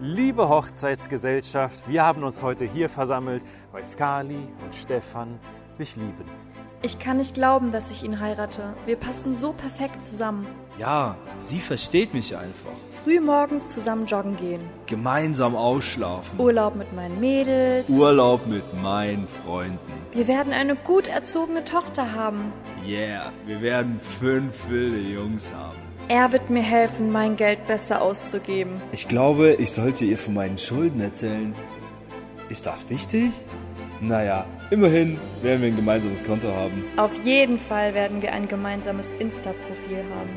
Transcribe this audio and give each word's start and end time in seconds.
Liebe 0.00 0.48
Hochzeitsgesellschaft, 0.48 1.88
wir 1.88 2.04
haben 2.04 2.22
uns 2.22 2.40
heute 2.40 2.64
hier 2.64 2.88
versammelt, 2.88 3.42
weil 3.72 3.84
Skali 3.84 4.46
und 4.64 4.72
Stefan 4.72 5.40
sich 5.72 5.96
lieben. 5.96 6.24
Ich 6.82 7.00
kann 7.00 7.16
nicht 7.16 7.34
glauben, 7.34 7.72
dass 7.72 7.90
ich 7.90 8.04
ihn 8.04 8.20
heirate. 8.20 8.74
Wir 8.86 8.94
passen 8.94 9.34
so 9.34 9.52
perfekt 9.52 10.00
zusammen. 10.00 10.46
Ja, 10.78 11.16
sie 11.36 11.58
versteht 11.58 12.14
mich 12.14 12.36
einfach. 12.36 12.70
Früh 13.02 13.18
morgens 13.18 13.70
zusammen 13.70 14.06
joggen 14.06 14.36
gehen. 14.36 14.60
Gemeinsam 14.86 15.56
ausschlafen. 15.56 16.38
Urlaub 16.38 16.76
mit 16.76 16.92
meinen 16.94 17.18
Mädels. 17.18 17.88
Urlaub 17.88 18.46
mit 18.46 18.80
meinen 18.80 19.26
Freunden. 19.26 19.80
Wir 20.12 20.28
werden 20.28 20.52
eine 20.52 20.76
gut 20.76 21.08
erzogene 21.08 21.64
Tochter 21.64 22.12
haben. 22.12 22.52
Yeah, 22.86 23.32
wir 23.46 23.60
werden 23.60 23.98
fünf 24.00 24.68
wilde 24.68 25.00
Jungs 25.00 25.52
haben. 25.52 25.87
Er 26.10 26.32
wird 26.32 26.48
mir 26.48 26.62
helfen, 26.62 27.12
mein 27.12 27.36
Geld 27.36 27.66
besser 27.66 28.00
auszugeben. 28.00 28.80
Ich 28.92 29.08
glaube, 29.08 29.52
ich 29.58 29.72
sollte 29.72 30.06
ihr 30.06 30.16
von 30.16 30.32
meinen 30.32 30.56
Schulden 30.56 31.02
erzählen. 31.02 31.54
Ist 32.48 32.66
das 32.66 32.88
wichtig? 32.88 33.30
Naja, 34.00 34.46
immerhin 34.70 35.18
werden 35.42 35.60
wir 35.60 35.68
ein 35.68 35.76
gemeinsames 35.76 36.24
Konto 36.24 36.48
haben. 36.48 36.82
Auf 36.96 37.12
jeden 37.24 37.58
Fall 37.58 37.92
werden 37.92 38.22
wir 38.22 38.32
ein 38.32 38.48
gemeinsames 38.48 39.12
Insta-Profil 39.18 39.98
haben. 40.16 40.30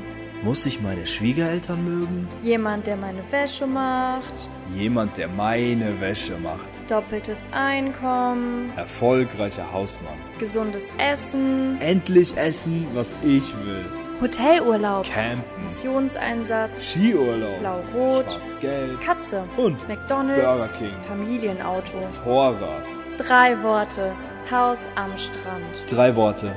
Muss 0.44 0.66
ich 0.66 0.82
meine 0.82 1.08
Schwiegereltern 1.08 1.86
mögen? 1.86 2.28
Jemand, 2.42 2.88
der 2.88 2.98
meine 2.98 3.24
Wäsche 3.32 3.66
macht. 3.66 4.34
Jemand, 4.76 5.16
der 5.18 5.30
meine 5.30 6.02
Wäsche 6.02 6.34
macht. 6.40 6.68
Doppeltes 6.90 7.48
Einkommen. 7.52 8.74
Erfolgreicher 8.76 9.72
Hausmann. 9.72 10.16
Gesundes 10.38 10.88
Essen. 10.98 11.80
Endlich 11.80 12.36
essen, 12.36 12.88
was 12.94 13.16
ich 13.24 13.54
will. 13.66 13.86
Hotelurlaub. 14.22 15.06
Campen. 15.06 15.64
Missionseinsatz. 15.64 16.92
Skiurlaub. 16.92 17.60
Blau-Rot. 17.60 18.26
Schwarz-Gelb. 18.32 19.02
Katze. 19.02 19.44
Hund. 19.58 19.78
McDonalds. 19.88 20.44
Burger 20.44 20.70
King. 20.78 20.94
Familienauto. 21.08 22.08
Torrad. 22.24 22.84
Drei 23.18 23.62
Worte. 23.64 24.14
Haus 24.52 24.88
am 24.96 25.18
Strand. 25.18 25.64
Drei 25.90 26.16
Worte. 26.16 26.52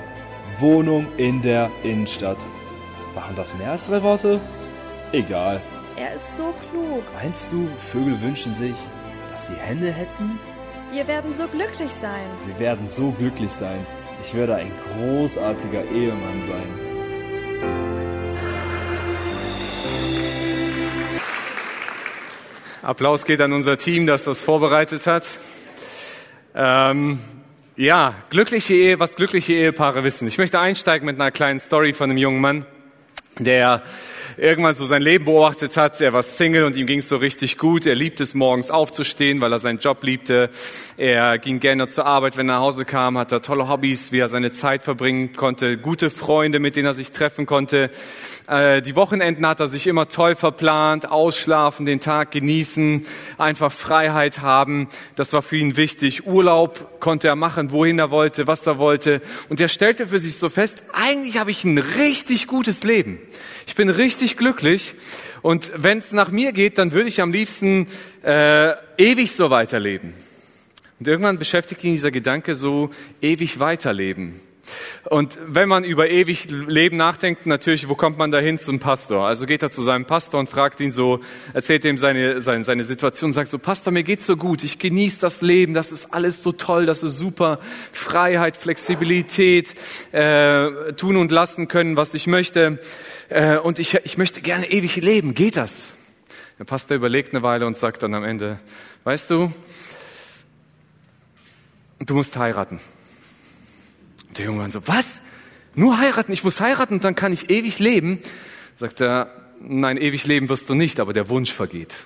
Wohnung 0.58 1.06
in 1.16 1.41
der 1.41 1.70
Innenstadt. 1.83 2.36
Machen 3.14 3.34
das 3.34 3.56
mehr 3.56 3.70
als 3.70 3.86
drei 3.86 4.02
Worte? 4.02 4.41
Egal. 5.12 5.61
Er 5.96 6.14
ist 6.14 6.36
so 6.36 6.52
klug. 6.70 7.02
Meinst 7.14 7.50
du, 7.50 7.67
Vögel 7.78 8.20
wünschen 8.20 8.52
sich, 8.52 8.74
dass 9.30 9.46
sie 9.46 9.55
Hände 9.55 9.91
hätten? 9.91 10.39
Wir 10.92 11.06
werden 11.08 11.33
so 11.33 11.46
glücklich 11.48 11.92
sein. 11.92 12.27
Wir 12.46 12.58
werden 12.58 12.89
so 12.89 13.11
glücklich 13.11 13.50
sein. 13.50 13.86
Ich 14.22 14.34
werde 14.34 14.56
ein 14.56 14.72
großartiger 14.98 15.84
Ehemann 15.84 16.42
sein. 16.46 16.94
Applaus 22.84 23.25
geht 23.25 23.41
an 23.41 23.55
unser 23.55 23.79
Team, 23.79 24.07
das 24.07 24.25
das 24.25 24.41
vorbereitet 24.41 25.07
hat. 25.07 25.27
Ähm, 26.55 27.19
ja, 27.77 28.15
glückliche 28.29 28.75
Ehe, 28.75 29.01
was 29.01 29.17
glückliche 29.17 29.55
Ehepaare 29.55 30.05
wissen. 30.05 30.29
Ich 30.29 30.37
möchte 30.37 30.61
einsteigen 30.61 31.07
mit 31.07 31.19
einer 31.19 31.31
kleinen 31.31 31.59
Story 31.59 31.95
von 31.95 32.11
einem 32.11 32.19
jungen 32.19 32.41
Mann, 32.41 32.67
der 33.39 33.83
irgendwann 34.36 34.72
so 34.72 34.84
sein 34.84 35.02
Leben 35.02 35.24
beobachtet 35.24 35.77
hat. 35.77 36.00
Er 36.00 36.12
war 36.12 36.22
Single 36.22 36.64
und 36.64 36.77
ihm 36.77 36.86
ging 36.86 36.98
es 36.98 37.08
so 37.08 37.16
richtig 37.16 37.58
gut. 37.58 37.86
Er 37.86 37.94
liebte 37.94 38.22
es, 38.22 38.34
morgens 38.34 38.70
aufzustehen, 38.70 39.40
weil 39.40 39.52
er 39.52 39.58
seinen 39.58 39.78
Job 39.78 40.02
liebte. 40.02 40.50
Er 40.96 41.38
ging 41.38 41.60
gerne 41.60 41.86
zur 41.86 42.06
Arbeit, 42.06 42.36
wenn 42.36 42.48
er 42.48 42.55
nach 42.55 42.60
Hause 42.60 42.84
kam, 42.84 43.18
hatte 43.18 43.40
tolle 43.40 43.68
Hobbys, 43.68 44.12
wie 44.12 44.18
er 44.18 44.28
seine 44.28 44.52
Zeit 44.52 44.82
verbringen 44.82 45.34
konnte, 45.34 45.78
gute 45.78 46.10
Freunde, 46.10 46.58
mit 46.58 46.77
denen 46.77 46.86
er 46.86 46.94
sich 46.94 47.10
treffen 47.10 47.46
konnte. 47.46 47.90
Äh, 48.47 48.83
die 48.83 48.95
Wochenenden 48.95 49.47
hat 49.47 49.61
er 49.61 49.67
sich 49.67 49.87
immer 49.87 50.09
toll 50.09 50.34
verplant, 50.37 51.11
ausschlafen, 51.11 51.87
den 51.87 52.00
Tag 52.00 52.31
genießen, 52.31 53.06
einfach 53.39 53.73
Freiheit 53.73 54.41
haben. 54.41 54.89
Das 55.17 55.33
war 55.33 55.42
für 55.42 55.56
ihn 55.56 55.77
wichtig. 55.77 56.27
Urlaub 56.27 57.01
konnte 57.01 57.28
er 57.28 57.36
machen, 57.36 57.70
wohin 57.70 57.98
er 57.98 58.11
wollte, 58.11 58.46
was 58.46 58.67
er 58.67 58.79
wollte. 58.79 59.23
Und 59.48 59.61
er 59.61 59.68
stellte 59.68 60.08
für 60.08 60.18
sich 60.18 60.36
so 60.36 60.48
fest, 60.48 60.83
eigentlich 60.92 61.39
habe 61.39 61.51
ich 61.51 61.64
ein 61.64 61.79
richtig 61.79 62.46
gutes 62.46 62.85
Leben. 62.85 63.18
Ich 63.67 63.74
bin 63.74 63.89
richtig 63.89 64.36
glücklich. 64.36 64.95
Und 65.41 65.73
wenn 65.77 65.98
es 65.98 66.13
nach 66.13 66.30
mir 66.30 66.52
geht, 66.52 66.79
dann 66.79 66.92
würde 66.92 67.08
ich 67.08 67.20
am 67.20 67.33
liebsten 67.33 67.86
äh, 68.23 68.73
ewig 68.98 69.33
so 69.33 69.51
weiterleben. 69.51 70.14
Und 70.98 71.08
irgendwann 71.08 71.39
beschäftigt 71.39 71.83
ihn 71.85 71.92
dieser 71.92 72.11
Gedanke 72.11 72.55
so, 72.55 72.91
ewig 73.20 73.58
weiterleben. 73.58 74.41
Und 75.05 75.36
wenn 75.47 75.69
man 75.69 75.85
über 75.85 76.11
ewig 76.11 76.51
Leben 76.51 76.97
nachdenkt, 76.97 77.47
natürlich, 77.47 77.89
wo 77.89 77.95
kommt 77.95 78.19
man 78.19 78.30
dahin 78.30 78.58
zum 78.58 78.80
Pastor? 78.80 79.27
Also 79.27 79.47
geht 79.47 79.63
er 79.63 79.70
zu 79.70 79.83
seinem 79.83 80.05
Pastor 80.05 80.41
und 80.41 80.48
fragt 80.48 80.80
ihn 80.80 80.91
so, 80.91 81.20
erzählt 81.52 81.85
ihm 81.85 81.98
seine, 81.98 82.41
seine, 82.41 82.64
seine 82.64 82.85
Situation, 82.85 83.33
sagt 83.33 83.48
so, 83.48 83.58
Pastor, 83.58 83.92
mir 83.92 84.03
geht's 84.03 84.27
so 84.27 84.36
gut, 84.36 84.64
ich 84.64 84.79
genieße 84.79 85.20
das 85.20 85.42
Leben, 85.42 85.74
das 85.74 85.92
ist 85.92 86.13
alles 86.13 86.42
so 86.42 86.53
toll, 86.53 86.86
das 86.86 87.03
ist 87.03 87.19
super, 87.19 87.58
Freiheit, 87.92 88.57
Flexibilität, 88.57 89.74
äh, 90.13 90.92
tun 90.95 91.17
und 91.17 91.30
lassen 91.30 91.69
können, 91.69 91.97
was 91.97 92.14
ich 92.14 92.27
möchte, 92.27 92.79
äh, 93.29 93.58
und 93.58 93.79
ich, 93.79 93.95
ich 94.05 94.19
möchte 94.19 94.41
gerne 94.41 94.70
ewig 94.70 94.97
leben, 94.97 95.35
geht 95.35 95.57
das? 95.57 95.92
Der 96.58 96.64
Pastor 96.64 96.97
überlegt 96.97 97.35
eine 97.35 97.42
Weile 97.42 97.67
und 97.67 97.77
sagt 97.77 98.03
dann 98.03 98.14
am 98.14 98.24
Ende, 98.24 98.61
weißt 99.03 99.29
du, 99.30 99.53
du 101.98 102.14
musst 102.14 102.36
heiraten. 102.36 102.80
Der 104.36 104.46
Junge 104.46 104.61
war 104.61 104.70
so, 104.70 104.86
was? 104.86 105.20
Nur 105.74 105.98
heiraten? 105.98 106.33
Ich 106.33 106.45
muss 106.45 106.61
heiraten 106.61 106.95
und 106.95 107.05
dann 107.05 107.14
kann 107.14 107.33
ich 107.33 107.50
ewig 107.50 107.78
leben? 107.78 108.20
Sagt 108.77 109.00
er, 109.00 109.30
nein, 109.61 109.96
ewig 109.96 110.27
leben 110.27 110.48
wirst 110.48 110.68
du 110.68 110.74
nicht, 110.74 111.00
aber 111.00 111.12
der 111.12 111.28
Wunsch 111.28 111.52
vergeht. 111.52 111.96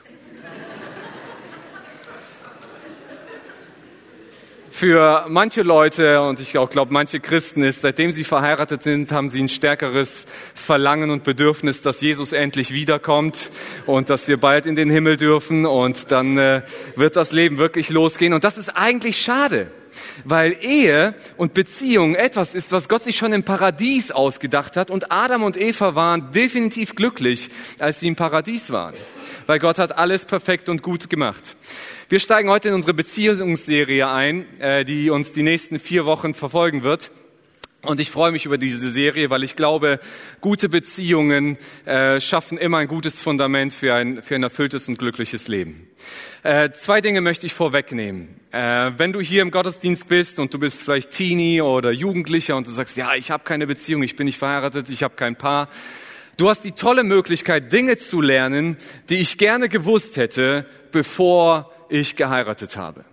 Für 4.79 5.25
manche 5.27 5.63
Leute 5.63 6.23
und 6.23 6.39
ich 6.39 6.57
auch 6.57 6.71
glaube 6.71 6.93
manche 6.93 7.19
Christen 7.19 7.65
ist, 7.65 7.81
seitdem 7.81 8.13
sie 8.13 8.23
verheiratet 8.23 8.85
sind, 8.85 9.11
haben 9.11 9.29
sie 9.29 9.43
ein 9.43 9.49
stärkeres 9.49 10.25
Verlangen 10.55 11.11
und 11.11 11.25
Bedürfnis, 11.25 11.83
dass 11.83 12.01
Jesus 12.01 12.31
endlich 12.33 12.73
wiederkommt 12.73 13.51
und 13.87 14.09
dass 14.09 14.29
wir 14.29 14.37
bald 14.37 14.69
in 14.69 14.77
den 14.77 14.89
Himmel 14.89 15.17
dürfen 15.17 15.67
und 15.67 16.13
dann 16.13 16.39
äh, 16.39 16.63
wird 16.95 17.17
das 17.17 17.33
Leben 17.33 17.59
wirklich 17.59 17.91
losgehen. 17.91 18.33
Und 18.33 18.45
das 18.45 18.57
ist 18.57 18.69
eigentlich 18.69 19.21
schade, 19.21 19.73
weil 20.23 20.57
Ehe 20.61 21.17
und 21.37 21.55
Beziehung 21.55 22.15
etwas 22.15 22.55
ist, 22.55 22.71
was 22.71 22.89
Gott 22.89 23.03
sich 23.03 23.17
schon 23.17 23.33
im 23.33 23.43
Paradies 23.43 24.13
ausgedacht 24.13 24.77
hat 24.77 24.93
und 24.93 25.11
Adam 25.11 25.43
und 25.43 25.57
Eva 25.57 25.97
waren 25.97 26.31
definitiv 26.31 26.95
glücklich, 26.95 27.49
als 27.81 27.99
sie 27.99 28.07
im 28.07 28.15
Paradies 28.15 28.71
waren, 28.71 28.95
weil 29.47 29.59
Gott 29.59 29.81
hat 29.81 29.99
alles 29.99 30.25
perfekt 30.25 30.69
und 30.69 30.85
gut 30.85 31.11
gemacht. 31.11 31.57
Wir 32.11 32.21
steigen 32.21 32.49
heute 32.49 32.69
in 32.69 32.75
unsere 32.75 32.95
Beziehungsserie 32.95 34.09
ein, 34.09 34.47
äh, 34.61 34.87
die 34.87 35.11
uns 35.11 35.33
die 35.33 35.43
nächsten 35.43 35.79
vier 35.79 36.07
Wochen 36.07 36.33
verfolgen 36.33 36.83
wird. 36.83 37.11
Und 37.83 38.01
ich 38.01 38.11
freue 38.11 38.33
mich 38.33 38.47
über 38.47 38.57
diese 38.57 38.89
Serie, 38.89 39.29
weil 39.29 39.43
ich 39.43 39.57
glaube, 39.57 40.01
gute 40.41 40.71
Beziehungen 40.71 41.59
äh, 41.85 42.19
schaffen 42.19 42.57
immer 42.57 42.79
ein 42.79 42.89
gutes 42.89 43.21
Fundament 43.21 43.75
für 43.75 43.95
ein, 43.95 44.23
für 44.23 44.37
ein 44.37 44.43
erfülltes 44.43 44.89
und 44.89 44.99
glückliches 44.99 45.49
Leben. 45.49 45.87
Äh, 46.45 46.71
zwei 46.71 47.03
Dinge 47.03 47.21
möchte 47.21 47.45
ich 47.45 47.53
vorwegnehmen. 47.53 48.41
Äh, 48.53 48.93
wenn 48.97 49.13
du 49.13 49.21
hier 49.21 49.43
im 49.43 49.51
Gottesdienst 49.51 50.09
bist 50.09 50.39
und 50.39 50.55
du 50.55 50.59
bist 50.59 50.81
vielleicht 50.81 51.11
Teenie 51.11 51.61
oder 51.61 51.91
Jugendlicher 51.91 52.57
und 52.57 52.67
du 52.67 52.71
sagst, 52.71 52.97
ja, 52.97 53.17
ich 53.17 53.31
habe 53.31 53.45
keine 53.45 53.67
Beziehung, 53.67 54.03
ich 54.03 54.17
bin 54.17 54.25
nicht 54.25 54.39
verheiratet, 54.39 54.89
ich 54.89 55.03
habe 55.03 55.15
kein 55.15 55.37
Paar. 55.37 55.69
Du 56.39 56.49
hast 56.49 56.65
die 56.65 56.73
tolle 56.73 57.05
Möglichkeit, 57.05 57.71
Dinge 57.71 57.99
zu 57.99 58.23
lernen, 58.23 58.79
die 59.11 59.17
ich 59.17 59.37
gerne 59.37 59.69
gewusst 59.69 60.17
hätte, 60.17 60.65
bevor 60.91 61.71
ich 61.89 62.17
geheiratet 62.17 62.77
habe. 62.77 63.05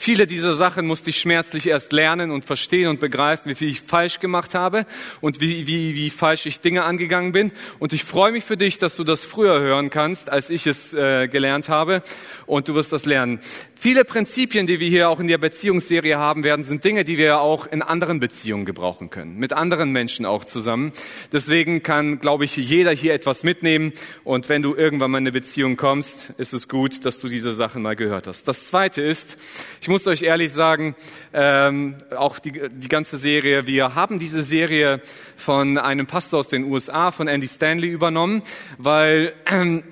Viele 0.00 0.28
dieser 0.28 0.52
Sachen 0.52 0.86
musste 0.86 1.10
ich 1.10 1.18
schmerzlich 1.18 1.66
erst 1.66 1.92
lernen 1.92 2.30
und 2.30 2.44
verstehen 2.44 2.86
und 2.86 3.00
begreifen, 3.00 3.50
wie 3.50 3.56
viel 3.56 3.68
ich 3.68 3.80
falsch 3.80 4.20
gemacht 4.20 4.54
habe 4.54 4.86
und 5.20 5.40
wie, 5.40 5.66
wie, 5.66 5.96
wie 5.96 6.10
falsch 6.10 6.46
ich 6.46 6.60
Dinge 6.60 6.84
angegangen 6.84 7.32
bin. 7.32 7.50
Und 7.80 7.92
ich 7.92 8.04
freue 8.04 8.30
mich 8.30 8.44
für 8.44 8.56
dich, 8.56 8.78
dass 8.78 8.94
du 8.94 9.02
das 9.02 9.24
früher 9.24 9.58
hören 9.58 9.90
kannst, 9.90 10.30
als 10.30 10.50
ich 10.50 10.68
es 10.68 10.94
äh, 10.94 11.26
gelernt 11.26 11.68
habe. 11.68 12.04
Und 12.46 12.68
du 12.68 12.76
wirst 12.76 12.92
das 12.92 13.06
lernen. 13.06 13.40
Viele 13.80 14.04
Prinzipien, 14.04 14.66
die 14.66 14.80
wir 14.80 14.88
hier 14.88 15.08
auch 15.08 15.20
in 15.20 15.28
der 15.28 15.38
Beziehungsserie 15.38 16.16
haben 16.16 16.42
werden, 16.42 16.64
sind 16.64 16.82
Dinge, 16.82 17.04
die 17.04 17.16
wir 17.16 17.40
auch 17.40 17.66
in 17.66 17.80
anderen 17.80 18.18
Beziehungen 18.18 18.64
gebrauchen 18.64 19.08
können, 19.08 19.38
mit 19.38 19.52
anderen 19.52 19.92
Menschen 19.92 20.26
auch 20.26 20.44
zusammen. 20.44 20.92
Deswegen 21.32 21.84
kann, 21.84 22.18
glaube 22.18 22.44
ich, 22.44 22.56
jeder 22.56 22.90
hier 22.92 23.14
etwas 23.14 23.44
mitnehmen. 23.44 23.92
Und 24.24 24.48
wenn 24.48 24.62
du 24.62 24.74
irgendwann 24.74 25.12
mal 25.12 25.18
in 25.18 25.24
eine 25.24 25.32
Beziehung 25.32 25.76
kommst, 25.76 26.30
ist 26.38 26.54
es 26.54 26.68
gut, 26.68 27.04
dass 27.04 27.20
du 27.20 27.28
diese 27.28 27.52
Sachen 27.52 27.82
mal 27.82 27.94
gehört 27.94 28.26
hast. 28.26 28.48
Das 28.48 28.66
Zweite 28.66 29.00
ist, 29.00 29.38
ich 29.88 29.90
muss 29.90 30.06
euch 30.06 30.20
ehrlich 30.20 30.52
sagen, 30.52 30.94
ähm, 31.32 31.96
auch 32.14 32.38
die, 32.40 32.52
die 32.68 32.88
ganze 32.88 33.16
Serie, 33.16 33.66
wir 33.66 33.94
haben 33.94 34.18
diese 34.18 34.42
Serie 34.42 35.00
von 35.34 35.78
einem 35.78 36.06
Pastor 36.06 36.40
aus 36.40 36.48
den 36.48 36.64
USA, 36.64 37.10
von 37.10 37.26
Andy 37.26 37.48
Stanley 37.48 37.88
übernommen, 37.88 38.42
weil 38.76 39.32
ähm, 39.50 39.82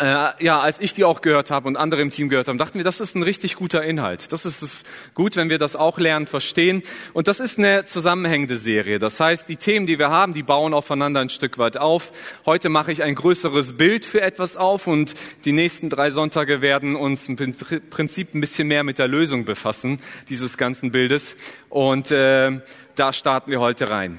äh, 0.00 0.44
ja, 0.44 0.60
als 0.60 0.80
ich 0.80 0.94
die 0.94 1.04
auch 1.04 1.20
gehört 1.20 1.50
habe 1.50 1.68
und 1.68 1.76
andere 1.76 2.00
im 2.02 2.10
Team 2.10 2.28
gehört 2.28 2.48
haben, 2.48 2.58
dachten 2.58 2.78
wir, 2.78 2.84
das 2.84 3.00
ist 3.00 3.14
ein 3.14 3.22
richtig 3.22 3.56
guter 3.56 3.82
Inhalt. 3.82 4.32
Das 4.32 4.44
ist 4.44 4.62
es 4.62 4.84
gut, 5.14 5.36
wenn 5.36 5.50
wir 5.50 5.58
das 5.58 5.76
auch 5.76 5.98
lernen, 5.98 6.26
verstehen. 6.26 6.82
Und 7.12 7.28
das 7.28 7.40
ist 7.40 7.58
eine 7.58 7.84
zusammenhängende 7.84 8.56
Serie. 8.56 8.98
Das 8.98 9.20
heißt, 9.20 9.48
die 9.48 9.56
Themen, 9.56 9.86
die 9.86 9.98
wir 9.98 10.08
haben, 10.08 10.34
die 10.34 10.42
bauen 10.42 10.74
aufeinander 10.74 11.20
ein 11.20 11.28
Stück 11.28 11.58
weit 11.58 11.76
auf. 11.76 12.10
Heute 12.46 12.68
mache 12.68 12.92
ich 12.92 13.02
ein 13.02 13.14
größeres 13.14 13.76
Bild 13.76 14.06
für 14.06 14.22
etwas 14.22 14.56
auf 14.56 14.86
und 14.86 15.14
die 15.44 15.52
nächsten 15.52 15.90
drei 15.90 16.10
Sonntage 16.10 16.62
werden 16.62 16.96
uns 16.96 17.28
im 17.28 17.36
Prinzip 17.36 18.34
ein 18.34 18.40
bisschen 18.40 18.68
mehr 18.68 18.84
mit 18.84 18.98
der 18.98 19.08
Lösung 19.08 19.44
befassen, 19.44 20.00
dieses 20.28 20.56
ganzen 20.56 20.90
Bildes. 20.92 21.34
Und 21.68 22.10
äh, 22.10 22.60
da 22.94 23.12
starten 23.12 23.50
wir 23.50 23.60
heute 23.60 23.88
rein. 23.88 24.18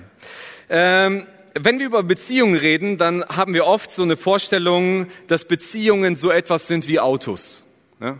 Ähm, 0.69 1.25
wenn 1.53 1.79
wir 1.79 1.85
über 1.85 2.03
Beziehungen 2.03 2.55
reden, 2.55 2.97
dann 2.97 3.23
haben 3.25 3.53
wir 3.53 3.65
oft 3.65 3.91
so 3.91 4.03
eine 4.03 4.17
Vorstellung, 4.17 5.07
dass 5.27 5.45
Beziehungen 5.45 6.15
so 6.15 6.31
etwas 6.31 6.67
sind 6.67 6.87
wie 6.87 6.99
Autos. 6.99 7.61
Ja? 7.99 8.17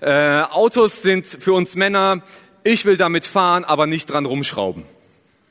Äh, 0.00 0.44
Autos 0.44 1.02
sind 1.02 1.26
für 1.26 1.52
uns 1.52 1.74
Männer, 1.74 2.22
ich 2.62 2.84
will 2.84 2.96
damit 2.96 3.24
fahren, 3.24 3.64
aber 3.64 3.86
nicht 3.86 4.10
dran 4.10 4.26
rumschrauben. 4.26 4.84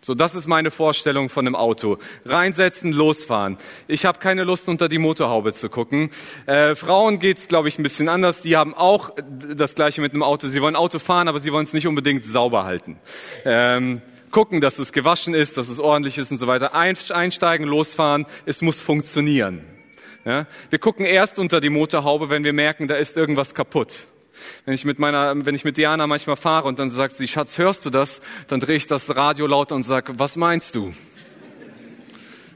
So, 0.01 0.13
das 0.13 0.33
ist 0.33 0.47
meine 0.47 0.71
Vorstellung 0.71 1.27
von 1.27 1.45
einem 1.45 1.56
Auto. 1.56 1.97
Reinsetzen, 2.23 2.94
losfahren. 2.94 3.57
Ich 3.88 4.06
habe 4.06 4.19
keine 4.19 4.45
Lust, 4.45 4.69
unter 4.69 4.88
die 4.88 4.97
Motorhaube 4.97 5.51
zu 5.51 5.69
gucken. 5.69 6.09
Äh, 6.45 6.75
Frauen 6.75 7.19
geht's, 7.19 7.50
glaube 7.50 7.67
ich, 7.67 7.77
ein 7.77 7.83
bisschen 7.83 8.07
anders. 8.07 8.41
Die 8.41 8.56
haben 8.56 8.73
auch 8.73 9.11
das 9.56 9.75
Gleiche 9.75 10.00
mit 10.00 10.13
einem 10.13 10.23
Auto. 10.23 10.47
Sie 10.47 10.61
wollen 10.61 10.77
Auto 10.77 11.00
fahren, 11.00 11.27
aber 11.27 11.39
sie 11.39 11.51
wollen 11.51 11.63
es 11.63 11.73
nicht 11.73 11.85
unbedingt 11.85 12.23
sauber 12.23 12.63
halten. 12.63 12.97
Ähm, 13.44 14.01
gucken, 14.31 14.62
dass 14.62 14.80
es 14.80 14.92
gewaschen 14.92 15.34
ist, 15.34 15.58
dass 15.58 15.70
es 15.70 15.80
ordentlich 15.80 16.18
ist 16.18 16.31
und 16.31 16.38
so 16.38 16.48
weiter. 16.48 16.74
Einsteigen, 16.76 17.68
losfahren, 17.68 18.26
es 18.46 18.62
muss 18.62 18.80
funktionieren. 18.80 19.62
Ja? 20.26 20.48
Wir 20.70 20.80
gucken 20.80 21.06
erst 21.06 21.40
unter 21.40 21.60
die 21.60 21.70
Motorhaube, 21.70 22.30
wenn 22.30 22.44
wir 22.44 22.54
merken, 22.54 22.88
da 22.88 22.96
ist 22.96 23.18
irgendwas 23.18 23.54
kaputt. 23.54 24.08
Wenn 24.66 24.74
ich 24.74 24.86
mit 24.86 25.00
meiner, 25.00 25.46
wenn 25.46 25.56
ich 25.56 25.66
mit 25.66 25.78
Diana 25.78 26.08
manchmal 26.08 26.36
fahre 26.36 26.68
und 26.68 26.80
dann 26.80 26.90
sagt 26.90 27.18
sie, 27.18 27.28
Schatz, 27.28 27.58
hörst 27.58 27.86
du 27.86 27.90
das? 27.90 28.22
Dann 28.48 28.60
drehe 28.60 28.76
ich 28.76 28.88
das 28.88 29.16
Radio 29.16 29.48
lauter 29.48 29.76
und 29.76 29.84
sage, 29.84 30.14
was 30.18 30.36
meinst 30.38 30.76
du? 30.76 30.94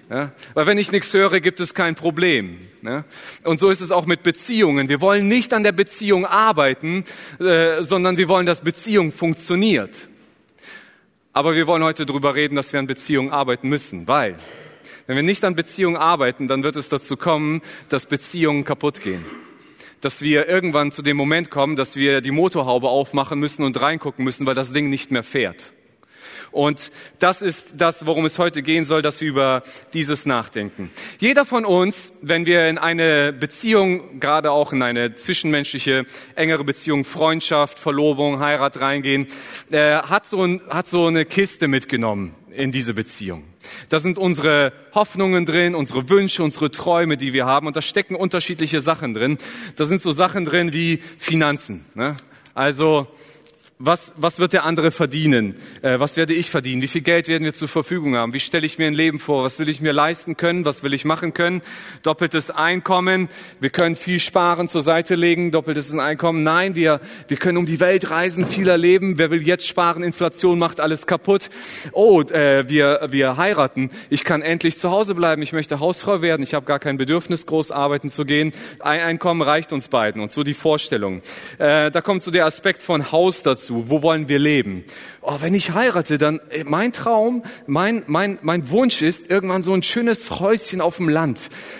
Ja? 0.09 0.31
Weil 0.53 0.67
wenn 0.67 0.77
ich 0.77 0.91
nichts 0.91 1.13
höre, 1.13 1.39
gibt 1.39 1.59
es 1.59 1.73
kein 1.73 1.95
Problem. 1.95 2.59
Ja? 2.83 3.05
Und 3.43 3.59
so 3.59 3.69
ist 3.69 3.81
es 3.81 3.91
auch 3.91 4.05
mit 4.05 4.23
Beziehungen. 4.23 4.89
Wir 4.89 5.01
wollen 5.01 5.27
nicht 5.27 5.53
an 5.53 5.63
der 5.63 5.71
Beziehung 5.71 6.25
arbeiten, 6.25 7.05
äh, 7.39 7.81
sondern 7.83 8.17
wir 8.17 8.27
wollen, 8.27 8.45
dass 8.45 8.61
Beziehung 8.61 9.11
funktioniert. 9.11 10.07
Aber 11.33 11.55
wir 11.55 11.65
wollen 11.65 11.83
heute 11.83 12.05
darüber 12.05 12.35
reden, 12.35 12.55
dass 12.55 12.73
wir 12.73 12.79
an 12.79 12.85
Beziehungen 12.85 13.31
arbeiten 13.31 13.67
müssen, 13.67 14.07
weil 14.07 14.37
wenn 15.07 15.15
wir 15.15 15.23
nicht 15.23 15.43
an 15.43 15.55
Beziehungen 15.55 15.97
arbeiten, 15.97 16.47
dann 16.47 16.63
wird 16.63 16.75
es 16.75 16.89
dazu 16.89 17.17
kommen, 17.17 17.61
dass 17.89 18.05
Beziehungen 18.05 18.63
kaputt 18.63 19.01
gehen. 19.01 19.25
Dass 19.99 20.21
wir 20.21 20.47
irgendwann 20.47 20.91
zu 20.91 21.01
dem 21.01 21.17
Moment 21.17 21.49
kommen, 21.49 21.75
dass 21.75 21.95
wir 21.95 22.21
die 22.21 22.31
Motorhaube 22.31 22.87
aufmachen 22.87 23.39
müssen 23.39 23.63
und 23.63 23.81
reingucken 23.81 24.23
müssen, 24.23 24.45
weil 24.45 24.55
das 24.55 24.71
Ding 24.71 24.89
nicht 24.89 25.11
mehr 25.11 25.23
fährt. 25.23 25.73
Und 26.53 26.91
das 27.19 27.41
ist 27.41 27.73
das, 27.75 28.05
worum 28.05 28.25
es 28.25 28.37
heute 28.37 28.61
gehen 28.61 28.85
soll, 28.85 29.01
dass 29.01 29.19
wir 29.19 29.27
über 29.27 29.63
dieses 29.93 30.25
nachdenken. 30.25 30.91
Jeder 31.19 31.45
von 31.45 31.65
uns, 31.65 32.13
wenn 32.21 32.45
wir 32.45 32.69
in 32.69 32.77
eine 32.77 33.33
Beziehung, 33.33 34.19
gerade 34.19 34.51
auch 34.51 34.71
in 34.71 34.83
eine 34.83 35.15
zwischenmenschliche, 35.15 36.05
engere 36.35 36.63
Beziehung, 36.63 37.05
Freundschaft, 37.05 37.79
Verlobung, 37.79 38.39
Heirat 38.39 38.79
reingehen, 38.79 39.27
äh, 39.71 39.97
hat, 39.97 40.27
so 40.27 40.43
ein, 40.43 40.61
hat 40.69 40.87
so 40.87 41.07
eine 41.07 41.25
Kiste 41.25 41.67
mitgenommen 41.67 42.35
in 42.51 42.71
diese 42.71 42.93
Beziehung. 42.93 43.43
Da 43.89 43.97
sind 43.97 44.17
unsere 44.17 44.73
Hoffnungen 44.93 45.45
drin, 45.45 45.73
unsere 45.73 46.09
Wünsche, 46.09 46.43
unsere 46.43 46.69
Träume, 46.69 47.17
die 47.17 47.33
wir 47.33 47.45
haben. 47.45 47.65
Und 47.65 47.75
da 47.75 47.81
stecken 47.81 48.15
unterschiedliche 48.15 48.79
Sachen 48.79 49.13
drin. 49.13 49.37
Da 49.75 49.85
sind 49.85 50.01
so 50.01 50.11
Sachen 50.11 50.45
drin 50.45 50.71
wie 50.73 50.99
Finanzen. 51.17 51.85
Ne? 51.95 52.15
Also 52.53 53.07
was, 53.79 54.13
was 54.17 54.37
wird 54.37 54.53
der 54.53 54.65
andere 54.65 54.91
verdienen? 54.91 55.55
Äh, 55.81 55.99
was 55.99 56.15
werde 56.15 56.33
ich 56.33 56.51
verdienen? 56.51 56.83
Wie 56.83 56.87
viel 56.87 57.01
Geld 57.01 57.27
werden 57.27 57.43
wir 57.43 57.53
zur 57.53 57.67
Verfügung 57.67 58.15
haben? 58.15 58.31
Wie 58.31 58.39
stelle 58.39 58.65
ich 58.65 58.77
mir 58.77 58.85
ein 58.85 58.93
Leben 58.93 59.19
vor? 59.19 59.43
Was 59.43 59.57
will 59.57 59.67
ich 59.67 59.81
mir 59.81 59.93
leisten 59.93 60.37
können? 60.37 60.63
Was 60.63 60.83
will 60.83 60.93
ich 60.93 61.05
machen 61.05 61.33
können? 61.33 61.61
Doppeltes 62.03 62.51
Einkommen. 62.51 63.29
Wir 63.59 63.71
können 63.71 63.95
viel 63.95 64.19
sparen, 64.19 64.67
zur 64.67 64.81
Seite 64.81 65.15
legen. 65.15 65.51
Doppeltes 65.51 65.93
Einkommen. 65.93 66.43
Nein, 66.43 66.75
wir, 66.75 67.01
wir 67.27 67.37
können 67.37 67.57
um 67.57 67.65
die 67.65 67.79
Welt 67.79 68.11
reisen, 68.11 68.45
viel 68.45 68.69
erleben. 68.69 69.17
Wer 69.17 69.31
will 69.31 69.41
jetzt 69.41 69.67
sparen? 69.67 70.03
Inflation 70.03 70.59
macht 70.59 70.79
alles 70.79 71.07
kaputt. 71.07 71.49
Oh, 71.93 72.21
äh, 72.21 72.69
wir, 72.69 73.07
wir 73.09 73.37
heiraten. 73.37 73.89
Ich 74.09 74.23
kann 74.23 74.43
endlich 74.43 74.77
zu 74.77 74.91
Hause 74.91 75.15
bleiben. 75.15 75.41
Ich 75.41 75.51
möchte 75.51 75.79
Hausfrau 75.79 76.21
werden. 76.21 76.43
Ich 76.43 76.53
habe 76.53 76.65
gar 76.67 76.79
kein 76.79 76.97
Bedürfnis, 76.97 77.47
groß 77.47 77.71
arbeiten 77.71 78.07
zu 78.07 78.23
gehen. 78.23 78.53
Ein 78.79 79.01
Einkommen 79.01 79.41
reicht 79.41 79.73
uns 79.73 79.87
beiden. 79.87 80.21
Und 80.21 80.31
so 80.31 80.43
die 80.43 80.53
Vorstellung. 80.53 81.21
Äh, 81.57 81.89
da 81.89 82.01
kommt 82.01 82.21
so 82.21 82.29
der 82.29 82.45
Aspekt 82.45 82.83
von 82.83 83.11
Haus 83.11 83.41
dazu 83.41 83.62
dazu? 83.63 83.85
Wo 83.87 84.01
wollen 84.01 84.29
wir 84.29 84.39
leben? 84.39 84.83
Oh, 85.21 85.37
wenn 85.39 85.53
ich 85.53 85.73
heirate, 85.73 86.17
dann 86.17 86.41
äh, 86.49 86.65
mein 86.65 86.91
Traum, 86.91 87.43
mein, 87.65 88.03
mein, 88.07 88.39
mein 88.41 88.69
Wunsch 88.69 89.01
ist 89.01 89.29
irgendwann 89.29 89.61
so 89.61 89.73
ein 89.73 89.81
schönes 89.81 90.29
Häuschen 90.29 90.81
auf 90.81 90.97
dem 90.97 91.07
Land 91.07 91.39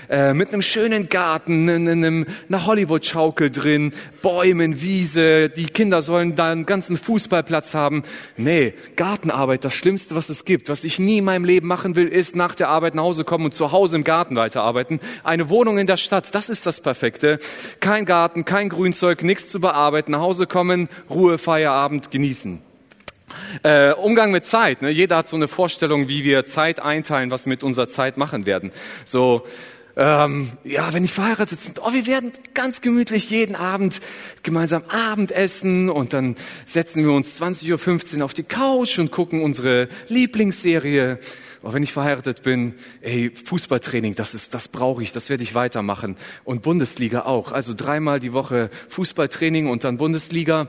äh, 0.09 0.33
mit 0.33 0.53
einem 0.53 0.62
schönen 0.62 1.09
Garten, 1.09 1.69
einem, 1.69 2.25
einer 2.47 2.65
Hollywood-Schaukel 2.65 3.51
drin, 3.51 3.91
Bäumen, 4.21 4.81
Wiese. 4.81 5.50
Die 5.50 5.65
Kinder 5.65 6.01
sollen 6.01 6.35
da 6.35 6.51
einen 6.51 6.65
ganzen 6.65 6.95
Fußballplatz 6.95 7.74
haben. 7.74 8.03
Nee, 8.38 8.75
Gartenarbeit, 8.95 9.65
das 9.65 9.74
Schlimmste, 9.74 10.15
was 10.15 10.30
es 10.30 10.45
gibt. 10.45 10.69
Was 10.69 10.85
ich 10.85 10.97
nie 10.97 11.18
in 11.18 11.25
meinem 11.25 11.44
Leben 11.44 11.68
machen 11.68 11.97
will, 11.97 12.07
ist 12.07 12.38
nach 12.38 12.56
der 12.56 12.69
Arbeit 12.69 12.95
nach 12.95 13.03
Hause 13.03 13.25
kommen 13.25 13.44
und 13.45 13.53
zu 13.53 13.74
Hause 13.74 13.97
im 13.97 14.06
Garten 14.06 14.38
weiterarbeiten. 14.38 15.01
Eine 15.25 15.50
Wohnung 15.50 15.77
in 15.80 15.88
der 15.88 15.97
Stadt, 15.97 16.33
das 16.33 16.47
ist 16.47 16.65
das 16.65 16.80
Perfekte. 16.80 17.39
Kein 17.81 18.06
Garten, 18.06 18.45
kein 18.45 18.69
Grünzeug, 18.69 19.21
nichts 19.21 19.51
zu 19.51 19.59
bearbeiten. 19.59 20.13
Nach 20.13 20.21
Hause 20.21 20.47
kommen, 20.47 20.88
Ruhe, 21.09 21.38
Feierabend 21.38 21.72
Abend 21.73 22.11
genießen. 22.11 22.61
Äh, 23.63 23.93
Umgang 23.93 24.31
mit 24.31 24.45
Zeit. 24.45 24.81
Ne? 24.81 24.89
Jeder 24.89 25.17
hat 25.17 25.27
so 25.27 25.35
eine 25.35 25.47
Vorstellung, 25.47 26.07
wie 26.07 26.23
wir 26.23 26.45
Zeit 26.45 26.79
einteilen, 26.79 27.31
was 27.31 27.45
wir 27.45 27.49
mit 27.49 27.63
unserer 27.63 27.87
Zeit 27.87 28.17
machen 28.17 28.45
werden. 28.45 28.71
So, 29.05 29.43
ähm, 29.95 30.51
ja, 30.63 30.91
wenn 30.91 31.03
ich 31.03 31.13
verheiratet 31.13 31.61
sind, 31.61 31.79
oh, 31.79 31.93
wir 31.93 32.07
werden 32.07 32.31
ganz 32.55 32.81
gemütlich 32.81 33.29
jeden 33.29 33.55
Abend 33.55 33.99
gemeinsam 34.41 34.83
Abendessen 34.87 35.89
und 35.89 36.13
dann 36.13 36.35
setzen 36.65 37.03
wir 37.03 37.11
uns 37.11 37.39
20.15 37.39 38.17
Uhr 38.17 38.25
auf 38.25 38.33
die 38.33 38.43
Couch 38.43 38.97
und 38.97 39.11
gucken 39.11 39.43
unsere 39.43 39.87
Lieblingsserie. 40.07 41.19
Oh, 41.61 41.73
wenn 41.73 41.83
ich 41.83 41.93
verheiratet 41.93 42.41
bin, 42.41 42.73
ey, 43.01 43.29
Fußballtraining, 43.29 44.15
das 44.15 44.33
ist, 44.33 44.53
das 44.53 44.67
brauche 44.67 45.03
ich, 45.03 45.13
das 45.13 45.29
werde 45.29 45.43
ich 45.43 45.53
weitermachen. 45.53 46.17
Und 46.43 46.63
Bundesliga 46.63 47.21
auch. 47.21 47.51
Also 47.51 47.73
dreimal 47.73 48.19
die 48.19 48.33
Woche 48.33 48.69
Fußballtraining 48.89 49.69
und 49.69 49.83
dann 49.83 49.97
Bundesliga. 49.97 50.67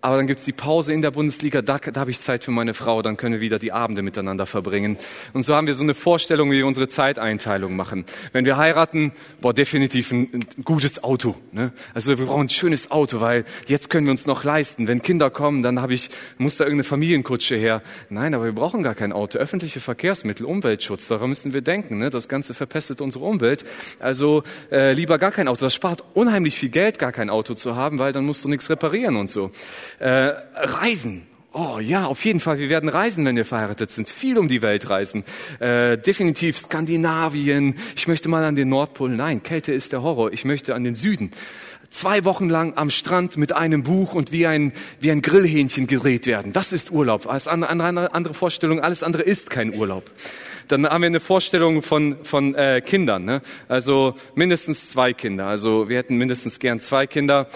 Aber 0.00 0.16
dann 0.16 0.28
gibt's 0.28 0.44
die 0.44 0.52
Pause 0.52 0.92
in 0.92 1.02
der 1.02 1.10
Bundesliga, 1.10 1.60
da, 1.60 1.78
da 1.78 2.00
habe 2.00 2.12
ich 2.12 2.20
Zeit 2.20 2.44
für 2.44 2.52
meine 2.52 2.72
Frau, 2.72 3.02
dann 3.02 3.16
können 3.16 3.34
wir 3.34 3.40
wieder 3.40 3.58
die 3.58 3.72
Abende 3.72 4.02
miteinander 4.02 4.46
verbringen. 4.46 4.96
Und 5.32 5.42
so 5.42 5.56
haben 5.56 5.66
wir 5.66 5.74
so 5.74 5.82
eine 5.82 5.94
Vorstellung, 5.94 6.52
wie 6.52 6.58
wir 6.58 6.66
unsere 6.68 6.88
Zeiteinteilung 6.88 7.74
machen. 7.74 8.04
Wenn 8.32 8.46
wir 8.46 8.56
heiraten, 8.56 9.12
boah, 9.40 9.52
definitiv 9.52 10.12
ein, 10.12 10.28
ein 10.32 10.64
gutes 10.64 11.02
Auto. 11.02 11.34
Ne? 11.50 11.72
Also 11.94 12.16
wir 12.16 12.26
brauchen 12.26 12.42
ein 12.42 12.48
schönes 12.48 12.92
Auto, 12.92 13.20
weil 13.20 13.44
jetzt 13.66 13.90
können 13.90 14.06
wir 14.06 14.12
uns 14.12 14.24
noch 14.24 14.44
leisten. 14.44 14.86
Wenn 14.86 15.02
Kinder 15.02 15.30
kommen, 15.30 15.62
dann 15.62 15.82
habe 15.82 15.94
ich, 15.94 16.10
muss 16.38 16.56
da 16.56 16.62
irgendeine 16.62 16.84
Familienkutsche 16.84 17.56
her. 17.56 17.82
Nein, 18.08 18.34
aber 18.34 18.44
wir 18.44 18.52
brauchen 18.52 18.84
gar 18.84 18.94
kein 18.94 19.12
Auto. 19.12 19.38
Öffentliche 19.38 19.80
Verkehrsmittel, 19.80 20.46
Umweltschutz, 20.46 21.08
daran 21.08 21.28
müssen 21.28 21.52
wir 21.52 21.62
denken. 21.62 21.98
Ne? 21.98 22.10
Das 22.10 22.28
Ganze 22.28 22.54
verpestet 22.54 23.00
unsere 23.00 23.24
Umwelt. 23.24 23.64
Also 23.98 24.44
äh, 24.70 24.92
lieber 24.92 25.18
gar 25.18 25.32
kein 25.32 25.48
Auto. 25.48 25.64
Das 25.64 25.74
spart 25.74 26.04
unheimlich 26.14 26.54
viel 26.54 26.68
Geld, 26.68 27.00
gar 27.00 27.10
kein 27.10 27.30
Auto 27.30 27.54
zu 27.54 27.74
haben, 27.74 27.98
weil 27.98 28.12
dann 28.12 28.24
musst 28.24 28.44
du 28.44 28.48
nichts 28.48 28.70
reparieren 28.70 29.16
und 29.16 29.28
so. 29.28 29.50
Äh, 29.98 30.32
reisen. 30.54 31.26
Oh 31.52 31.78
ja, 31.80 32.04
auf 32.04 32.24
jeden 32.24 32.40
Fall. 32.40 32.58
Wir 32.58 32.68
werden 32.68 32.88
reisen, 32.88 33.24
wenn 33.24 33.34
wir 33.34 33.44
verheiratet 33.44 33.90
sind. 33.90 34.08
Viel 34.08 34.38
um 34.38 34.48
die 34.48 34.62
Welt 34.62 34.90
reisen. 34.90 35.24
Äh, 35.58 35.98
definitiv 35.98 36.58
Skandinavien. 36.58 37.74
Ich 37.96 38.06
möchte 38.06 38.28
mal 38.28 38.44
an 38.44 38.54
den 38.54 38.68
Nordpol. 38.68 39.10
Nein, 39.10 39.42
Kälte 39.42 39.72
ist 39.72 39.92
der 39.92 40.02
Horror. 40.02 40.32
Ich 40.32 40.44
möchte 40.44 40.74
an 40.74 40.84
den 40.84 40.94
Süden. 40.94 41.30
Zwei 41.90 42.24
Wochen 42.24 42.48
lang 42.48 42.76
am 42.76 42.90
Strand 42.90 43.36
mit 43.36 43.54
einem 43.54 43.82
Buch 43.82 44.14
und 44.14 44.30
wie 44.30 44.46
ein, 44.46 44.72
wie 45.00 45.10
ein 45.10 45.22
Grillhähnchen 45.22 45.86
gedreht 45.86 46.26
werden. 46.26 46.52
Das 46.52 46.72
ist 46.72 46.90
Urlaub. 46.90 47.26
Alles 47.26 47.48
andere, 47.48 47.70
andere, 47.70 48.14
andere 48.14 48.34
Vorstellung. 48.34 48.80
Alles 48.80 49.02
andere 49.02 49.22
ist 49.22 49.48
kein 49.48 49.74
Urlaub. 49.74 50.04
Dann 50.68 50.86
haben 50.86 51.00
wir 51.00 51.06
eine 51.06 51.20
Vorstellung 51.20 51.80
von, 51.80 52.16
von 52.24 52.54
äh, 52.54 52.82
Kindern. 52.84 53.24
Ne? 53.24 53.40
Also 53.68 54.14
mindestens 54.34 54.90
zwei 54.90 55.14
Kinder. 55.14 55.46
Also 55.46 55.88
wir 55.88 55.96
hätten 55.96 56.16
mindestens 56.16 56.58
gern 56.58 56.78
zwei 56.78 57.06
Kinder 57.06 57.48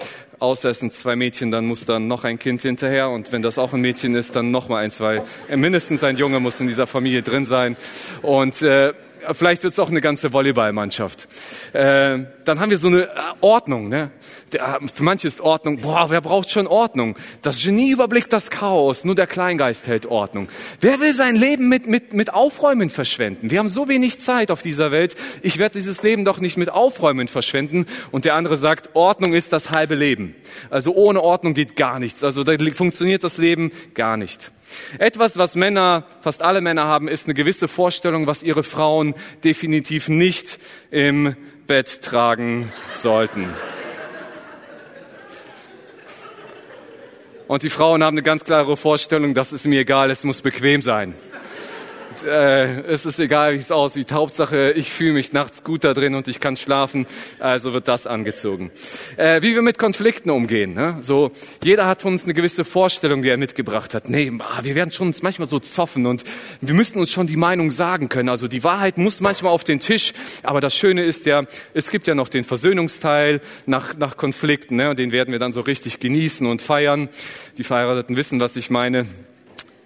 außer 0.42 0.70
es 0.70 0.80
sind 0.80 0.92
zwei 0.92 1.14
Mädchen, 1.14 1.52
dann 1.52 1.66
muss 1.66 1.86
dann 1.86 2.08
noch 2.08 2.24
ein 2.24 2.36
Kind 2.36 2.62
hinterher 2.62 3.10
und 3.10 3.30
wenn 3.30 3.42
das 3.42 3.58
auch 3.58 3.72
ein 3.74 3.80
Mädchen 3.80 4.16
ist, 4.16 4.34
dann 4.34 4.50
noch 4.50 4.68
mal 4.68 4.78
ein, 4.78 4.90
zwei. 4.90 5.22
Äh, 5.48 5.56
mindestens 5.56 6.02
ein 6.02 6.16
Junge 6.16 6.40
muss 6.40 6.58
in 6.58 6.66
dieser 6.66 6.88
Familie 6.88 7.22
drin 7.22 7.44
sein 7.44 7.76
und 8.22 8.60
äh, 8.60 8.92
vielleicht 9.32 9.62
wird 9.62 9.72
es 9.72 9.78
auch 9.78 9.90
eine 9.90 10.00
ganze 10.00 10.32
Volleyballmannschaft. 10.32 11.28
Äh, 11.72 12.20
dann 12.44 12.60
haben 12.60 12.70
wir 12.70 12.78
so 12.78 12.88
eine 12.88 13.04
äh, 13.04 13.08
Ordnung. 13.40 13.88
Ne? 13.88 14.10
Der, 14.52 14.80
für 14.94 15.02
manche 15.02 15.26
ist 15.26 15.40
Ordnung, 15.40 15.78
boah, 15.78 16.10
wer 16.10 16.20
braucht 16.20 16.50
schon 16.50 16.66
Ordnung? 16.66 17.16
Das 17.40 17.62
Genie 17.62 17.90
überblickt 17.90 18.32
das 18.32 18.50
Chaos, 18.50 19.04
nur 19.04 19.14
der 19.14 19.26
Kleingeist 19.26 19.86
hält 19.86 20.06
Ordnung. 20.06 20.48
Wer 20.80 21.00
will 21.00 21.14
sein 21.14 21.36
Leben 21.36 21.68
mit, 21.68 21.86
mit, 21.86 22.12
mit 22.12 22.34
Aufräumen 22.34 22.90
verschwenden? 22.90 23.50
Wir 23.50 23.58
haben 23.58 23.68
so 23.68 23.88
wenig 23.88 24.20
Zeit 24.20 24.50
auf 24.50 24.62
dieser 24.62 24.90
Welt. 24.90 25.14
Ich 25.42 25.58
werde 25.58 25.74
dieses 25.74 26.02
Leben 26.02 26.24
doch 26.24 26.38
nicht 26.38 26.56
mit 26.56 26.70
Aufräumen 26.70 27.28
verschwenden. 27.28 27.86
Und 28.10 28.24
der 28.24 28.34
andere 28.34 28.56
sagt, 28.56 28.90
Ordnung 28.94 29.32
ist 29.32 29.52
das 29.52 29.70
halbe 29.70 29.94
Leben. 29.94 30.34
Also 30.70 30.92
ohne 30.94 31.22
Ordnung 31.22 31.54
geht 31.54 31.76
gar 31.76 31.98
nichts. 31.98 32.22
Also 32.22 32.44
da 32.44 32.52
funktioniert 32.74 33.24
das 33.24 33.38
Leben 33.38 33.72
gar 33.94 34.16
nicht. 34.16 34.52
Etwas, 34.98 35.36
was 35.38 35.54
Männer, 35.54 36.06
fast 36.20 36.42
alle 36.42 36.60
Männer 36.60 36.86
haben, 36.86 37.08
ist 37.08 37.26
eine 37.26 37.34
gewisse 37.34 37.68
Vorstellung, 37.68 38.26
was 38.26 38.42
ihre 38.42 38.62
Frauen 38.62 39.14
definitiv 39.44 40.08
nicht 40.08 40.58
im 40.90 41.36
Bett 41.66 42.02
tragen 42.02 42.72
sollten. 42.94 43.48
Und 47.52 47.62
die 47.64 47.68
Frauen 47.68 48.02
haben 48.02 48.14
eine 48.14 48.22
ganz 48.22 48.44
klare 48.44 48.78
Vorstellung, 48.78 49.34
das 49.34 49.52
ist 49.52 49.66
mir 49.66 49.80
egal, 49.80 50.10
es 50.10 50.24
muss 50.24 50.40
bequem 50.40 50.80
sein 50.80 51.12
äh, 52.26 52.80
es 52.82 53.06
ist 53.06 53.18
egal, 53.18 53.54
wie 53.54 53.58
es 53.58 53.70
aussieht. 53.70 54.12
Hauptsache, 54.12 54.72
ich 54.72 54.92
fühle 54.92 55.14
mich 55.14 55.32
nachts 55.32 55.64
gut 55.64 55.84
da 55.84 55.94
drin 55.94 56.14
und 56.14 56.28
ich 56.28 56.40
kann 56.40 56.56
schlafen. 56.56 57.06
Also 57.38 57.72
wird 57.72 57.88
das 57.88 58.06
angezogen. 58.06 58.70
Äh, 59.16 59.42
wie 59.42 59.54
wir 59.54 59.62
mit 59.62 59.78
Konflikten 59.78 60.30
umgehen. 60.30 60.74
Ne? 60.74 60.98
So, 61.00 61.32
jeder 61.64 61.86
hat 61.86 62.02
von 62.02 62.12
uns 62.12 62.24
eine 62.24 62.34
gewisse 62.34 62.64
Vorstellung, 62.64 63.22
die 63.22 63.28
er 63.28 63.36
mitgebracht 63.36 63.94
hat. 63.94 64.08
Nee, 64.08 64.32
wir 64.62 64.74
werden 64.74 64.92
schon 64.92 65.08
uns 65.08 65.22
manchmal 65.22 65.48
so 65.48 65.58
zoffen 65.58 66.06
und 66.06 66.24
wir 66.60 66.74
müssen 66.74 66.98
uns 66.98 67.10
schon 67.10 67.26
die 67.26 67.36
Meinung 67.36 67.70
sagen 67.70 68.08
können. 68.08 68.28
Also 68.28 68.48
die 68.48 68.62
Wahrheit 68.64 68.98
muss 68.98 69.20
manchmal 69.20 69.52
auf 69.52 69.64
den 69.64 69.80
Tisch. 69.80 70.12
Aber 70.42 70.60
das 70.60 70.74
Schöne 70.74 71.04
ist 71.04 71.26
ja, 71.26 71.44
es 71.74 71.90
gibt 71.90 72.06
ja 72.06 72.14
noch 72.14 72.28
den 72.28 72.44
Versöhnungsteil 72.44 73.40
nach, 73.66 73.96
nach 73.96 74.16
Konflikten. 74.16 74.76
Ne? 74.76 74.94
Den 74.94 75.12
werden 75.12 75.32
wir 75.32 75.38
dann 75.38 75.52
so 75.52 75.60
richtig 75.60 76.00
genießen 76.00 76.46
und 76.46 76.62
feiern. 76.62 77.08
Die 77.58 77.64
Verheirateten 77.64 78.16
wissen, 78.16 78.40
was 78.40 78.56
ich 78.56 78.70
meine. 78.70 79.06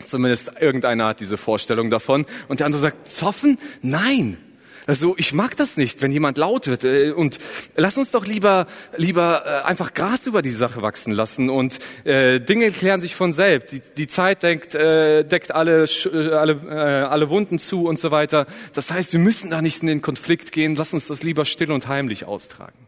Zumindest 0.06 0.50
irgendeiner 0.60 1.08
hat 1.08 1.20
diese 1.20 1.36
Vorstellung 1.36 1.90
davon. 1.90 2.26
Und 2.48 2.60
der 2.60 2.66
andere 2.66 2.80
sagt, 2.80 3.08
zoffen? 3.08 3.58
Nein. 3.82 4.38
Also 4.86 5.16
ich 5.18 5.32
mag 5.32 5.56
das 5.56 5.76
nicht, 5.76 6.00
wenn 6.00 6.12
jemand 6.12 6.38
laut 6.38 6.68
wird. 6.68 6.84
Äh, 6.84 7.10
und 7.10 7.38
lass 7.74 7.98
uns 7.98 8.12
doch 8.12 8.24
lieber, 8.24 8.66
lieber 8.96 9.42
äh, 9.44 9.66
einfach 9.66 9.94
Gras 9.94 10.26
über 10.26 10.42
die 10.42 10.50
Sache 10.50 10.80
wachsen 10.80 11.12
lassen 11.12 11.50
und 11.50 11.78
äh, 12.04 12.40
Dinge 12.40 12.70
klären 12.70 13.00
sich 13.00 13.16
von 13.16 13.32
selbst. 13.32 13.72
Die, 13.72 13.82
die 13.96 14.06
Zeit 14.06 14.44
denkt, 14.44 14.74
äh, 14.74 15.24
deckt 15.24 15.52
alle, 15.52 15.84
äh, 15.84 16.28
alle, 16.30 16.52
äh, 16.52 17.06
alle 17.06 17.30
Wunden 17.30 17.58
zu 17.58 17.86
und 17.86 17.98
so 17.98 18.12
weiter. 18.12 18.46
Das 18.74 18.90
heißt, 18.90 19.12
wir 19.12 19.20
müssen 19.20 19.50
da 19.50 19.60
nicht 19.60 19.82
in 19.82 19.88
den 19.88 20.02
Konflikt 20.02 20.52
gehen. 20.52 20.76
Lass 20.76 20.92
uns 20.92 21.06
das 21.06 21.24
lieber 21.24 21.44
still 21.44 21.72
und 21.72 21.88
heimlich 21.88 22.24
austragen. 22.24 22.86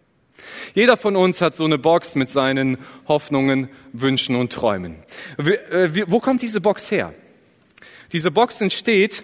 Jeder 0.75 0.97
von 0.97 1.17
uns 1.17 1.41
hat 1.41 1.55
so 1.55 1.65
eine 1.65 1.79
Box 1.79 2.15
mit 2.15 2.29
seinen 2.29 2.79
Hoffnungen, 3.07 3.69
Wünschen 3.93 4.37
und 4.37 4.53
Träumen. 4.53 4.97
Äh, 5.39 6.05
wo 6.07 6.21
kommt 6.21 6.43
diese 6.43 6.61
Box 6.61 6.91
her? 6.91 7.15
Diese 8.13 8.31
Box 8.31 8.61
entsteht 8.61 9.23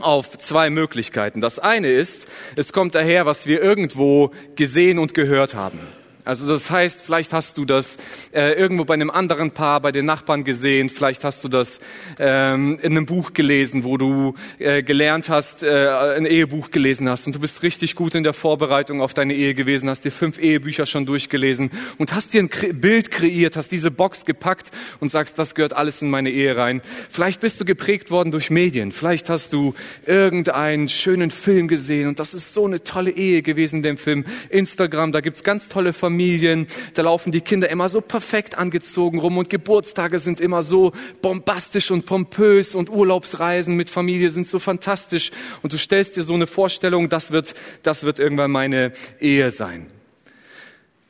auf 0.00 0.38
zwei 0.38 0.70
Möglichkeiten. 0.70 1.40
Das 1.40 1.58
eine 1.58 1.90
ist, 1.90 2.26
es 2.56 2.72
kommt 2.72 2.94
daher, 2.94 3.26
was 3.26 3.46
wir 3.46 3.62
irgendwo 3.62 4.32
gesehen 4.56 4.98
und 4.98 5.14
gehört 5.14 5.54
haben. 5.54 5.80
Also 6.24 6.46
das 6.46 6.70
heißt, 6.70 7.02
vielleicht 7.02 7.32
hast 7.32 7.58
du 7.58 7.64
das 7.64 7.96
äh, 8.32 8.52
irgendwo 8.52 8.84
bei 8.84 8.94
einem 8.94 9.10
anderen 9.10 9.50
Paar, 9.50 9.80
bei 9.80 9.90
den 9.90 10.04
Nachbarn 10.04 10.44
gesehen, 10.44 10.88
vielleicht 10.88 11.24
hast 11.24 11.42
du 11.42 11.48
das 11.48 11.80
ähm, 12.16 12.78
in 12.80 12.92
einem 12.92 13.06
Buch 13.06 13.32
gelesen, 13.32 13.82
wo 13.82 13.96
du 13.96 14.34
äh, 14.60 14.84
gelernt 14.84 15.28
hast, 15.28 15.64
äh, 15.64 15.88
ein 16.16 16.24
Ehebuch 16.24 16.70
gelesen 16.70 17.08
hast 17.08 17.26
und 17.26 17.34
du 17.34 17.40
bist 17.40 17.64
richtig 17.64 17.96
gut 17.96 18.14
in 18.14 18.22
der 18.22 18.34
Vorbereitung 18.34 19.00
auf 19.00 19.14
deine 19.14 19.34
Ehe 19.34 19.54
gewesen, 19.54 19.88
hast 19.88 20.04
dir 20.04 20.12
fünf 20.12 20.38
Ehebücher 20.38 20.86
schon 20.86 21.06
durchgelesen 21.06 21.72
und 21.98 22.14
hast 22.14 22.32
dir 22.34 22.42
ein 22.42 22.80
Bild 22.80 23.10
kreiert, 23.10 23.56
hast 23.56 23.72
diese 23.72 23.90
Box 23.90 24.24
gepackt 24.24 24.70
und 25.00 25.08
sagst, 25.08 25.40
das 25.40 25.56
gehört 25.56 25.74
alles 25.74 26.02
in 26.02 26.10
meine 26.10 26.30
Ehe 26.30 26.56
rein. 26.56 26.82
Vielleicht 27.10 27.40
bist 27.40 27.60
du 27.60 27.64
geprägt 27.64 28.12
worden 28.12 28.30
durch 28.30 28.48
Medien, 28.48 28.92
vielleicht 28.92 29.28
hast 29.28 29.52
du 29.52 29.74
irgendeinen 30.06 30.88
schönen 30.88 31.32
Film 31.32 31.66
gesehen 31.66 32.06
und 32.06 32.20
das 32.20 32.32
ist 32.32 32.54
so 32.54 32.64
eine 32.64 32.84
tolle 32.84 33.10
Ehe 33.10 33.42
gewesen 33.42 33.82
dem 33.82 33.96
Film. 33.96 34.24
Instagram, 34.50 35.10
da 35.10 35.20
gibt's 35.20 35.42
ganz 35.42 35.68
tolle 35.68 35.92
Familien 35.92 36.11
Familien, 36.12 36.66
da 36.92 37.00
laufen 37.00 37.32
die 37.32 37.40
Kinder 37.40 37.70
immer 37.70 37.88
so 37.88 38.02
perfekt 38.02 38.58
angezogen 38.58 39.18
rum 39.18 39.38
und 39.38 39.48
Geburtstage 39.48 40.18
sind 40.18 40.40
immer 40.40 40.62
so 40.62 40.92
bombastisch 41.22 41.90
und 41.90 42.04
pompös 42.04 42.74
und 42.74 42.90
Urlaubsreisen 42.90 43.76
mit 43.76 43.88
Familie 43.88 44.30
sind 44.30 44.46
so 44.46 44.58
fantastisch 44.58 45.30
und 45.62 45.72
du 45.72 45.78
stellst 45.78 46.16
dir 46.16 46.22
so 46.22 46.34
eine 46.34 46.46
Vorstellung, 46.46 47.08
das 47.08 47.32
wird, 47.32 47.54
das 47.82 48.04
wird 48.04 48.18
irgendwann 48.18 48.50
meine 48.50 48.92
Ehe 49.20 49.50
sein. 49.50 49.86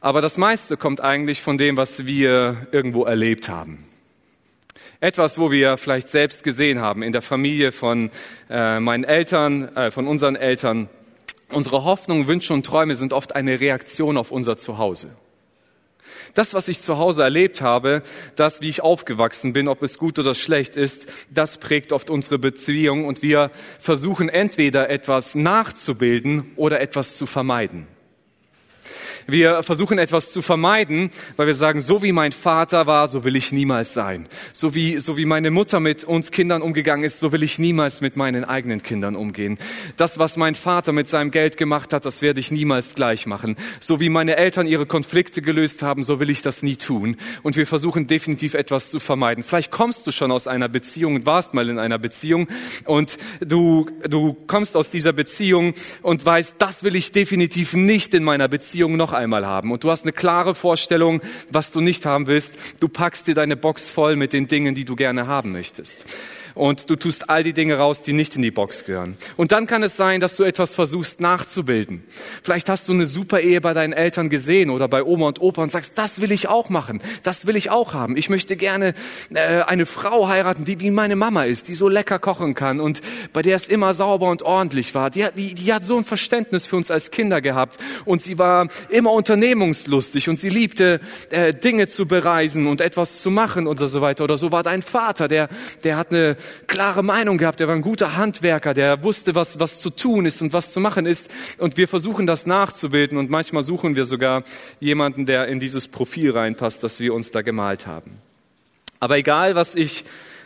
Aber 0.00 0.20
das 0.20 0.38
meiste 0.38 0.76
kommt 0.76 1.00
eigentlich 1.00 1.42
von 1.42 1.58
dem, 1.58 1.76
was 1.76 2.06
wir 2.06 2.68
irgendwo 2.70 3.02
erlebt 3.02 3.48
haben. 3.48 3.84
Etwas, 5.00 5.36
wo 5.36 5.50
wir 5.50 5.78
vielleicht 5.78 6.06
selbst 6.06 6.44
gesehen 6.44 6.80
haben 6.80 7.02
in 7.02 7.10
der 7.10 7.22
Familie 7.22 7.72
von 7.72 8.12
äh, 8.48 8.78
meinen 8.78 9.02
Eltern, 9.02 9.74
äh, 9.74 9.90
von 9.90 10.06
unseren 10.06 10.36
Eltern 10.36 10.88
Unsere 11.52 11.84
Hoffnungen, 11.84 12.26
Wünsche 12.26 12.54
und 12.54 12.64
Träume 12.64 12.94
sind 12.94 13.12
oft 13.12 13.34
eine 13.34 13.60
Reaktion 13.60 14.16
auf 14.16 14.30
unser 14.30 14.56
Zuhause. 14.56 15.16
Das, 16.34 16.54
was 16.54 16.68
ich 16.68 16.80
zu 16.80 16.96
Hause 16.96 17.22
erlebt 17.22 17.60
habe, 17.60 18.02
das, 18.36 18.62
wie 18.62 18.68
ich 18.68 18.82
aufgewachsen 18.82 19.52
bin, 19.52 19.68
ob 19.68 19.82
es 19.82 19.98
gut 19.98 20.18
oder 20.18 20.34
schlecht 20.34 20.76
ist, 20.76 21.04
das 21.30 21.58
prägt 21.58 21.92
oft 21.92 22.08
unsere 22.08 22.38
Beziehung 22.38 23.04
und 23.04 23.22
wir 23.22 23.50
versuchen 23.78 24.30
entweder 24.30 24.88
etwas 24.88 25.34
nachzubilden 25.34 26.52
oder 26.56 26.80
etwas 26.80 27.16
zu 27.16 27.26
vermeiden. 27.26 27.86
Wir 29.26 29.62
versuchen 29.62 29.98
etwas 29.98 30.32
zu 30.32 30.42
vermeiden, 30.42 31.10
weil 31.36 31.46
wir 31.46 31.54
sagen, 31.54 31.80
so 31.80 32.02
wie 32.02 32.12
mein 32.12 32.32
Vater 32.32 32.86
war, 32.86 33.06
so 33.06 33.24
will 33.24 33.36
ich 33.36 33.52
niemals 33.52 33.94
sein. 33.94 34.26
So 34.52 34.74
wie, 34.74 34.98
so 34.98 35.16
wie 35.16 35.24
meine 35.24 35.50
Mutter 35.50 35.80
mit 35.80 36.04
uns 36.04 36.30
Kindern 36.30 36.62
umgegangen 36.62 37.04
ist, 37.04 37.20
so 37.20 37.32
will 37.32 37.42
ich 37.42 37.58
niemals 37.58 38.00
mit 38.00 38.16
meinen 38.16 38.44
eigenen 38.44 38.82
Kindern 38.82 39.16
umgehen. 39.16 39.58
Das, 39.96 40.18
was 40.18 40.36
mein 40.36 40.54
Vater 40.54 40.92
mit 40.92 41.08
seinem 41.08 41.30
Geld 41.30 41.56
gemacht 41.56 41.92
hat, 41.92 42.04
das 42.04 42.22
werde 42.22 42.40
ich 42.40 42.50
niemals 42.50 42.94
gleich 42.94 43.26
machen. 43.26 43.56
So 43.80 44.00
wie 44.00 44.08
meine 44.08 44.36
Eltern 44.36 44.66
ihre 44.66 44.86
Konflikte 44.86 45.42
gelöst 45.42 45.82
haben, 45.82 46.02
so 46.02 46.20
will 46.20 46.30
ich 46.30 46.42
das 46.42 46.62
nie 46.62 46.76
tun. 46.76 47.16
Und 47.42 47.56
wir 47.56 47.66
versuchen 47.66 48.06
definitiv 48.06 48.54
etwas 48.54 48.90
zu 48.90 49.00
vermeiden. 49.00 49.44
Vielleicht 49.44 49.70
kommst 49.70 50.06
du 50.06 50.10
schon 50.10 50.32
aus 50.32 50.46
einer 50.46 50.68
Beziehung 50.68 51.16
und 51.16 51.26
warst 51.26 51.54
mal 51.54 51.68
in 51.68 51.78
einer 51.78 51.98
Beziehung 51.98 52.48
und 52.84 53.16
du, 53.40 53.86
du 54.08 54.36
kommst 54.46 54.76
aus 54.76 54.90
dieser 54.90 55.12
Beziehung 55.12 55.74
und 56.02 56.24
weißt, 56.24 56.54
das 56.58 56.82
will 56.82 56.96
ich 56.96 57.12
definitiv 57.12 57.74
nicht 57.74 58.14
in 58.14 58.24
meiner 58.24 58.48
Beziehung 58.48 58.96
noch 58.96 59.11
noch 59.12 59.18
einmal 59.18 59.46
haben. 59.46 59.70
Und 59.70 59.84
du 59.84 59.90
hast 59.90 60.02
eine 60.02 60.12
klare 60.12 60.54
Vorstellung, 60.54 61.20
was 61.50 61.70
du 61.70 61.80
nicht 61.80 62.04
haben 62.06 62.26
willst. 62.26 62.54
Du 62.80 62.88
packst 62.88 63.26
dir 63.26 63.34
deine 63.34 63.56
Box 63.56 63.88
voll 63.88 64.16
mit 64.16 64.32
den 64.32 64.48
Dingen, 64.48 64.74
die 64.74 64.84
du 64.84 64.96
gerne 64.96 65.26
haben 65.26 65.52
möchtest 65.52 66.04
und 66.54 66.90
du 66.90 66.96
tust 66.96 67.28
all 67.30 67.42
die 67.42 67.52
Dinge 67.52 67.76
raus, 67.76 68.02
die 68.02 68.12
nicht 68.12 68.36
in 68.36 68.42
die 68.42 68.50
Box 68.50 68.84
gehören. 68.84 69.16
Und 69.36 69.52
dann 69.52 69.66
kann 69.66 69.82
es 69.82 69.96
sein, 69.96 70.20
dass 70.20 70.36
du 70.36 70.42
etwas 70.42 70.74
versuchst 70.74 71.20
nachzubilden. 71.20 72.04
Vielleicht 72.42 72.68
hast 72.68 72.88
du 72.88 72.92
eine 72.92 73.06
super 73.06 73.40
Ehe 73.40 73.60
bei 73.60 73.74
deinen 73.74 73.92
Eltern 73.92 74.28
gesehen 74.28 74.70
oder 74.70 74.88
bei 74.88 75.02
Oma 75.02 75.28
und 75.28 75.40
Opa 75.40 75.62
und 75.62 75.70
sagst, 75.70 75.92
das 75.96 76.20
will 76.20 76.32
ich 76.32 76.48
auch 76.48 76.68
machen, 76.68 77.00
das 77.22 77.46
will 77.46 77.56
ich 77.56 77.70
auch 77.70 77.94
haben. 77.94 78.16
Ich 78.16 78.28
möchte 78.28 78.56
gerne 78.56 78.94
äh, 79.32 79.62
eine 79.62 79.86
Frau 79.86 80.28
heiraten, 80.28 80.64
die 80.64 80.80
wie 80.80 80.90
meine 80.90 81.16
Mama 81.16 81.44
ist, 81.44 81.68
die 81.68 81.74
so 81.74 81.88
lecker 81.88 82.18
kochen 82.18 82.54
kann 82.54 82.80
und 82.80 83.00
bei 83.32 83.42
der 83.42 83.56
es 83.56 83.68
immer 83.68 83.94
sauber 83.94 84.30
und 84.30 84.42
ordentlich 84.42 84.94
war. 84.94 85.10
Die, 85.10 85.26
die, 85.36 85.54
die 85.54 85.72
hat 85.72 85.84
so 85.84 85.96
ein 85.96 86.04
Verständnis 86.04 86.66
für 86.66 86.76
uns 86.76 86.90
als 86.90 87.10
Kinder 87.10 87.40
gehabt 87.40 87.78
und 88.04 88.20
sie 88.20 88.38
war 88.38 88.68
immer 88.88 89.12
unternehmungslustig 89.12 90.28
und 90.28 90.38
sie 90.38 90.48
liebte 90.48 91.00
äh, 91.30 91.54
Dinge 91.54 91.88
zu 91.88 92.06
bereisen 92.06 92.66
und 92.66 92.80
etwas 92.80 93.20
zu 93.20 93.30
machen 93.30 93.66
und 93.66 93.78
so 93.78 94.00
weiter. 94.00 94.24
Oder 94.24 94.36
so 94.36 94.52
war 94.52 94.62
dein 94.62 94.82
Vater, 94.82 95.28
der, 95.28 95.48
der 95.84 95.96
hat 95.96 96.10
eine 96.10 96.36
klare 96.66 97.02
Meinung 97.02 97.38
gehabt, 97.38 97.60
er 97.60 97.68
war 97.68 97.74
ein 97.74 97.82
guter 97.82 98.16
Handwerker, 98.16 98.74
der 98.74 99.02
wusste, 99.02 99.34
was, 99.34 99.60
was 99.60 99.80
zu 99.80 99.90
tun 99.90 100.26
ist 100.26 100.42
und 100.42 100.52
was 100.52 100.72
zu 100.72 100.80
machen 100.80 101.06
ist. 101.06 101.28
Und 101.58 101.76
wir 101.76 101.88
versuchen 101.88 102.26
das 102.26 102.46
nachzubilden 102.46 103.18
und 103.18 103.30
manchmal 103.30 103.62
suchen 103.62 103.96
wir 103.96 104.04
sogar 104.04 104.44
jemanden, 104.80 105.26
der 105.26 105.48
in 105.48 105.60
dieses 105.60 105.88
Profil 105.88 106.32
reinpasst, 106.32 106.82
das 106.82 107.00
wir 107.00 107.14
uns 107.14 107.30
da 107.30 107.42
gemalt 107.42 107.86
haben. 107.86 108.18
Aber 109.00 109.18
egal, 109.18 109.54
was 109.54 109.74
ich 109.74 110.04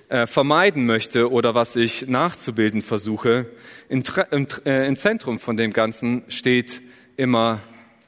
äh, 0.08 0.26
vermeiden 0.26 0.86
möchte 0.86 1.30
oder 1.30 1.54
was 1.54 1.76
ich 1.76 2.06
nachzubilden 2.06 2.80
versuche, 2.80 3.46
äh, 3.88 4.86
im 4.86 4.96
Zentrum 4.96 5.38
von 5.38 5.56
dem 5.56 5.72
Ganzen 5.72 6.22
steht 6.28 6.80
immer 7.16 7.60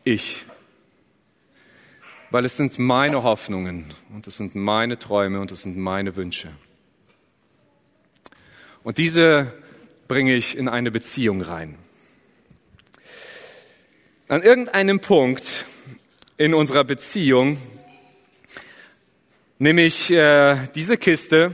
ich. 0.04 0.44
Weil 2.30 2.44
es 2.44 2.56
sind 2.56 2.78
meine 2.78 3.22
Hoffnungen 3.22 3.92
und 4.14 4.26
es 4.26 4.36
sind 4.36 4.54
meine 4.54 4.98
Träume 4.98 5.40
und 5.40 5.50
es 5.50 5.62
sind 5.62 5.76
meine 5.76 6.14
Wünsche. 6.16 6.50
Und 8.82 8.98
diese 8.98 9.52
bringe 10.06 10.34
ich 10.34 10.56
in 10.56 10.68
eine 10.68 10.90
Beziehung 10.90 11.42
rein. 11.42 11.76
An 14.28 14.42
irgendeinem 14.42 15.00
Punkt 15.00 15.64
in 16.36 16.54
unserer 16.54 16.84
Beziehung 16.84 17.58
nehme 19.58 19.82
ich 19.82 20.10
äh, 20.10 20.56
diese 20.74 20.96
Kiste 20.96 21.52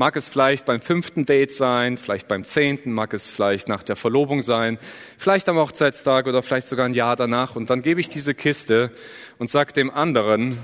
Mag 0.00 0.14
es 0.14 0.28
vielleicht 0.28 0.64
beim 0.64 0.80
fünften 0.80 1.26
Date 1.26 1.50
sein, 1.50 1.98
vielleicht 1.98 2.28
beim 2.28 2.44
zehnten, 2.44 2.92
mag 2.92 3.12
es 3.12 3.26
vielleicht 3.26 3.66
nach 3.66 3.82
der 3.82 3.96
Verlobung 3.96 4.42
sein, 4.42 4.78
vielleicht 5.16 5.48
am 5.48 5.56
Hochzeitstag 5.56 6.28
oder 6.28 6.40
vielleicht 6.44 6.68
sogar 6.68 6.86
ein 6.86 6.94
Jahr 6.94 7.16
danach. 7.16 7.56
Und 7.56 7.68
dann 7.68 7.82
gebe 7.82 8.00
ich 8.00 8.08
diese 8.08 8.32
Kiste 8.32 8.92
und 9.38 9.50
sage 9.50 9.72
dem 9.72 9.90
anderen 9.90 10.58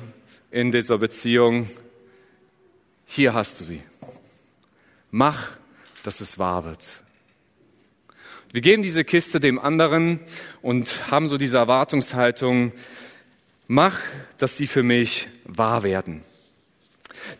in 0.53 0.71
dieser 0.71 0.99
Beziehung, 0.99 1.69
hier 3.07 3.35
hast 3.35 3.59
du 3.59 3.65
sie. 3.65 3.83
Mach, 5.11 5.49
dass 6.05 6.21
es 6.21 6.39
wahr 6.39 6.65
wird. 6.65 6.85
Wir 8.53 8.61
geben 8.61 8.85
diese 8.85 9.03
Kiste 9.03 9.41
dem 9.41 9.59
anderen 9.59 10.21
und 10.63 11.11
haben 11.11 11.27
so 11.27 11.39
diese 11.39 11.57
Erwartungshaltung, 11.57 12.73
mach, 13.67 13.99
dass 14.39 14.57
sie 14.57 14.69
für 14.69 14.85
mich 14.85 15.27
wahr 15.45 15.83
werden. 15.83 16.23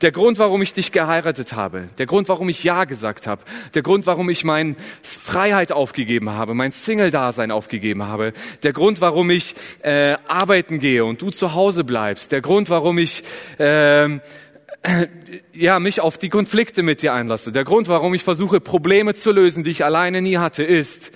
Der 0.01 0.13
Grund, 0.13 0.39
warum 0.39 0.63
ich 0.63 0.73
dich 0.73 0.93
geheiratet 0.93 1.53
habe, 1.53 1.89
der 1.99 2.07
Grund, 2.07 2.29
warum 2.29 2.49
ich 2.49 2.65
Ja 2.65 2.85
gesagt 2.85 3.27
habe, 3.27 3.43
der 3.75 3.83
Grund, 3.83 4.07
warum 4.07 4.29
ich 4.31 4.43
meine 4.43 4.77
Freiheit 5.03 5.73
aufgegeben 5.73 6.31
habe, 6.31 6.55
mein 6.55 6.73
Single-Dasein 6.73 7.51
aufgegeben 7.51 8.03
habe, 8.05 8.33
der 8.63 8.73
Grund, 8.73 9.01
warum 9.01 9.31
ich 9.31 9.55
äh, 9.83 10.17
arbeiten 10.27 10.79
gehe 10.79 11.05
und 11.05 11.21
du 11.23 11.31
zu 11.31 11.55
Hause 11.55 11.85
bleibst, 11.85 12.33
der 12.33 12.41
Grund, 12.41 12.71
warum 12.71 12.99
ich 12.99 13.23
äh, 13.59 14.19
ja, 15.53 15.79
mich 15.81 16.01
auf 16.01 16.19
die 16.19 16.29
Konflikte 16.29 16.83
mit 16.83 17.03
dir 17.03 17.13
einlasse. 17.13 17.53
Der 17.53 17.65
Grund, 17.65 17.89
warum 17.89 18.15
ich 18.15 18.23
versuche, 18.23 18.61
Probleme 18.61 19.15
zu 19.15 19.33
lösen, 19.33 19.65
die 19.65 19.71
ich 19.71 19.85
alleine 19.85 20.23
nie 20.23 20.39
hatte, 20.39 20.63
ist, 20.63 21.11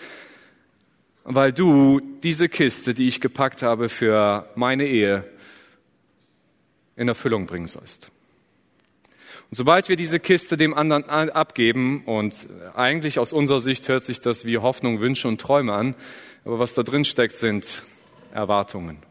weil 1.25 1.53
du 1.53 2.01
diese 2.23 2.49
Kiste, 2.49 2.95
die 2.95 3.09
ich 3.09 3.21
gepackt 3.21 3.63
habe 3.63 3.89
für 3.89 4.49
meine 4.55 4.87
Ehe, 4.87 5.25
in 6.97 7.09
Erfüllung 7.09 7.47
bringen 7.47 7.67
sollst. 7.67 8.11
Und 9.51 9.55
sobald 9.55 9.89
wir 9.89 9.97
diese 9.97 10.21
Kiste 10.21 10.57
dem 10.57 10.75
anderen 10.75 11.05
abgeben, 11.31 12.03
und 12.05 12.49
eigentlich 12.75 13.19
aus 13.19 13.33
unserer 13.33 13.61
Sicht 13.61 13.89
hört 13.89 14.03
sich 14.03 14.21
das 14.21 14.45
wie 14.45 14.59
Hoffnung, 14.59 15.01
Wünsche 15.01 15.29
und 15.29 15.41
Träume 15.41 15.75
an, 15.75 15.95
aber 16.45 16.59
was 16.59 16.75
da 16.75 16.83
drin 16.83 17.05
steckt, 17.05 17.37
sind 17.37 17.83
Erwartungen. 18.33 19.08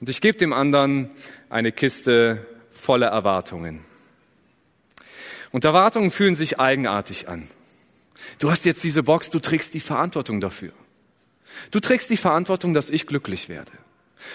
Und 0.00 0.08
ich 0.08 0.20
gebe 0.20 0.36
dem 0.36 0.52
anderen 0.52 1.10
eine 1.48 1.72
Kiste 1.72 2.46
voller 2.70 3.08
Erwartungen. 3.08 3.84
Und 5.52 5.64
Erwartungen 5.64 6.10
fühlen 6.10 6.34
sich 6.34 6.60
eigenartig 6.60 7.28
an. 7.28 7.48
Du 8.38 8.50
hast 8.50 8.64
jetzt 8.64 8.84
diese 8.84 9.02
Box, 9.02 9.30
du 9.30 9.38
trägst 9.38 9.74
die 9.74 9.80
Verantwortung 9.80 10.40
dafür. 10.40 10.72
Du 11.70 11.80
trägst 11.80 12.10
die 12.10 12.16
Verantwortung, 12.16 12.74
dass 12.74 12.90
ich 12.90 13.06
glücklich 13.06 13.48
werde. 13.48 13.72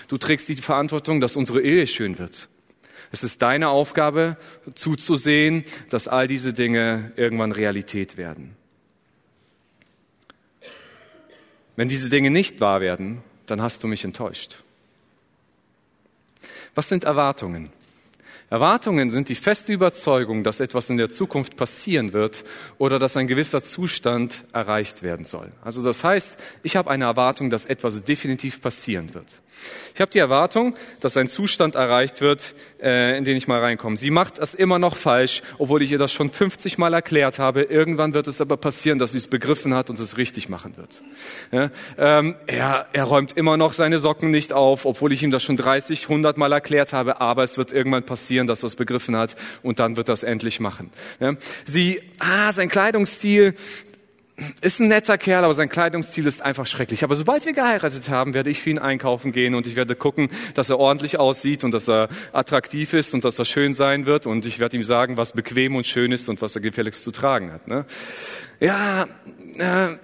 Du 0.08 0.18
trägst 0.18 0.50
die 0.50 0.56
Verantwortung, 0.56 1.20
dass 1.20 1.36
unsere 1.36 1.62
Ehe 1.62 1.86
schön 1.86 2.18
wird. 2.18 2.50
Es 3.12 3.24
ist 3.24 3.42
deine 3.42 3.70
Aufgabe, 3.70 4.38
zuzusehen, 4.74 5.66
dass 5.90 6.08
all 6.08 6.28
diese 6.28 6.54
Dinge 6.54 7.12
irgendwann 7.18 7.52
Realität 7.52 8.18
werden. 8.18 8.56
Wenn 11.76 11.90
diese 11.90 12.10
Dinge 12.10 12.32
nicht 12.32 12.62
wahr 12.62 12.80
werden, 12.80 13.22
dann 13.48 13.62
hast 13.62 13.84
du 13.84 13.88
mich 13.88 14.04
enttäuscht. 14.04 14.61
Was 16.74 16.88
sind 16.88 17.04
Erwartungen? 17.04 17.70
Erwartungen 18.52 19.10
sind 19.10 19.30
die 19.30 19.36
feste 19.36 19.72
Überzeugung, 19.72 20.44
dass 20.44 20.60
etwas 20.60 20.90
in 20.90 20.98
der 20.98 21.10
Zukunft 21.10 21.56
passieren 21.56 22.12
wird 22.12 22.44
oder 22.78 23.00
dass 23.00 23.16
ein 23.16 23.28
gewisser 23.28 23.64
Zustand 23.64 24.44
erreicht 24.52 25.04
werden 25.04 25.26
soll. 25.26 25.54
Also 25.62 25.82
das 25.82 26.04
heißt, 26.04 26.36
ich 26.62 26.76
habe 26.76 26.92
eine 26.92 27.06
Erwartung, 27.06 27.50
dass 27.50 27.64
etwas 27.64 28.04
definitiv 28.04 28.60
passieren 28.60 29.14
wird. 29.14 29.28
Ich 29.94 30.00
habe 30.00 30.12
die 30.12 30.20
Erwartung, 30.20 30.76
dass 31.00 31.18
ein 31.18 31.28
Zustand 31.28 31.76
erreicht 31.76 32.22
wird, 32.22 32.56
äh, 32.82 33.18
in 33.18 33.26
den 33.26 33.36
ich 33.36 33.48
mal 33.48 33.60
reinkomme. 33.60 33.98
Sie 33.98 34.10
macht 34.10 34.40
das 34.40 34.54
immer 34.54 34.80
noch 34.80 34.96
falsch, 34.96 35.42
obwohl 35.58 35.82
ich 35.82 35.92
ihr 35.92 35.98
das 35.98 36.14
schon 36.14 36.30
50 36.30 36.78
Mal 36.78 36.94
erklärt 36.94 37.40
habe. 37.40 37.64
Irgendwann 37.64 38.14
wird 38.14 38.28
es 38.28 38.42
aber 38.42 38.58
passieren, 38.58 39.00
dass 39.00 39.12
sie 39.12 39.18
es 39.18 39.28
begriffen 39.28 39.76
hat 39.76 39.90
und 39.90 40.00
es 40.00 40.18
richtig 40.18 40.50
machen 40.50 40.78
wird. 40.78 41.04
Ja, 41.52 41.72
ähm, 41.98 42.36
er, 42.48 42.88
er 42.94 43.04
räumt 43.04 43.34
immer 43.34 43.58
noch 43.58 43.74
seine 43.74 44.00
Socken 44.00 44.32
nicht 44.32 44.54
auf, 44.54 44.86
obwohl 44.86 45.12
ich 45.12 45.24
ihm 45.24 45.32
das 45.32 45.44
schon 45.44 45.58
30, 45.58 46.04
100 46.04 46.38
Mal 46.38 46.52
erklärt 46.54 46.94
habe. 46.94 47.20
Aber 47.20 47.44
es 47.44 47.58
wird 47.58 47.72
irgendwann 47.72 48.04
passieren, 48.04 48.41
dass 48.48 48.64
er 48.64 48.68
es 48.68 48.76
begriffen 48.76 49.16
hat 49.16 49.36
und 49.64 49.80
dann 49.80 49.98
wird 49.98 50.10
es 50.10 50.24
endlich 50.24 50.60
machen. 50.60 50.92
Ja, 51.20 51.36
sie, 51.66 52.02
ah, 52.20 52.52
sein 52.52 52.70
Kleidungsstil, 52.70 53.56
ist 54.62 54.80
ein 54.80 54.88
netter 54.88 55.18
Kerl, 55.18 55.44
aber 55.44 55.54
sein 55.54 55.70
Kleidungsstil 55.70 56.26
ist 56.26 56.42
einfach 56.42 56.66
schrecklich. 56.66 57.04
Aber 57.04 57.16
sobald 57.16 57.46
wir 57.46 57.54
geheiratet 57.54 58.10
haben, 58.10 58.34
werde 58.34 58.50
ich 58.50 58.62
für 58.62 58.70
ihn 58.70 58.80
einkaufen 58.80 59.32
gehen 59.32 59.56
und 59.56 59.68
ich 59.68 59.76
werde 59.76 59.96
gucken, 59.96 60.30
dass 60.56 60.70
er 60.70 60.80
ordentlich 60.80 61.20
aussieht 61.20 61.64
und 61.64 61.72
dass 61.72 61.88
er 61.88 62.10
attraktiv 62.34 62.94
ist 62.94 63.14
und 63.14 63.24
dass 63.24 63.38
er 63.38 63.46
schön 63.46 63.74
sein 63.74 64.06
wird 64.06 64.26
und 64.26 64.46
ich 64.46 64.60
werde 64.60 64.78
ihm 64.78 64.84
sagen, 64.84 65.18
was 65.18 65.34
bequem 65.34 65.76
und 65.76 65.86
schön 65.86 66.12
ist 66.12 66.30
und 66.30 66.42
was 66.42 66.56
er 66.56 66.62
gefälligst 66.62 67.04
zu 67.04 67.12
tragen 67.12 67.52
hat. 67.52 67.68
Ne? 67.68 67.86
Ja, 68.60 69.08
äh, 69.58 69.96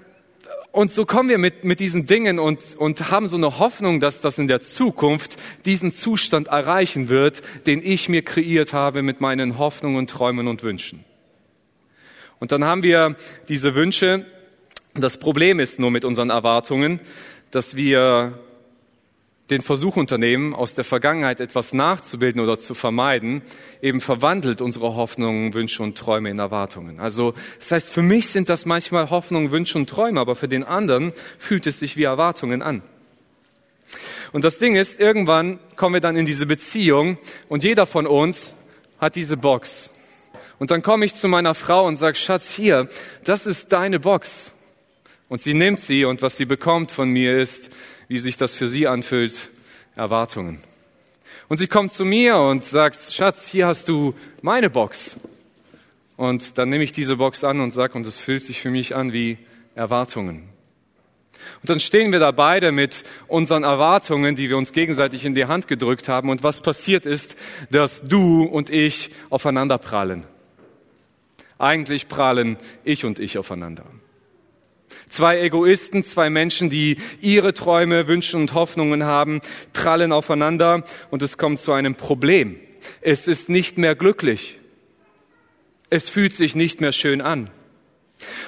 und 0.72 0.92
so 0.92 1.06
kommen 1.06 1.30
wir 1.30 1.38
mit, 1.38 1.64
mit 1.64 1.80
diesen 1.80 2.06
Dingen 2.06 2.40
und, 2.40 2.60
und 2.78 3.12
haben 3.12 3.28
so 3.28 3.36
eine 3.36 3.58
Hoffnung, 3.60 4.00
dass 4.00 4.22
das 4.22 4.38
in 4.38 4.48
der 4.48 4.62
Zukunft 4.62 5.38
diesen 5.66 5.92
Zustand 5.92 6.50
erreichen 6.50 7.10
wird, 7.10 7.42
den 7.66 7.82
ich 7.84 8.10
mir 8.10 8.22
kreiert 8.22 8.74
habe 8.74 9.02
mit 9.02 9.22
meinen 9.22 9.58
Hoffnungen, 9.58 10.08
Träumen 10.08 10.48
und 10.48 10.64
Wünschen. 10.64 11.04
Und 12.40 12.52
dann 12.52 12.66
haben 12.66 12.84
wir 12.84 13.16
diese 13.48 13.74
Wünsche. 13.74 14.26
Das 14.94 15.18
Problem 15.18 15.60
ist 15.60 15.80
nur 15.80 15.92
mit 15.92 16.06
unseren 16.06 16.30
Erwartungen, 16.30 17.00
dass 17.52 17.76
wir 17.76 18.38
den 19.50 19.62
Versuch 19.62 19.96
unternehmen, 19.96 20.54
aus 20.54 20.76
der 20.76 20.84
Vergangenheit 20.84 21.40
etwas 21.40 21.72
nachzubilden 21.74 22.42
oder 22.42 22.60
zu 22.60 22.74
vermeiden, 22.74 23.42
eben 23.82 24.02
verwandelt 24.02 24.62
unsere 24.62 24.96
Hoffnungen, 24.96 25.54
Wünsche 25.54 25.84
und 25.84 25.98
Träume 25.98 26.30
in 26.30 26.40
Erwartungen. 26.40 27.00
Also 27.00 27.34
das 27.60 27.72
heißt, 27.72 27.94
für 27.94 28.02
mich 28.02 28.28
sind 28.28 28.50
das 28.50 28.66
manchmal 28.66 29.10
Hoffnungen, 29.10 29.52
Wünsche 29.52 29.78
und 29.78 29.90
Träume, 29.90 30.20
aber 30.20 30.36
für 30.36 30.50
den 30.50 30.64
anderen 30.64 31.14
fühlt 31.38 31.66
es 31.66 31.80
sich 31.80 31.96
wie 31.96 32.04
Erwartungen 32.04 32.62
an. 32.62 32.82
Und 34.34 34.44
das 34.44 34.58
Ding 34.58 34.76
ist, 34.76 35.00
irgendwann 35.00 35.60
kommen 35.78 35.94
wir 35.94 36.02
dann 36.02 36.18
in 36.18 36.26
diese 36.26 36.46
Beziehung 36.46 37.18
und 37.48 37.64
jeder 37.64 37.86
von 37.86 38.06
uns 38.06 38.54
hat 39.00 39.16
diese 39.16 39.38
Box. 39.38 39.90
Und 40.60 40.72
dann 40.72 40.82
komme 40.82 41.06
ich 41.06 41.16
zu 41.16 41.28
meiner 41.28 41.56
Frau 41.56 41.86
und 41.86 41.96
sage, 41.96 42.16
Schatz, 42.16 42.52
hier, 42.52 42.90
das 43.24 43.46
ist 43.46 43.72
deine 43.72 44.00
Box. 44.00 44.52
Und 45.30 45.42
sie 45.42 45.54
nimmt 45.54 45.80
sie 45.80 46.06
und 46.06 46.22
was 46.22 46.38
sie 46.38 46.46
bekommt 46.46 46.92
von 46.92 47.10
mir 47.10 47.38
ist, 47.38 47.70
wie 48.08 48.18
sich 48.18 48.38
das 48.38 48.56
für 48.56 48.68
sie 48.68 48.88
anfühlt, 48.88 49.50
Erwartungen. 49.96 50.62
Und 51.50 51.58
sie 51.58 51.68
kommt 51.68 51.92
zu 51.92 52.06
mir 52.06 52.38
und 52.38 52.64
sagt, 52.64 53.14
Schatz, 53.14 53.48
hier 53.48 53.68
hast 53.68 53.88
du 53.88 54.14
meine 54.42 54.70
Box. 54.70 55.16
Und 56.18 56.58
dann 56.58 56.70
nehme 56.70 56.84
ich 56.84 56.92
diese 56.92 57.18
Box 57.18 57.44
an 57.44 57.60
und 57.62 57.72
sage, 57.72 57.94
und 57.94 58.06
es 58.06 58.18
fühlt 58.18 58.42
sich 58.42 58.62
für 58.62 58.70
mich 58.70 58.96
an 58.96 59.14
wie 59.14 59.38
Erwartungen. 59.76 60.50
Und 61.62 61.70
dann 61.70 61.80
stehen 61.80 62.12
wir 62.12 62.20
da 62.20 62.32
beide 62.32 62.72
mit 62.72 63.04
unseren 63.28 63.64
Erwartungen, 63.64 64.36
die 64.36 64.50
wir 64.50 64.58
uns 64.58 64.72
gegenseitig 64.74 65.24
in 65.24 65.34
die 65.34 65.46
Hand 65.46 65.68
gedrückt 65.68 66.10
haben. 66.10 66.30
Und 66.30 66.44
was 66.44 66.62
passiert 66.62 67.06
ist, 67.06 67.36
dass 67.70 68.02
du 68.02 68.44
und 68.44 68.70
ich 68.70 69.12
aufeinander 69.30 69.78
prallen. 69.78 70.26
Eigentlich 71.60 72.08
prallen 72.08 72.58
ich 72.84 73.06
und 73.06 73.20
ich 73.20 73.38
aufeinander. 73.38 73.86
Zwei 75.10 75.40
Egoisten, 75.40 76.04
zwei 76.04 76.30
Menschen, 76.30 76.70
die 76.70 76.98
ihre 77.22 77.54
Träume, 77.54 78.08
Wünsche 78.08 78.38
und 78.38 78.54
Hoffnungen 78.54 79.04
haben, 79.04 79.42
prallen 79.74 80.12
aufeinander 80.12 80.84
und 81.10 81.22
es 81.22 81.38
kommt 81.38 81.60
zu 81.60 81.72
einem 81.72 81.96
Problem. 81.96 82.60
Es 83.02 83.28
ist 83.28 83.50
nicht 83.50 83.78
mehr 83.78 83.96
glücklich. 83.96 84.60
Es 85.90 86.10
fühlt 86.10 86.34
sich 86.34 86.56
nicht 86.56 86.82
mehr 86.82 86.92
schön 86.92 87.22
an. 87.22 87.50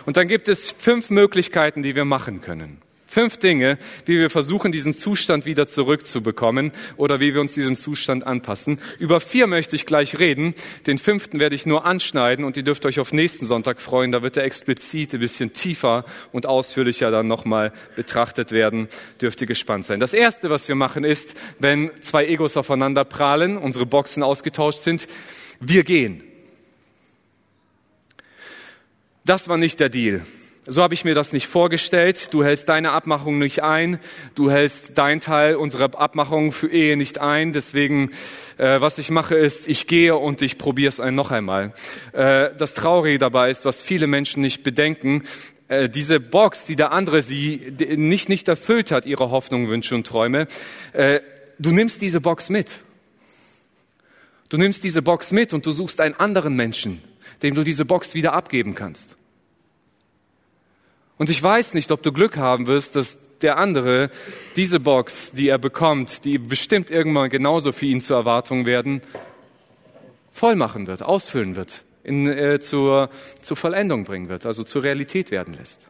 Und 0.05 0.17
dann 0.17 0.27
gibt 0.27 0.47
es 0.49 0.71
fünf 0.77 1.09
Möglichkeiten, 1.09 1.83
die 1.83 1.95
wir 1.95 2.05
machen 2.05 2.41
können. 2.41 2.81
Fünf 3.11 3.37
Dinge, 3.37 3.79
wie 4.05 4.19
wir 4.19 4.29
versuchen, 4.29 4.71
diesen 4.71 4.93
Zustand 4.93 5.45
wieder 5.45 5.65
zurückzubekommen 5.65 6.71
oder 6.95 7.19
wie 7.19 7.33
wir 7.33 7.41
uns 7.41 7.53
diesem 7.53 7.75
Zustand 7.75 8.23
anpassen. 8.23 8.77
Über 8.99 9.19
vier 9.19 9.47
möchte 9.47 9.75
ich 9.75 9.87
gleich 9.87 10.19
reden. 10.19 10.53
Den 10.85 10.99
fünften 10.99 11.39
werde 11.39 11.55
ich 11.55 11.65
nur 11.65 11.85
anschneiden 11.85 12.45
und 12.45 12.55
ihr 12.55 12.61
dürft 12.61 12.85
euch 12.85 12.99
auf 12.99 13.11
nächsten 13.11 13.47
Sonntag 13.47 13.81
freuen. 13.81 14.11
Da 14.11 14.21
wird 14.21 14.37
er 14.37 14.43
explizit 14.43 15.15
ein 15.15 15.19
bisschen 15.19 15.53
tiefer 15.53 16.05
und 16.31 16.45
ausführlicher 16.45 17.09
dann 17.09 17.27
nochmal 17.27 17.73
betrachtet 17.95 18.51
werden. 18.51 18.89
Dürft 19.19 19.41
ihr 19.41 19.47
gespannt 19.47 19.85
sein. 19.85 19.99
Das 19.99 20.13
erste, 20.13 20.51
was 20.51 20.67
wir 20.67 20.75
machen, 20.75 21.03
ist, 21.03 21.33
wenn 21.57 21.89
zwei 22.01 22.27
Egos 22.27 22.57
aufeinander 22.57 23.05
prahlen, 23.05 23.57
unsere 23.57 23.87
Boxen 23.87 24.21
ausgetauscht 24.21 24.81
sind, 24.81 25.07
wir 25.59 25.83
gehen. 25.83 26.23
Das 29.25 29.47
war 29.47 29.57
nicht 29.57 29.79
der 29.79 29.89
Deal. 29.89 30.21
So 30.65 30.83
habe 30.83 30.93
ich 30.93 31.05
mir 31.05 31.15
das 31.15 31.31
nicht 31.31 31.47
vorgestellt. 31.47 32.33
Du 32.33 32.43
hältst 32.43 32.67
deine 32.67 32.91
Abmachung 32.91 33.39
nicht 33.39 33.63
ein. 33.63 33.97
Du 34.35 34.51
hältst 34.51 34.97
dein 34.97 35.21
Teil 35.21 35.55
unserer 35.55 35.99
Abmachung 35.99 36.51
für 36.51 36.67
Ehe 36.67 36.97
nicht 36.97 37.17
ein. 37.19 37.53
Deswegen, 37.53 38.11
äh, 38.57 38.81
was 38.81 38.97
ich 38.97 39.09
mache, 39.09 39.35
ist, 39.35 39.67
ich 39.67 39.87
gehe 39.87 40.15
und 40.15 40.41
ich 40.41 40.57
probiere 40.57 40.89
es 40.89 40.99
ein 40.99 41.15
noch 41.15 41.31
einmal. 41.31 41.73
Äh, 42.11 42.49
das 42.57 42.73
Traurige 42.73 43.17
dabei 43.17 43.49
ist, 43.49 43.63
was 43.63 43.81
viele 43.81 44.05
Menschen 44.05 44.41
nicht 44.41 44.63
bedenken, 44.63 45.23
äh, 45.69 45.87
diese 45.87 46.19
Box, 46.19 46.65
die 46.65 46.75
der 46.75 46.91
andere 46.91 47.21
sie 47.21 47.73
nicht, 47.95 48.27
nicht 48.27 48.47
erfüllt 48.47 48.91
hat, 48.91 49.05
ihre 49.05 49.31
Hoffnungen, 49.31 49.69
Wünsche 49.69 49.95
und 49.95 50.05
Träume, 50.05 50.47
äh, 50.91 51.21
du 51.57 51.71
nimmst 51.71 52.01
diese 52.01 52.19
Box 52.19 52.49
mit. 52.49 52.73
Du 54.49 54.57
nimmst 54.57 54.83
diese 54.83 55.01
Box 55.01 55.31
mit 55.31 55.53
und 55.53 55.65
du 55.65 55.71
suchst 55.71 56.01
einen 56.01 56.15
anderen 56.15 56.55
Menschen, 56.55 57.01
dem 57.43 57.55
du 57.55 57.63
diese 57.63 57.85
Box 57.85 58.13
wieder 58.13 58.33
abgeben 58.33 58.75
kannst. 58.75 59.15
Und 61.19 61.29
ich 61.29 61.43
weiß 61.43 61.73
nicht, 61.73 61.91
ob 61.91 62.01
du 62.01 62.13
Glück 62.13 62.37
haben 62.37 62.65
wirst, 62.65 62.95
dass 62.95 63.19
der 63.41 63.57
andere 63.57 64.09
diese 64.55 64.79
Box, 64.79 65.33
die 65.33 65.49
er 65.49 65.57
bekommt, 65.57 66.23
die 66.23 66.37
bestimmt 66.37 66.89
irgendwann 66.89 67.29
genauso 67.29 67.73
für 67.73 67.85
ihn 67.85 67.99
zur 67.99 68.15
Erwartung 68.15 68.65
werden, 68.65 69.01
voll 70.31 70.55
machen 70.55 70.87
wird, 70.87 71.03
ausfüllen 71.03 71.57
wird, 71.57 71.83
in, 72.03 72.25
äh, 72.25 72.61
zur, 72.61 73.09
zur 73.41 73.57
Vollendung 73.57 74.05
bringen 74.05 74.29
wird, 74.29 74.45
also 74.45 74.63
zur 74.63 74.83
Realität 74.83 75.29
werden 75.29 75.53
lässt. 75.53 75.81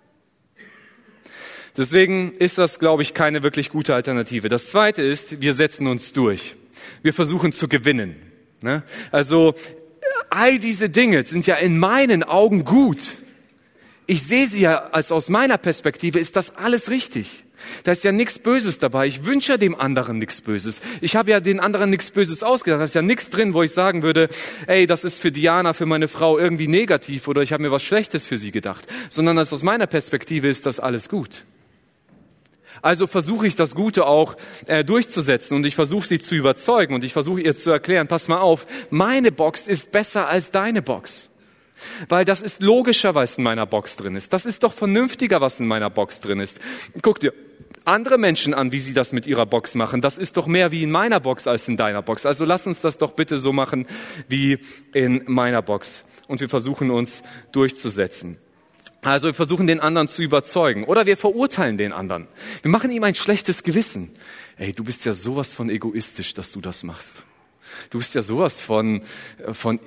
Deswegen 1.78 2.32
ist 2.34 2.58
das, 2.58 2.80
glaube 2.80 3.04
ich, 3.04 3.14
keine 3.14 3.44
wirklich 3.44 3.70
gute 3.70 3.94
Alternative. 3.94 4.50
Das 4.50 4.70
Zweite 4.70 5.04
ist, 5.04 5.42
wir 5.42 5.54
setzen 5.54 5.86
uns 5.86 6.12
durch. 6.12 6.56
Wir 7.04 7.14
versuchen 7.14 7.54
zu 7.54 7.68
gewinnen. 7.68 8.16
Ne? 8.62 8.82
Also 9.12 9.54
all 10.32 10.58
diese 10.58 10.90
Dinge 10.90 11.24
sind 11.24 11.46
ja 11.46 11.56
in 11.56 11.78
meinen 11.78 12.24
Augen 12.24 12.66
gut. 12.66 13.14
Ich 14.10 14.24
sehe 14.24 14.48
sie 14.48 14.62
ja 14.62 14.88
als 14.92 15.12
aus 15.12 15.30
meiner 15.30 15.60
Perspektive 15.60 16.18
ist 16.18 16.36
das 16.36 16.56
alles 16.56 16.90
richtig. 16.90 17.44
Da 17.84 17.92
ist 17.92 18.04
ja 18.04 18.12
nichts 18.12 18.40
Böses 18.40 18.80
dabei. 18.80 19.06
Ich 19.06 19.24
wünsche 19.24 19.60
dem 19.60 19.80
anderen 19.80 20.18
nichts 20.18 20.42
Böses. 20.42 20.82
Ich 21.00 21.16
habe 21.16 21.30
ja 21.30 21.40
den 21.40 21.60
anderen 21.60 21.92
nichts 21.92 22.10
Böses 22.10 22.42
ausgedacht. 22.42 22.80
Da 22.80 22.86
ist 22.86 22.96
ja 22.96 23.04
nichts 23.04 23.30
drin, 23.30 23.54
wo 23.54 23.62
ich 23.62 23.70
sagen 23.70 24.02
würde, 24.02 24.30
ey, 24.66 24.88
das 24.88 25.04
ist 25.04 25.22
für 25.22 25.32
Diana, 25.32 25.74
für 25.74 25.86
meine 25.86 26.08
Frau 26.08 26.40
irgendwie 26.40 26.68
negativ 26.68 27.28
oder 27.28 27.44
ich 27.44 27.54
habe 27.54 27.62
mir 27.62 27.72
was 27.72 27.84
Schlechtes 27.84 28.26
für 28.26 28.38
sie 28.38 28.50
gedacht. 28.50 28.88
Sondern 29.10 29.38
als 29.38 29.54
aus 29.54 29.62
meiner 29.62 29.86
Perspektive 29.86 30.48
ist 30.48 30.66
das 30.66 30.80
alles 30.80 31.08
gut. 31.08 31.46
Also 32.82 33.06
versuche 33.06 33.46
ich 33.46 33.56
das 33.56 33.76
Gute 33.76 34.08
auch 34.08 34.38
äh, 34.66 34.84
durchzusetzen 34.84 35.56
und 35.56 35.68
ich 35.68 35.76
versuche 35.76 36.08
sie 36.08 36.20
zu 36.20 36.34
überzeugen 36.34 36.96
und 36.96 37.04
ich 37.04 37.14
versuche 37.14 37.42
ihr 37.42 37.54
zu 37.54 37.70
erklären, 37.70 38.08
pass 38.08 38.28
mal 38.28 38.40
auf, 38.40 38.66
meine 38.90 39.32
Box 39.32 39.68
ist 39.68 39.92
besser 39.92 40.28
als 40.30 40.50
deine 40.50 40.82
Box. 40.82 41.29
Weil 42.08 42.26
das 42.26 42.42
ist 42.42 42.62
logischer, 42.62 43.16
was 43.16 43.38
in 43.38 43.44
meiner 43.44 43.66
Box 43.66 43.96
drin 43.96 44.16
ist. 44.16 44.34
Das 44.34 44.46
ist 44.46 44.64
doch 44.64 44.74
vernünftiger, 44.74 45.42
was 45.42 45.60
in 45.60 45.68
meiner 45.68 45.90
Box 45.90 46.22
drin 46.22 46.40
ist. 46.40 46.58
Guck 47.02 47.20
dir 47.20 47.34
andere 47.86 48.18
Menschen 48.18 48.54
an, 48.54 48.72
wie 48.72 48.80
sie 48.80 48.94
das 48.94 49.12
mit 49.12 49.28
ihrer 49.28 49.46
Box 49.46 49.76
machen. 49.76 50.02
Das 50.02 50.18
ist 50.18 50.38
doch 50.38 50.48
mehr 50.48 50.72
wie 50.72 50.84
in 50.84 50.92
meiner 50.92 51.20
Box 51.20 51.48
als 51.48 51.68
in 51.68 51.78
deiner 51.78 52.02
Box. 52.02 52.26
Also 52.26 52.46
lass 52.46 52.68
uns 52.68 52.82
das 52.82 52.98
doch 52.98 53.12
bitte 53.12 53.38
so 53.38 53.52
machen 53.52 53.88
wie 54.28 54.60
in 54.94 55.24
meiner 55.26 55.62
Box. 55.62 56.04
Und 56.28 56.42
wir 56.42 56.50
versuchen 56.50 56.92
uns 56.92 57.22
durchzusetzen. 57.52 58.38
Also 59.02 59.28
wir 59.28 59.34
versuchen 59.34 59.66
den 59.66 59.80
anderen 59.80 60.08
zu 60.08 60.22
überzeugen 60.22 60.84
oder 60.84 61.06
wir 61.06 61.16
verurteilen 61.16 61.78
den 61.78 61.94
anderen. 61.94 62.28
Wir 62.62 62.70
machen 62.70 62.92
ihm 62.92 63.04
ein 63.04 63.16
schlechtes 63.16 63.64
Gewissen. 63.64 64.12
Ey, 64.58 64.74
du 64.74 64.84
bist 64.84 65.06
ja 65.06 65.14
sowas 65.14 65.54
von 65.54 65.70
egoistisch, 65.70 66.34
dass 66.34 66.52
du 66.52 66.60
das 66.60 66.84
machst. 66.84 67.24
Du 67.90 67.98
bist 67.98 68.16
ja 68.16 68.22
sowas 68.22 68.60
von, 68.60 69.02
von 69.52 69.80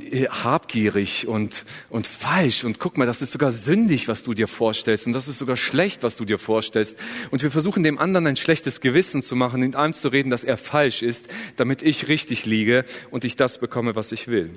habgierig 0.45 1.27
und, 1.27 1.65
und 1.91 2.07
falsch. 2.07 2.65
Und 2.65 2.79
guck 2.79 2.99
mal, 2.99 3.07
das 3.07 3.23
ist 3.23 3.33
sogar 3.33 3.53
sündig, 3.53 4.09
was 4.09 4.23
du 4.23 4.35
dir 4.35 4.49
vorstellst. 4.49 5.07
Und 5.07 5.13
das 5.13 5.29
ist 5.29 5.39
sogar 5.39 5.57
schlecht, 5.57 6.03
was 6.03 6.17
du 6.17 6.25
dir 6.25 6.39
vorstellst. 6.39 6.97
Und 7.31 7.43
wir 7.43 7.51
versuchen 7.51 7.83
dem 7.83 7.99
anderen 7.99 8.27
ein 8.27 8.37
schlechtes 8.37 8.81
Gewissen 8.81 9.23
zu 9.23 9.37
machen, 9.37 9.63
in 9.63 9.75
allem 9.75 9.93
zu 9.93 10.09
reden, 10.09 10.31
dass 10.31 10.45
er 10.45 10.57
falsch 10.57 11.03
ist, 11.03 11.27
damit 11.57 11.83
ich 11.83 12.09
richtig 12.09 12.47
liege 12.47 12.85
und 13.11 13.25
ich 13.25 13.37
das 13.37 13.59
bekomme, 13.59 13.95
was 13.95 14.13
ich 14.13 14.29
will. 14.29 14.51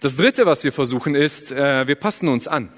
Das 0.00 0.16
Dritte, 0.16 0.46
was 0.46 0.64
wir 0.64 0.72
versuchen, 0.72 1.14
ist, 1.14 1.50
äh, 1.52 1.86
wir 1.86 1.94
passen 1.94 2.28
uns 2.28 2.46
an. 2.46 2.68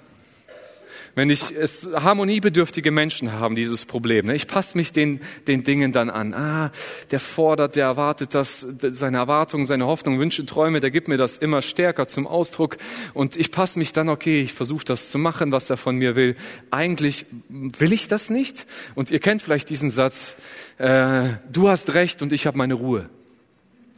Wenn 1.16 1.31
ich 1.31 1.50
es 1.50 1.88
harmoniebedürftige 1.94 2.90
Menschen 2.90 3.33
haben 3.33 3.57
dieses 3.57 3.87
Problem. 3.87 4.26
Ne? 4.26 4.35
Ich 4.35 4.46
passe 4.46 4.76
mich 4.76 4.92
den, 4.92 5.20
den 5.46 5.64
Dingen 5.64 5.90
dann 5.90 6.11
an. 6.11 6.35
Ah, 6.35 6.70
der 7.11 7.20
fordert, 7.20 7.74
der 7.74 7.87
erwartet 7.87 8.35
das, 8.35 8.61
seine 8.61 9.16
Erwartungen, 9.16 9.64
seine 9.64 9.87
Hoffnungen, 9.87 10.20
Wünsche, 10.20 10.44
Träume, 10.44 10.81
der 10.81 10.90
gibt 10.90 11.09
mir 11.09 11.16
das 11.16 11.38
immer 11.38 11.62
stärker 11.62 12.07
zum 12.07 12.26
Ausdruck. 12.26 12.76
Und 13.14 13.35
ich 13.35 13.50
passe 13.50 13.79
mich 13.79 13.94
dann, 13.94 14.11
okay, 14.11 14.42
ich 14.42 14.52
versuche 14.52 14.85
das 14.85 15.11
zu 15.11 15.16
machen, 15.16 15.52
was 15.52 15.70
er 15.70 15.79
von 15.79 15.96
mir 15.96 16.16
will. 16.16 16.37
Eigentlich 16.70 17.24
will 17.48 17.94
ich 17.94 18.09
das 18.09 18.29
nicht. 18.29 18.66
Und 18.94 19.11
ihr 19.11 19.18
kennt 19.18 19.40
vielleicht 19.40 19.70
diesen 19.70 19.90
Satz, 19.90 20.35
äh, 20.76 21.31
du 21.50 21.70
hast 21.70 21.94
recht 21.94 22.20
und 22.20 22.31
ich 22.35 22.46
habe 22.46 22.59
meine 22.59 22.74
Ruhe. 22.74 23.09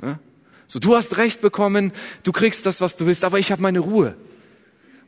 Ja? 0.03 0.21
So, 0.69 0.79
du 0.79 0.95
hast 0.95 1.17
recht 1.17 1.41
bekommen, 1.41 1.91
du 2.23 2.31
kriegst 2.31 2.65
das, 2.65 2.81
was 2.81 2.97
du 2.97 3.07
willst, 3.07 3.25
aber 3.25 3.41
ich 3.41 3.51
habe 3.51 3.61
meine 3.61 3.81
Ruhe. 3.81 4.15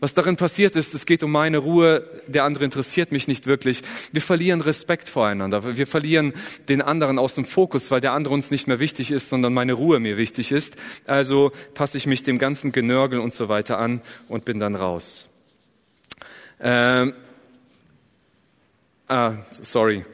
Was 0.01 0.15
darin 0.15 0.37
passiert 0.37 0.77
ist, 0.77 0.95
es 0.95 1.05
geht 1.05 1.23
um 1.23 1.31
meine 1.31 1.59
Ruhe, 1.59 2.05
der 2.27 2.45
andere 2.45 2.65
interessiert 2.65 3.13
mich 3.13 3.29
nicht 3.29 3.47
wirklich. 3.47 3.83
Wir 4.13 4.23
verlieren 4.23 4.63
Respekt 4.63 5.11
voreinander. 5.11 5.77
Wir 5.77 5.87
verlieren 5.87 6.33
den 6.71 6.81
anderen 6.81 7.19
aus 7.19 7.35
dem 7.35 7.45
Fokus, 7.45 7.91
weil 7.91 8.01
der 8.01 8.13
andere 8.13 8.33
uns 8.33 8.51
nicht 8.51 8.67
mehr 8.67 8.81
wichtig 8.81 9.11
ist, 9.11 9.29
sondern 9.29 9.53
meine 9.53 9.75
Ruhe 9.75 10.01
mir 10.01 10.17
wichtig 10.17 10.53
ist. 10.53 10.77
Also 11.07 11.53
passe 11.75 11.99
ich 11.99 12.07
mich 12.07 12.23
dem 12.23 12.39
ganzen 12.39 12.73
Genörgel 12.73 13.21
und 13.21 13.35
so 13.35 13.51
weiter 13.51 13.79
an 13.79 14.01
und 14.29 14.47
bin 14.47 14.59
dann 14.59 14.75
raus. 14.75 15.27
Ähm, 16.61 17.13
ah, 19.07 19.35
sorry. 19.61 20.07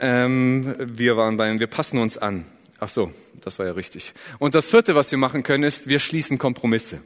Ähm, 0.00 0.74
wir 0.78 1.18
waren 1.18 1.36
beim, 1.36 1.60
wir 1.60 1.66
passen 1.66 1.98
uns 1.98 2.16
an. 2.16 2.46
Ach 2.80 2.88
so, 2.88 3.12
das 3.42 3.58
war 3.58 3.66
ja 3.66 3.72
richtig. 3.72 4.14
Und 4.38 4.54
das 4.54 4.66
vierte, 4.66 4.94
was 4.94 5.10
wir 5.10 5.18
machen 5.18 5.42
können, 5.42 5.62
ist, 5.62 5.88
wir 5.88 6.00
schließen 6.00 6.38
Kompromisse. 6.38 7.02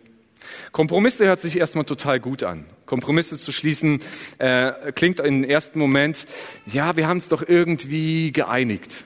Kompromisse 0.72 1.26
hört 1.26 1.40
sich 1.40 1.58
erstmal 1.58 1.84
total 1.84 2.20
gut 2.20 2.42
an. 2.42 2.64
Kompromisse 2.86 3.38
zu 3.38 3.52
schließen 3.52 4.00
äh, 4.38 4.92
klingt 4.92 5.20
im 5.20 5.44
ersten 5.44 5.78
Moment, 5.78 6.26
ja, 6.66 6.96
wir 6.96 7.08
haben 7.08 7.18
es 7.18 7.28
doch 7.28 7.46
irgendwie 7.46 8.32
geeinigt. 8.32 9.04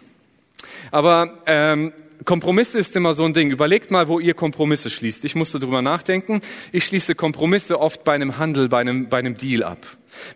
Aber 0.90 1.38
ähm, 1.46 1.92
Kompromisse 2.24 2.78
ist 2.78 2.94
immer 2.96 3.14
so 3.14 3.24
ein 3.24 3.32
Ding. 3.32 3.50
Überlegt 3.50 3.90
mal, 3.90 4.08
wo 4.08 4.20
ihr 4.20 4.34
Kompromisse 4.34 4.90
schließt. 4.90 5.24
Ich 5.24 5.34
musste 5.34 5.58
drüber 5.58 5.82
nachdenken. 5.82 6.40
Ich 6.72 6.84
schließe 6.84 7.14
Kompromisse 7.14 7.80
oft 7.80 8.04
bei 8.04 8.12
einem 8.12 8.38
Handel, 8.38 8.68
bei 8.68 8.78
einem, 8.78 9.08
bei 9.08 9.18
einem 9.18 9.36
Deal 9.36 9.62
ab. 9.62 9.86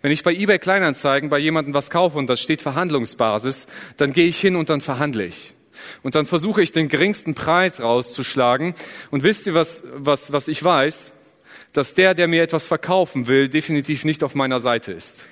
Wenn 0.00 0.10
ich 0.10 0.22
bei 0.22 0.32
eBay 0.32 0.58
Kleinanzeigen 0.58 1.28
bei 1.28 1.38
jemandem 1.38 1.74
was 1.74 1.90
kaufe 1.90 2.16
und 2.16 2.28
das 2.28 2.40
steht 2.40 2.62
Verhandlungsbasis, 2.62 3.66
dann 3.96 4.12
gehe 4.12 4.26
ich 4.26 4.40
hin 4.40 4.56
und 4.56 4.70
dann 4.70 4.80
verhandle 4.80 5.26
ich. 5.26 5.52
Und 6.02 6.14
dann 6.14 6.26
versuche 6.26 6.62
ich 6.62 6.72
den 6.72 6.88
geringsten 6.88 7.34
Preis 7.34 7.80
rauszuschlagen. 7.80 8.74
Und 9.10 9.22
wisst 9.22 9.46
ihr, 9.46 9.54
was, 9.54 9.82
was, 9.94 10.32
was 10.32 10.48
ich 10.48 10.62
weiß? 10.62 11.12
Dass 11.72 11.94
der, 11.94 12.14
der 12.14 12.28
mir 12.28 12.42
etwas 12.42 12.66
verkaufen 12.66 13.26
will, 13.26 13.48
definitiv 13.48 14.04
nicht 14.04 14.22
auf 14.22 14.34
meiner 14.34 14.60
Seite 14.60 14.92
ist. 14.92 15.24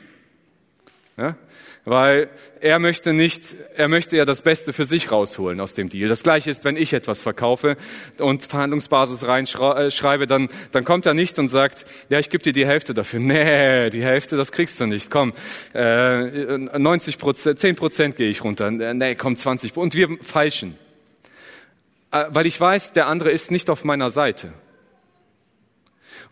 Ja? 1.17 1.37
Weil 1.85 2.31
er 2.61 2.79
möchte 2.79 3.12
nicht, 3.12 3.57
er 3.75 3.88
möchte 3.88 4.16
ja 4.16 4.25
das 4.25 4.42
Beste 4.42 4.73
für 4.73 4.85
sich 4.85 5.11
rausholen 5.11 5.61
aus 5.61 5.75
dem 5.75 5.88
Deal. 5.88 6.09
Das 6.09 6.23
gleiche 6.23 6.49
ist, 6.51 6.64
wenn 6.64 6.77
ich 6.77 6.92
etwas 6.92 7.23
verkaufe 7.23 7.77
und 8.18 8.45
Verhandlungsbasis 8.45 9.27
reinschreibe, 9.27 10.27
dann, 10.27 10.49
dann 10.71 10.85
kommt 10.85 11.07
er 11.07 11.14
nicht 11.14 11.38
und 11.38 11.49
sagt, 11.49 11.85
ja, 12.09 12.21
ich 12.21 12.31
gebe 12.31 12.42
dir 12.42 12.53
die 12.53 12.66
Hälfte 12.66 12.95
dafür. 12.95 13.21
Nee, 13.33 13.88
die 13.90 14.03
Hälfte, 14.03 14.37
das 14.37 14.53
kriegst 14.53 14.79
du 14.79 14.87
nicht. 14.87 15.11
Komm, 15.11 15.33
äh, 15.75 16.59
90 16.59 17.18
Prozent, 17.18 17.59
10 17.59 17.77
Prozent 17.77 18.16
gehe 18.16 18.29
ich 18.29 18.45
runter. 18.45 18.71
Nee, 18.71 19.14
komm, 19.14 19.37
20. 19.37 19.77
Und 19.77 19.95
wir 19.95 20.18
falschen. 20.21 20.77
Äh, 22.11 22.27
weil 22.29 22.47
ich 22.47 22.61
weiß, 22.61 22.92
der 22.92 23.07
andere 23.07 23.31
ist 23.31 23.51
nicht 23.51 23.71
auf 23.71 23.85
meiner 23.85 24.11
Seite. 24.11 24.53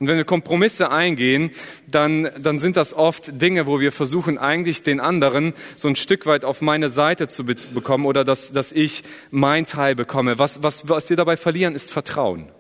Und 0.01 0.09
wenn 0.09 0.17
wir 0.17 0.25
Kompromisse 0.25 0.91
eingehen, 0.91 1.51
dann, 1.87 2.31
dann 2.39 2.59
sind 2.59 2.79
das 2.79 2.95
oft 2.95 3.41
Dinge, 3.41 3.67
wo 3.67 3.81
wir 3.81 3.93
versuchen, 3.93 4.39
eigentlich 4.39 4.83
den 4.83 4.99
anderen 4.99 5.53
so 5.77 5.89
ein 5.89 5.97
Stück 5.97 6.25
weit 6.25 6.47
auf 6.47 6.63
meine 6.63 6.89
Seite 6.89 7.29
zu 7.29 7.45
be 7.45 7.55
bekommen 7.75 8.07
oder 8.07 8.25
dass, 8.25 8.51
dass 8.51 8.73
ich 8.73 9.03
mein 9.31 9.67
Teil 9.67 9.95
bekomme. 9.95 10.39
Was, 10.39 10.63
was, 10.63 10.89
was 10.89 11.11
wir 11.11 11.19
dabei 11.19 11.37
verlieren, 11.37 11.75
ist 11.75 11.93
Vertrauen. 11.93 12.51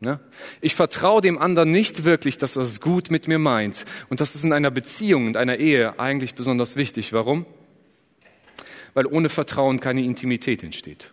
Ne? 0.00 0.18
Ich 0.60 0.74
vertraue 0.74 1.20
dem 1.20 1.38
anderen 1.38 1.70
nicht 1.70 2.04
wirklich, 2.04 2.36
dass 2.36 2.56
er 2.56 2.62
es 2.62 2.80
gut 2.80 3.12
mit 3.12 3.28
mir 3.28 3.38
meint. 3.38 3.84
Und 4.08 4.20
das 4.20 4.34
ist 4.34 4.42
in 4.42 4.52
einer 4.52 4.72
Beziehung, 4.72 5.28
in 5.28 5.36
einer 5.36 5.58
Ehe 5.58 6.00
eigentlich 6.00 6.34
besonders 6.34 6.74
wichtig. 6.74 7.12
Warum? 7.12 7.46
Weil 8.92 9.06
ohne 9.06 9.28
Vertrauen 9.28 9.78
keine 9.78 10.02
Intimität 10.02 10.64
entsteht. 10.64 11.12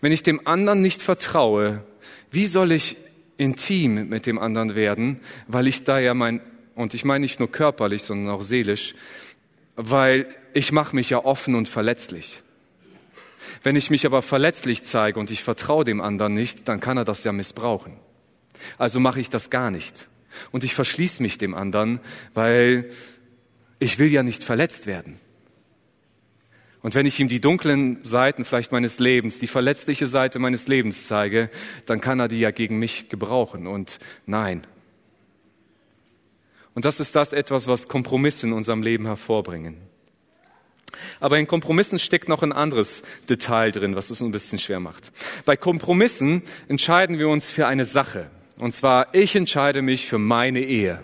Wenn 0.00 0.12
ich 0.12 0.22
dem 0.22 0.46
anderen 0.46 0.82
nicht 0.82 1.02
vertraue, 1.02 1.82
wie 2.30 2.46
soll 2.46 2.72
ich 2.72 2.96
intim 3.36 4.08
mit 4.08 4.26
dem 4.26 4.38
anderen 4.38 4.74
werden, 4.74 5.20
weil 5.46 5.66
ich 5.66 5.84
da 5.84 5.98
ja 5.98 6.14
mein, 6.14 6.40
und 6.74 6.94
ich 6.94 7.04
meine 7.04 7.22
nicht 7.22 7.38
nur 7.38 7.50
körperlich, 7.50 8.02
sondern 8.02 8.34
auch 8.34 8.42
seelisch, 8.42 8.94
weil 9.76 10.26
ich 10.54 10.72
mache 10.72 10.96
mich 10.96 11.10
ja 11.10 11.24
offen 11.24 11.54
und 11.54 11.68
verletzlich. 11.68 12.42
Wenn 13.62 13.76
ich 13.76 13.90
mich 13.90 14.06
aber 14.06 14.22
verletzlich 14.22 14.84
zeige 14.84 15.20
und 15.20 15.30
ich 15.30 15.42
vertraue 15.42 15.84
dem 15.84 16.00
anderen 16.00 16.34
nicht, 16.34 16.68
dann 16.68 16.80
kann 16.80 16.96
er 16.96 17.04
das 17.04 17.24
ja 17.24 17.32
missbrauchen. 17.32 17.96
Also 18.78 19.00
mache 19.00 19.20
ich 19.20 19.28
das 19.28 19.50
gar 19.50 19.70
nicht. 19.70 20.08
Und 20.50 20.64
ich 20.64 20.74
verschließe 20.74 21.22
mich 21.22 21.38
dem 21.38 21.54
anderen, 21.54 22.00
weil 22.34 22.90
ich 23.78 23.98
will 23.98 24.10
ja 24.10 24.22
nicht 24.22 24.44
verletzt 24.44 24.86
werden. 24.86 25.20
Und 26.86 26.94
wenn 26.94 27.04
ich 27.04 27.18
ihm 27.18 27.26
die 27.26 27.40
dunklen 27.40 27.98
Seiten 28.04 28.44
vielleicht 28.44 28.70
meines 28.70 29.00
Lebens, 29.00 29.40
die 29.40 29.48
verletzliche 29.48 30.06
Seite 30.06 30.38
meines 30.38 30.68
Lebens 30.68 31.08
zeige, 31.08 31.50
dann 31.84 32.00
kann 32.00 32.20
er 32.20 32.28
die 32.28 32.38
ja 32.38 32.52
gegen 32.52 32.78
mich 32.78 33.08
gebrauchen. 33.08 33.66
Und 33.66 33.98
nein. 34.24 34.64
Und 36.74 36.84
das 36.84 37.00
ist 37.00 37.16
das 37.16 37.32
etwas, 37.32 37.66
was 37.66 37.88
Kompromisse 37.88 38.46
in 38.46 38.52
unserem 38.52 38.82
Leben 38.82 39.06
hervorbringen. 39.06 39.78
Aber 41.18 41.40
in 41.40 41.48
Kompromissen 41.48 41.98
steckt 41.98 42.28
noch 42.28 42.44
ein 42.44 42.52
anderes 42.52 43.02
Detail 43.28 43.72
drin, 43.72 43.96
was 43.96 44.10
es 44.10 44.20
ein 44.20 44.30
bisschen 44.30 44.60
schwer 44.60 44.78
macht. 44.78 45.10
Bei 45.44 45.56
Kompromissen 45.56 46.44
entscheiden 46.68 47.18
wir 47.18 47.28
uns 47.28 47.50
für 47.50 47.66
eine 47.66 47.84
Sache. 47.84 48.30
Und 48.58 48.70
zwar, 48.70 49.12
ich 49.12 49.34
entscheide 49.34 49.82
mich 49.82 50.06
für 50.06 50.18
meine 50.18 50.60
Ehe. 50.60 51.02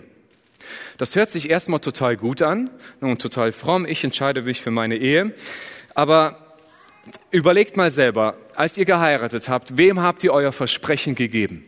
Das 0.97 1.15
hört 1.17 1.29
sich 1.29 1.49
erstmal 1.49 1.81
total 1.81 2.15
gut 2.15 2.41
an 2.41 2.69
und 3.01 3.21
total 3.21 3.51
fromm. 3.51 3.85
Ich 3.85 4.03
entscheide 4.05 4.43
mich 4.43 4.61
für 4.61 4.71
meine 4.71 4.95
Ehe. 4.95 5.33
Aber 5.95 6.37
überlegt 7.31 7.77
mal 7.77 7.89
selber, 7.89 8.35
als 8.55 8.77
ihr 8.77 8.85
geheiratet 8.85 9.49
habt, 9.49 9.77
wem 9.77 10.01
habt 10.01 10.23
ihr 10.23 10.33
euer 10.33 10.51
Versprechen 10.51 11.15
gegeben? 11.15 11.65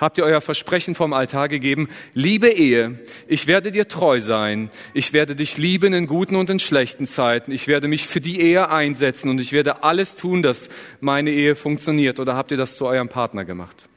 Habt 0.00 0.16
ihr 0.16 0.24
euer 0.24 0.40
Versprechen 0.40 0.94
vom 0.94 1.12
Altar 1.12 1.48
gegeben? 1.48 1.90
Liebe 2.14 2.48
Ehe, 2.48 2.98
ich 3.28 3.46
werde 3.46 3.70
dir 3.70 3.86
treu 3.86 4.18
sein. 4.18 4.70
Ich 4.94 5.12
werde 5.12 5.36
dich 5.36 5.58
lieben 5.58 5.92
in 5.92 6.06
guten 6.06 6.36
und 6.36 6.48
in 6.48 6.58
schlechten 6.58 7.04
Zeiten. 7.04 7.52
Ich 7.52 7.68
werde 7.68 7.86
mich 7.86 8.06
für 8.06 8.22
die 8.22 8.40
Ehe 8.40 8.70
einsetzen 8.70 9.28
und 9.28 9.38
ich 9.42 9.52
werde 9.52 9.82
alles 9.84 10.16
tun, 10.16 10.42
dass 10.42 10.70
meine 11.00 11.30
Ehe 11.30 11.54
funktioniert. 11.54 12.18
Oder 12.18 12.34
habt 12.34 12.50
ihr 12.50 12.56
das 12.56 12.76
zu 12.76 12.86
eurem 12.86 13.10
Partner 13.10 13.44
gemacht? 13.44 13.90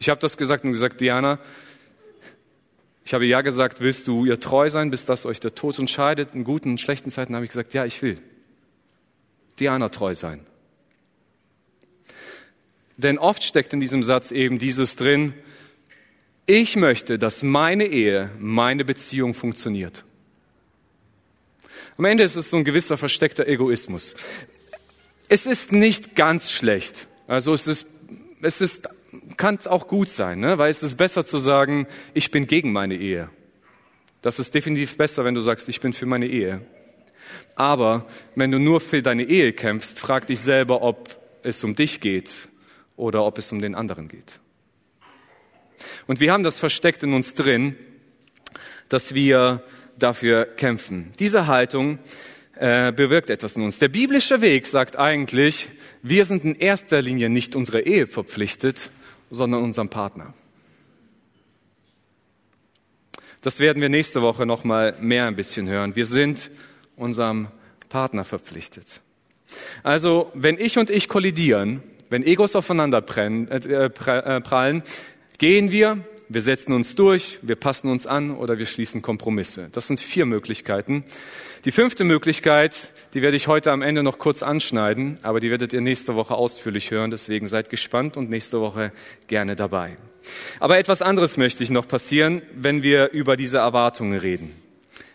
Ich 0.00 0.08
habe 0.08 0.20
das 0.20 0.36
gesagt 0.36 0.64
und 0.64 0.72
gesagt, 0.72 1.00
Diana, 1.00 1.38
ich 3.06 3.14
habe 3.14 3.24
ja 3.24 3.40
gesagt, 3.40 3.80
willst 3.80 4.08
du 4.08 4.24
ihr 4.24 4.40
treu 4.40 4.68
sein, 4.68 4.90
bis 4.90 5.06
das 5.06 5.26
euch 5.26 5.38
der 5.38 5.54
Tod 5.54 5.78
entscheidet? 5.78 6.34
In 6.34 6.42
guten 6.42 6.70
und 6.70 6.80
schlechten 6.80 7.08
Zeiten 7.08 7.36
habe 7.36 7.44
ich 7.44 7.52
gesagt, 7.52 7.72
ja, 7.72 7.84
ich 7.84 8.02
will. 8.02 8.18
Diana 9.60 9.90
treu 9.90 10.12
sein. 10.12 10.44
Denn 12.96 13.18
oft 13.18 13.44
steckt 13.44 13.72
in 13.72 13.78
diesem 13.78 14.02
Satz 14.02 14.32
eben 14.32 14.58
dieses 14.58 14.96
drin, 14.96 15.34
ich 16.46 16.74
möchte, 16.74 17.16
dass 17.16 17.44
meine 17.44 17.86
Ehe, 17.86 18.32
meine 18.40 18.84
Beziehung 18.84 19.34
funktioniert. 19.34 20.02
Am 21.98 22.06
Ende 22.06 22.24
ist 22.24 22.34
es 22.34 22.50
so 22.50 22.56
ein 22.56 22.64
gewisser 22.64 22.98
versteckter 22.98 23.46
Egoismus. 23.46 24.16
Es 25.28 25.46
ist 25.46 25.70
nicht 25.70 26.16
ganz 26.16 26.50
schlecht. 26.50 27.06
Also 27.28 27.54
es 27.54 27.68
ist, 27.68 27.86
es 28.42 28.60
ist 28.60 28.88
kann 29.36 29.56
es 29.56 29.66
auch 29.66 29.88
gut 29.88 30.08
sein, 30.08 30.40
ne? 30.40 30.58
weil 30.58 30.70
es 30.70 30.82
ist 30.82 30.96
besser 30.96 31.26
zu 31.26 31.36
sagen, 31.36 31.86
ich 32.14 32.30
bin 32.30 32.46
gegen 32.46 32.72
meine 32.72 32.96
Ehe. 32.96 33.30
Das 34.22 34.38
ist 34.38 34.54
definitiv 34.54 34.96
besser, 34.96 35.24
wenn 35.24 35.34
du 35.34 35.40
sagst, 35.40 35.68
ich 35.68 35.80
bin 35.80 35.92
für 35.92 36.06
meine 36.06 36.26
Ehe. 36.26 36.62
Aber 37.54 38.06
wenn 38.34 38.50
du 38.50 38.58
nur 38.58 38.80
für 38.80 39.02
deine 39.02 39.24
Ehe 39.24 39.52
kämpfst, 39.52 39.98
frag 39.98 40.26
dich 40.26 40.40
selber, 40.40 40.82
ob 40.82 41.16
es 41.42 41.62
um 41.64 41.74
dich 41.74 42.00
geht 42.00 42.48
oder 42.96 43.24
ob 43.24 43.38
es 43.38 43.52
um 43.52 43.60
den 43.60 43.74
anderen 43.74 44.08
geht. 44.08 44.40
Und 46.06 46.20
wir 46.20 46.32
haben 46.32 46.42
das 46.42 46.58
versteckt 46.58 47.02
in 47.02 47.12
uns 47.12 47.34
drin, 47.34 47.76
dass 48.88 49.14
wir 49.14 49.62
dafür 49.98 50.44
kämpfen. 50.44 51.12
Diese 51.18 51.46
Haltung 51.46 51.98
äh, 52.54 52.92
bewirkt 52.92 53.30
etwas 53.30 53.56
in 53.56 53.62
uns. 53.62 53.78
Der 53.78 53.88
biblische 53.88 54.40
Weg 54.40 54.66
sagt 54.66 54.96
eigentlich, 54.96 55.68
wir 56.02 56.24
sind 56.24 56.44
in 56.44 56.54
erster 56.54 57.02
Linie 57.02 57.28
nicht 57.28 57.56
unserer 57.56 57.84
Ehe 57.86 58.06
verpflichtet, 58.06 58.90
sondern 59.30 59.62
unserem 59.62 59.88
Partner. 59.88 60.34
Das 63.42 63.58
werden 63.60 63.80
wir 63.80 63.88
nächste 63.88 64.22
Woche 64.22 64.44
noch 64.46 64.64
mal 64.64 64.96
mehr 65.00 65.26
ein 65.26 65.36
bisschen 65.36 65.68
hören. 65.68 65.94
Wir 65.94 66.06
sind 66.06 66.50
unserem 66.96 67.48
Partner 67.88 68.24
verpflichtet. 68.24 69.00
Also, 69.82 70.30
wenn 70.34 70.58
ich 70.58 70.78
und 70.78 70.90
ich 70.90 71.08
kollidieren, 71.08 71.82
wenn 72.10 72.24
Egos 72.24 72.56
aufeinander 72.56 73.00
prallen, 73.00 73.48
äh, 73.48 74.82
gehen 75.38 75.70
wir, 75.70 76.04
wir 76.28 76.40
setzen 76.40 76.72
uns 76.72 76.94
durch, 76.94 77.38
wir 77.42 77.56
passen 77.56 77.88
uns 77.88 78.06
an 78.06 78.36
oder 78.36 78.58
wir 78.58 78.66
schließen 78.66 79.02
Kompromisse. 79.02 79.68
Das 79.72 79.86
sind 79.86 80.00
vier 80.00 80.26
Möglichkeiten. 80.26 81.04
Die 81.64 81.72
fünfte 81.72 82.04
Möglichkeit, 82.04 82.88
die 83.14 83.22
werde 83.22 83.36
ich 83.36 83.48
heute 83.48 83.72
am 83.72 83.82
Ende 83.82 84.02
noch 84.02 84.18
kurz 84.18 84.42
anschneiden, 84.42 85.16
aber 85.22 85.40
die 85.40 85.50
werdet 85.50 85.72
ihr 85.72 85.80
nächste 85.80 86.14
Woche 86.14 86.34
ausführlich 86.34 86.90
hören. 86.90 87.10
Deswegen 87.10 87.46
seid 87.46 87.70
gespannt 87.70 88.16
und 88.16 88.30
nächste 88.30 88.60
Woche 88.60 88.92
gerne 89.28 89.56
dabei. 89.56 89.96
Aber 90.58 90.78
etwas 90.78 91.02
anderes 91.02 91.36
möchte 91.36 91.62
ich 91.62 91.70
noch 91.70 91.86
passieren, 91.86 92.42
wenn 92.54 92.82
wir 92.82 93.10
über 93.10 93.36
diese 93.36 93.58
Erwartungen 93.58 94.18
reden. 94.18 94.50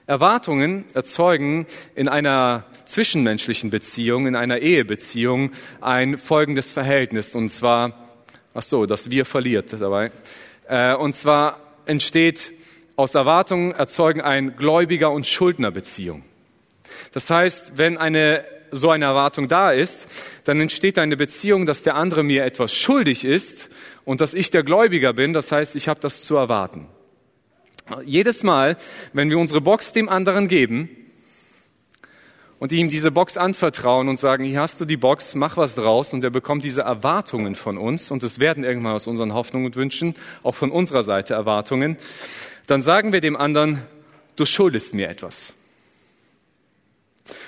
Erwartungen 0.07 0.85
erzeugen 0.93 1.67
in 1.95 2.09
einer 2.09 2.65
zwischenmenschlichen 2.85 3.69
Beziehung, 3.69 4.27
in 4.27 4.35
einer 4.35 4.59
Ehebeziehung 4.59 5.51
ein 5.79 6.17
folgendes 6.17 6.71
Verhältnis, 6.71 7.35
und 7.35 7.49
zwar, 7.49 8.09
ach 8.53 8.61
so, 8.61 8.85
das 8.85 9.09
Wir 9.09 9.25
verliert 9.25 9.73
dabei, 9.79 10.11
und 10.71 11.13
zwar 11.13 11.59
entsteht 11.85 12.51
aus 12.95 13.13
Erwartungen 13.13 13.73
erzeugen 13.73 14.21
ein 14.21 14.55
Gläubiger- 14.55 15.11
und 15.11 15.27
Schuldnerbeziehung. 15.27 16.23
Das 17.11 17.29
heißt, 17.29 17.73
wenn 17.75 17.97
eine 17.97 18.45
so 18.71 18.89
eine 18.89 19.05
Erwartung 19.05 19.49
da 19.49 19.71
ist, 19.71 20.07
dann 20.45 20.59
entsteht 20.61 20.97
eine 20.97 21.17
Beziehung, 21.17 21.65
dass 21.65 21.83
der 21.83 21.95
andere 21.95 22.23
mir 22.23 22.45
etwas 22.45 22.73
schuldig 22.73 23.25
ist 23.25 23.69
und 24.05 24.21
dass 24.21 24.33
ich 24.33 24.49
der 24.49 24.63
Gläubiger 24.63 25.13
bin. 25.13 25.33
Das 25.33 25.51
heißt, 25.51 25.75
ich 25.75 25.89
habe 25.89 25.99
das 25.99 26.23
zu 26.23 26.37
erwarten. 26.37 26.87
Jedes 28.05 28.43
Mal, 28.43 28.77
wenn 29.11 29.29
wir 29.29 29.37
unsere 29.37 29.59
Box 29.59 29.91
dem 29.91 30.07
anderen 30.07 30.47
geben 30.47 30.89
und 32.61 32.71
ihm 32.71 32.89
diese 32.89 33.09
Box 33.09 33.37
anvertrauen 33.37 34.07
und 34.07 34.17
sagen, 34.17 34.43
hier 34.43 34.61
hast 34.61 34.79
du 34.79 34.85
die 34.85 34.95
Box, 34.95 35.33
mach 35.33 35.57
was 35.57 35.73
draus. 35.73 36.13
Und 36.13 36.23
er 36.23 36.29
bekommt 36.29 36.63
diese 36.63 36.81
Erwartungen 36.81 37.55
von 37.55 37.75
uns. 37.75 38.11
Und 38.11 38.21
es 38.21 38.39
werden 38.39 38.63
irgendwann 38.63 38.93
aus 38.93 39.07
unseren 39.07 39.33
Hoffnungen 39.33 39.65
und 39.65 39.75
Wünschen, 39.75 40.13
auch 40.43 40.53
von 40.53 40.69
unserer 40.69 41.01
Seite 41.01 41.33
Erwartungen, 41.33 41.97
dann 42.67 42.83
sagen 42.83 43.13
wir 43.13 43.19
dem 43.19 43.35
anderen, 43.35 43.81
du 44.35 44.45
schuldest 44.45 44.93
mir 44.93 45.09
etwas. 45.09 45.53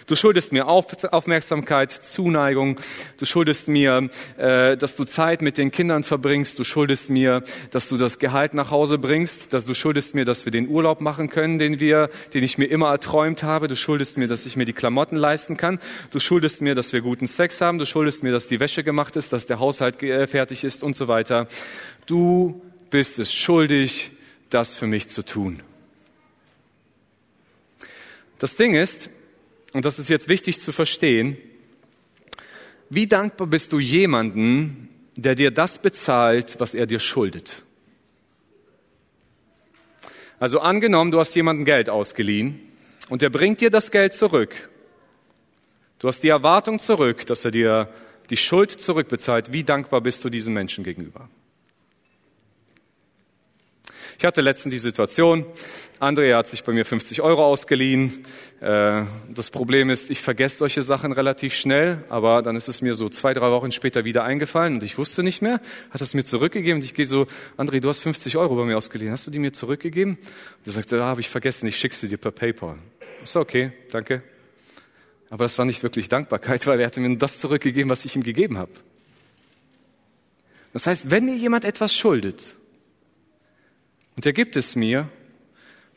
Du 0.06 0.16
schuldest 0.16 0.52
mir 0.52 0.68
Aufmerksamkeit, 0.68 1.92
Zuneigung. 1.92 2.80
Du 3.18 3.26
schuldest 3.26 3.70
mir, 3.70 4.10
äh, 4.38 4.76
dass 4.76 4.96
du 4.98 5.06
Zeit 5.06 5.42
mit 5.42 5.58
den 5.58 5.72
Kindern 5.72 6.04
verbringst. 6.04 6.60
Du 6.60 6.66
schuldest 6.66 7.10
mir, 7.10 7.44
dass 7.72 7.88
du 7.88 7.98
das 7.98 8.20
Gehalt 8.20 8.54
nach 8.54 8.70
Hause 8.70 8.98
bringst. 8.98 9.54
Dass 9.54 9.66
du 9.66 9.74
schuldest 9.74 10.14
mir, 10.14 10.26
dass 10.26 10.44
wir 10.44 10.52
den 10.52 10.68
Urlaub 10.68 11.00
machen 11.00 11.30
können, 11.30 11.58
den 11.58 11.80
wir, 11.80 12.10
den 12.34 12.44
ich 12.44 12.58
mir 12.58 12.66
immer 12.66 12.90
erträumt 12.90 13.44
habe. 13.44 13.68
Du 13.68 13.76
schuldest 13.76 14.18
mir, 14.18 14.28
dass 14.28 14.46
ich 14.46 14.58
mir 14.58 14.66
die 14.66 14.74
Klamotten 14.74 15.16
leisten 15.16 15.56
kann. 15.56 15.80
Du 16.12 16.20
schuldest 16.20 16.62
mir, 16.62 16.76
dass 16.76 16.92
wir 16.92 17.02
guten 17.02 17.28
Sex 17.28 17.62
haben. 17.62 17.80
Du 17.80 17.86
schuldest 17.86 18.24
mir, 18.24 18.34
dass 18.34 18.48
die 18.48 18.60
Wäsche 18.60 18.84
gemacht 18.84 19.16
ist, 19.16 19.32
dass 19.32 19.46
der 19.46 19.60
Haushalt 19.60 20.04
äh, 20.04 20.28
fertig 20.28 20.66
ist 20.66 20.84
und 20.84 20.96
so 20.96 21.08
weiter. 21.08 21.48
Du 22.08 22.62
bist 22.90 23.20
es 23.20 23.32
schuldig, 23.32 24.12
das 24.50 24.74
für 24.74 24.88
mich 24.88 25.08
zu 25.08 25.24
tun. 25.24 25.64
Das 28.38 28.58
Ding 28.58 28.76
ist, 28.76 29.10
und 29.74 29.86
das 29.86 30.00
ist 30.00 30.10
jetzt 30.10 30.30
wichtig 30.30 30.62
zu 30.62 30.72
verstehen, 30.72 31.38
wie 32.90 33.08
dankbar 33.08 33.48
bist 33.48 33.72
du 33.72 33.80
jemanden, 33.80 34.90
der 35.16 35.36
dir 35.36 35.52
das 35.52 35.80
bezahlt, 35.80 36.56
was 36.60 36.74
er 36.74 36.86
dir 36.86 37.00
schuldet? 37.00 37.64
Also 40.40 40.60
angenommen, 40.60 41.12
du 41.12 41.20
hast 41.20 41.36
jemanden 41.36 41.66
Geld 41.66 41.90
ausgeliehen 41.90 42.60
und 43.10 43.24
er 43.24 43.30
bringt 43.30 43.62
dir 43.62 43.70
das 43.70 43.92
Geld 43.92 44.14
zurück. 44.14 44.70
Du 46.00 46.08
hast 46.08 46.22
die 46.22 46.30
Erwartung 46.30 46.80
zurück, 46.80 47.26
dass 47.26 47.46
er 47.46 47.52
dir 47.52 47.90
die 48.30 48.38
Schuld 48.38 48.72
zurückbezahlt. 48.72 49.54
Wie 49.54 49.64
dankbar 49.64 50.02
bist 50.02 50.24
du 50.24 50.30
diesem 50.30 50.54
Menschen 50.54 50.84
gegenüber? 50.84 51.30
Ich 54.18 54.26
hatte 54.26 54.42
letztens 54.42 54.74
die 54.74 54.80
Situation, 54.80 55.46
Andrea 56.00 56.38
hat 56.38 56.48
sich 56.48 56.64
bei 56.64 56.74
mir 56.74 56.86
50 56.86 57.22
Euro 57.22 57.46
ausgeliehen. 57.46 58.26
Äh, 58.60 59.04
das 59.34 59.50
Problem 59.50 59.90
ist, 59.90 60.10
ich 60.10 60.22
vergesse 60.22 60.58
solche 60.58 60.82
Sachen 60.82 61.12
relativ 61.12 61.54
schnell, 61.54 62.04
aber 62.10 62.42
dann 62.42 62.56
ist 62.56 62.68
es 62.68 62.82
mir 62.82 62.94
so 62.94 63.10
zwei, 63.10 63.34
drei 63.34 63.52
Wochen 63.52 63.72
später 63.72 64.04
wieder 64.04 64.24
eingefallen 64.24 64.76
und 64.76 64.84
ich 64.84 64.98
wusste 64.98 65.24
nicht 65.24 65.42
mehr, 65.42 65.62
hat 65.92 66.02
es 66.02 66.14
mir 66.14 66.24
zurückgegeben 66.24 66.80
und 66.80 66.86
ich 66.86 66.94
gehe 66.94 67.06
so, 67.06 67.28
André, 67.58 67.80
du 67.80 67.90
hast 67.90 68.00
50 68.00 68.38
Euro 68.38 68.56
bei 68.56 68.66
mir 68.66 68.78
ausgeliehen, 68.78 69.12
hast 69.12 69.28
du 69.28 69.32
die 69.32 69.40
mir 69.40 69.54
zurückgegeben? 69.54 70.18
Und 70.18 70.68
er 70.68 70.72
sagte, 70.72 70.98
da 70.98 71.06
habe 71.06 71.22
ich 71.22 71.30
vergessen, 71.30 71.68
ich 71.68 71.78
schicke 71.78 71.96
sie 71.96 72.08
dir 72.08 72.18
per 72.18 72.32
PayPal. 72.32 72.78
Ist 73.24 73.36
okay, 73.36 73.72
danke. 73.92 74.24
Aber 75.30 75.46
das 75.46 75.58
war 75.58 75.66
nicht 75.66 75.82
wirklich 75.84 76.10
Dankbarkeit, 76.10 76.68
weil 76.68 76.80
er 76.80 76.88
hatte 76.88 77.00
mir 77.00 77.10
nur 77.10 77.18
das 77.18 77.40
zurückgegeben, 77.40 77.90
was 77.90 78.06
ich 78.06 78.16
ihm 78.16 78.24
gegeben 78.24 78.58
habe. 78.58 78.72
Das 80.74 80.86
heißt, 80.86 81.12
wenn 81.12 81.26
mir 81.26 81.36
jemand 81.36 81.66
etwas 81.66 81.94
schuldet, 81.94 82.44
und 84.16 84.26
er 84.26 84.34
gibt 84.34 84.56
es 84.56 84.76
mir, 84.76 85.10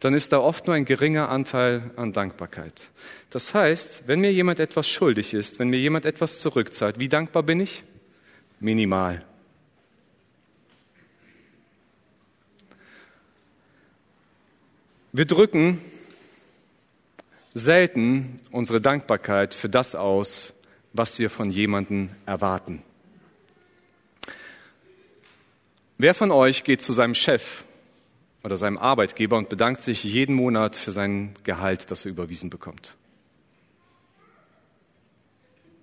dann 0.01 0.15
ist 0.15 0.33
da 0.33 0.39
oft 0.39 0.67
nur 0.67 0.77
ein 0.77 0.85
geringer 0.85 1.29
Anteil 1.29 1.91
an 1.97 2.13
Dankbarkeit. 2.13 2.91
Das 3.31 3.55
heißt, 3.55 4.05
wenn 4.07 4.21
mir 4.21 4.33
jemand 4.33 4.61
etwas 4.61 4.89
schuldig 4.89 5.33
ist, 5.35 5.59
wenn 5.59 5.69
mir 5.69 5.79
jemand 5.79 6.05
etwas 6.05 6.39
zurückzahlt, 6.39 6.99
wie 6.99 7.09
dankbar 7.09 7.43
bin 7.43 7.61
ich? 7.61 7.83
Minimal. 8.61 9.25
Wir 15.13 15.25
drücken 15.25 15.81
selten 17.55 18.37
unsere 18.51 18.83
Dankbarkeit 18.83 19.55
für 19.55 19.71
das 19.71 19.95
aus, 19.95 20.53
was 20.93 21.19
wir 21.19 21.31
von 21.31 21.51
jemandem 21.51 22.11
erwarten. 22.27 22.83
Wer 25.97 26.13
von 26.13 26.31
euch 26.31 26.65
geht 26.65 26.83
zu 26.83 26.93
seinem 26.93 27.15
Chef 27.15 27.65
oder 28.47 28.57
seinem 28.57 28.79
Arbeitgeber 28.79 29.37
und 29.37 29.49
bedankt 29.49 29.83
sich 29.83 30.05
jeden 30.05 30.37
Monat 30.37 30.77
für 30.77 30.93
sein 30.93 31.35
Gehalt, 31.43 31.91
das 31.91 32.05
er 32.05 32.13
überwiesen 32.13 32.49
bekommt. 32.49 32.95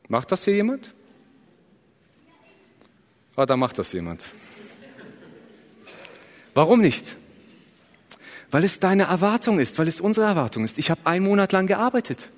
Macht 0.07 0.31
das 0.31 0.45
hier 0.45 0.55
jemand? 0.55 0.93
Ah, 3.35 3.45
da 3.45 3.57
macht 3.57 3.77
das 3.79 3.91
jemand. 3.91 4.23
Warum 6.53 6.79
nicht? 6.79 7.17
Weil 8.49 8.63
es 8.63 8.79
deine 8.79 9.03
Erwartung 9.03 9.59
ist, 9.59 9.77
weil 9.77 9.89
es 9.89 9.99
unsere 9.99 10.25
Erwartung 10.25 10.63
ist. 10.63 10.77
Ich 10.77 10.89
habe 10.89 11.01
einen 11.03 11.25
Monat 11.25 11.51
lang 11.51 11.67
gearbeitet. 11.67 12.29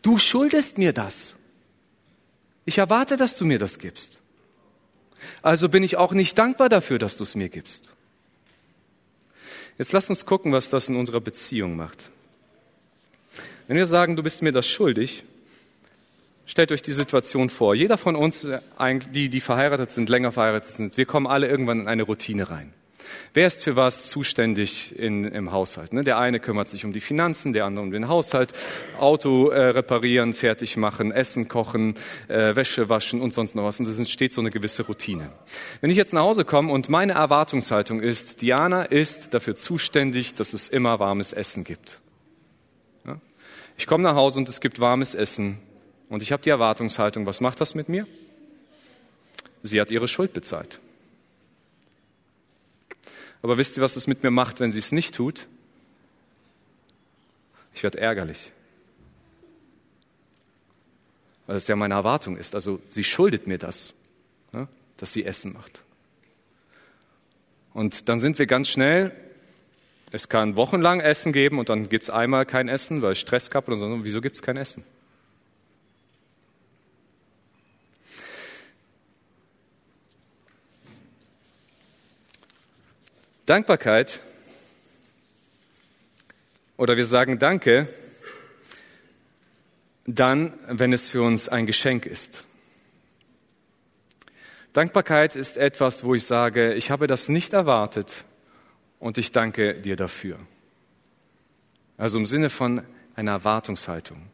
Du 0.00 0.16
schuldest 0.16 0.78
mir 0.78 0.94
das. 0.94 1.34
Ich 2.64 2.78
erwarte, 2.78 3.18
dass 3.18 3.36
du 3.36 3.44
mir 3.44 3.58
das 3.58 3.78
gibst. 3.78 4.20
Also 5.42 5.68
bin 5.68 5.82
ich 5.82 5.98
auch 5.98 6.12
nicht 6.12 6.38
dankbar 6.38 6.70
dafür, 6.70 6.98
dass 6.98 7.18
du 7.18 7.24
es 7.24 7.34
mir 7.34 7.50
gibst. 7.50 7.90
Jetzt 9.78 9.92
lass 9.92 10.08
uns 10.08 10.24
gucken, 10.24 10.52
was 10.52 10.70
das 10.70 10.88
in 10.88 10.96
unserer 10.96 11.20
Beziehung 11.20 11.76
macht. 11.76 12.10
Wenn 13.68 13.76
wir 13.76 13.86
sagen, 13.86 14.16
du 14.16 14.22
bist 14.22 14.42
mir 14.42 14.52
das 14.52 14.66
schuldig, 14.66 15.24
stellt 16.46 16.72
euch 16.72 16.82
die 16.82 16.92
Situation 16.92 17.50
vor. 17.50 17.74
Jeder 17.74 17.98
von 17.98 18.16
uns, 18.16 18.44
äh, 18.44 18.60
die, 19.12 19.28
die 19.28 19.40
verheiratet 19.40 19.90
sind, 19.90 20.08
länger 20.08 20.32
verheiratet 20.32 20.76
sind, 20.76 20.96
wir 20.96 21.04
kommen 21.04 21.26
alle 21.26 21.48
irgendwann 21.48 21.80
in 21.80 21.88
eine 21.88 22.04
Routine 22.04 22.48
rein. 22.48 22.72
Wer 23.34 23.46
ist 23.46 23.62
für 23.62 23.76
was 23.76 24.08
zuständig 24.08 24.98
in, 24.98 25.24
im 25.24 25.52
Haushalt? 25.52 25.92
Ne? 25.92 26.02
Der 26.02 26.18
eine 26.18 26.40
kümmert 26.40 26.68
sich 26.68 26.84
um 26.84 26.92
die 26.92 27.00
Finanzen, 27.00 27.52
der 27.52 27.64
andere 27.64 27.84
um 27.84 27.90
den 27.90 28.08
Haushalt, 28.08 28.52
Auto 28.98 29.50
äh, 29.50 29.68
reparieren, 29.68 30.34
fertig 30.34 30.76
machen, 30.76 31.12
Essen 31.12 31.48
kochen, 31.48 31.94
äh, 32.28 32.56
Wäsche 32.56 32.88
waschen 32.88 33.20
und 33.20 33.32
sonst 33.32 33.54
noch 33.54 33.64
was. 33.64 33.80
Und 33.80 33.86
es 33.86 33.98
entsteht 33.98 34.32
so 34.32 34.40
eine 34.40 34.50
gewisse 34.50 34.86
Routine. 34.86 35.30
Wenn 35.80 35.90
ich 35.90 35.96
jetzt 35.96 36.12
nach 36.12 36.22
Hause 36.22 36.44
komme 36.44 36.72
und 36.72 36.88
meine 36.88 37.12
Erwartungshaltung 37.12 38.00
ist, 38.00 38.42
Diana 38.42 38.84
ist 38.84 39.34
dafür 39.34 39.54
zuständig, 39.54 40.34
dass 40.34 40.52
es 40.52 40.68
immer 40.68 40.98
warmes 40.98 41.32
Essen 41.32 41.64
gibt. 41.64 42.00
Ja? 43.06 43.20
Ich 43.76 43.86
komme 43.86 44.04
nach 44.04 44.14
Hause 44.14 44.38
und 44.38 44.48
es 44.48 44.60
gibt 44.60 44.80
warmes 44.80 45.14
Essen 45.14 45.58
und 46.08 46.22
ich 46.22 46.32
habe 46.32 46.42
die 46.42 46.50
Erwartungshaltung, 46.50 47.26
was 47.26 47.40
macht 47.40 47.60
das 47.60 47.74
mit 47.74 47.88
mir? 47.88 48.06
Sie 49.62 49.80
hat 49.80 49.90
ihre 49.90 50.08
Schuld 50.08 50.32
bezahlt. 50.32 50.78
Aber 53.46 53.58
wisst 53.58 53.76
ihr, 53.76 53.82
was 53.84 53.94
es 53.94 54.08
mit 54.08 54.24
mir 54.24 54.32
macht, 54.32 54.58
wenn 54.58 54.72
sie 54.72 54.80
es 54.80 54.90
nicht 54.90 55.14
tut? 55.14 55.46
Ich 57.76 57.84
werde 57.84 58.00
ärgerlich. 58.00 58.50
Weil 61.46 61.54
es 61.54 61.68
ja 61.68 61.76
meine 61.76 61.94
Erwartung 61.94 62.36
ist. 62.36 62.56
Also 62.56 62.80
sie 62.90 63.04
schuldet 63.04 63.46
mir 63.46 63.56
das, 63.56 63.94
ne, 64.52 64.66
dass 64.96 65.12
sie 65.12 65.24
Essen 65.24 65.52
macht. 65.52 65.82
Und 67.72 68.08
dann 68.08 68.18
sind 68.18 68.36
wir 68.40 68.46
ganz 68.46 68.68
schnell, 68.68 69.12
es 70.10 70.28
kann 70.28 70.56
wochenlang 70.56 70.98
Essen 70.98 71.32
geben 71.32 71.60
und 71.60 71.68
dann 71.68 71.88
gibt 71.88 72.02
es 72.02 72.10
einmal 72.10 72.46
kein 72.46 72.66
Essen, 72.68 73.00
weil 73.00 73.14
Stress 73.14 73.48
gab 73.48 73.68
oder 73.68 73.76
so. 73.76 74.02
Wieso 74.02 74.20
gibt 74.20 74.34
es 74.34 74.42
kein 74.42 74.56
Essen? 74.56 74.82
Dankbarkeit 83.46 84.18
oder 86.76 86.96
wir 86.96 87.06
sagen 87.06 87.38
Danke 87.38 87.88
dann, 90.04 90.52
wenn 90.66 90.92
es 90.92 91.06
für 91.06 91.22
uns 91.22 91.48
ein 91.48 91.66
Geschenk 91.66 92.06
ist. 92.06 92.42
Dankbarkeit 94.72 95.36
ist 95.36 95.56
etwas, 95.56 96.02
wo 96.02 96.16
ich 96.16 96.24
sage, 96.24 96.74
ich 96.74 96.90
habe 96.90 97.06
das 97.06 97.28
nicht 97.28 97.52
erwartet 97.52 98.24
und 98.98 99.16
ich 99.16 99.30
danke 99.30 99.80
dir 99.80 99.94
dafür. 99.94 100.40
Also 101.96 102.18
im 102.18 102.26
Sinne 102.26 102.50
von 102.50 102.82
einer 103.14 103.30
Erwartungshaltung. 103.30 104.28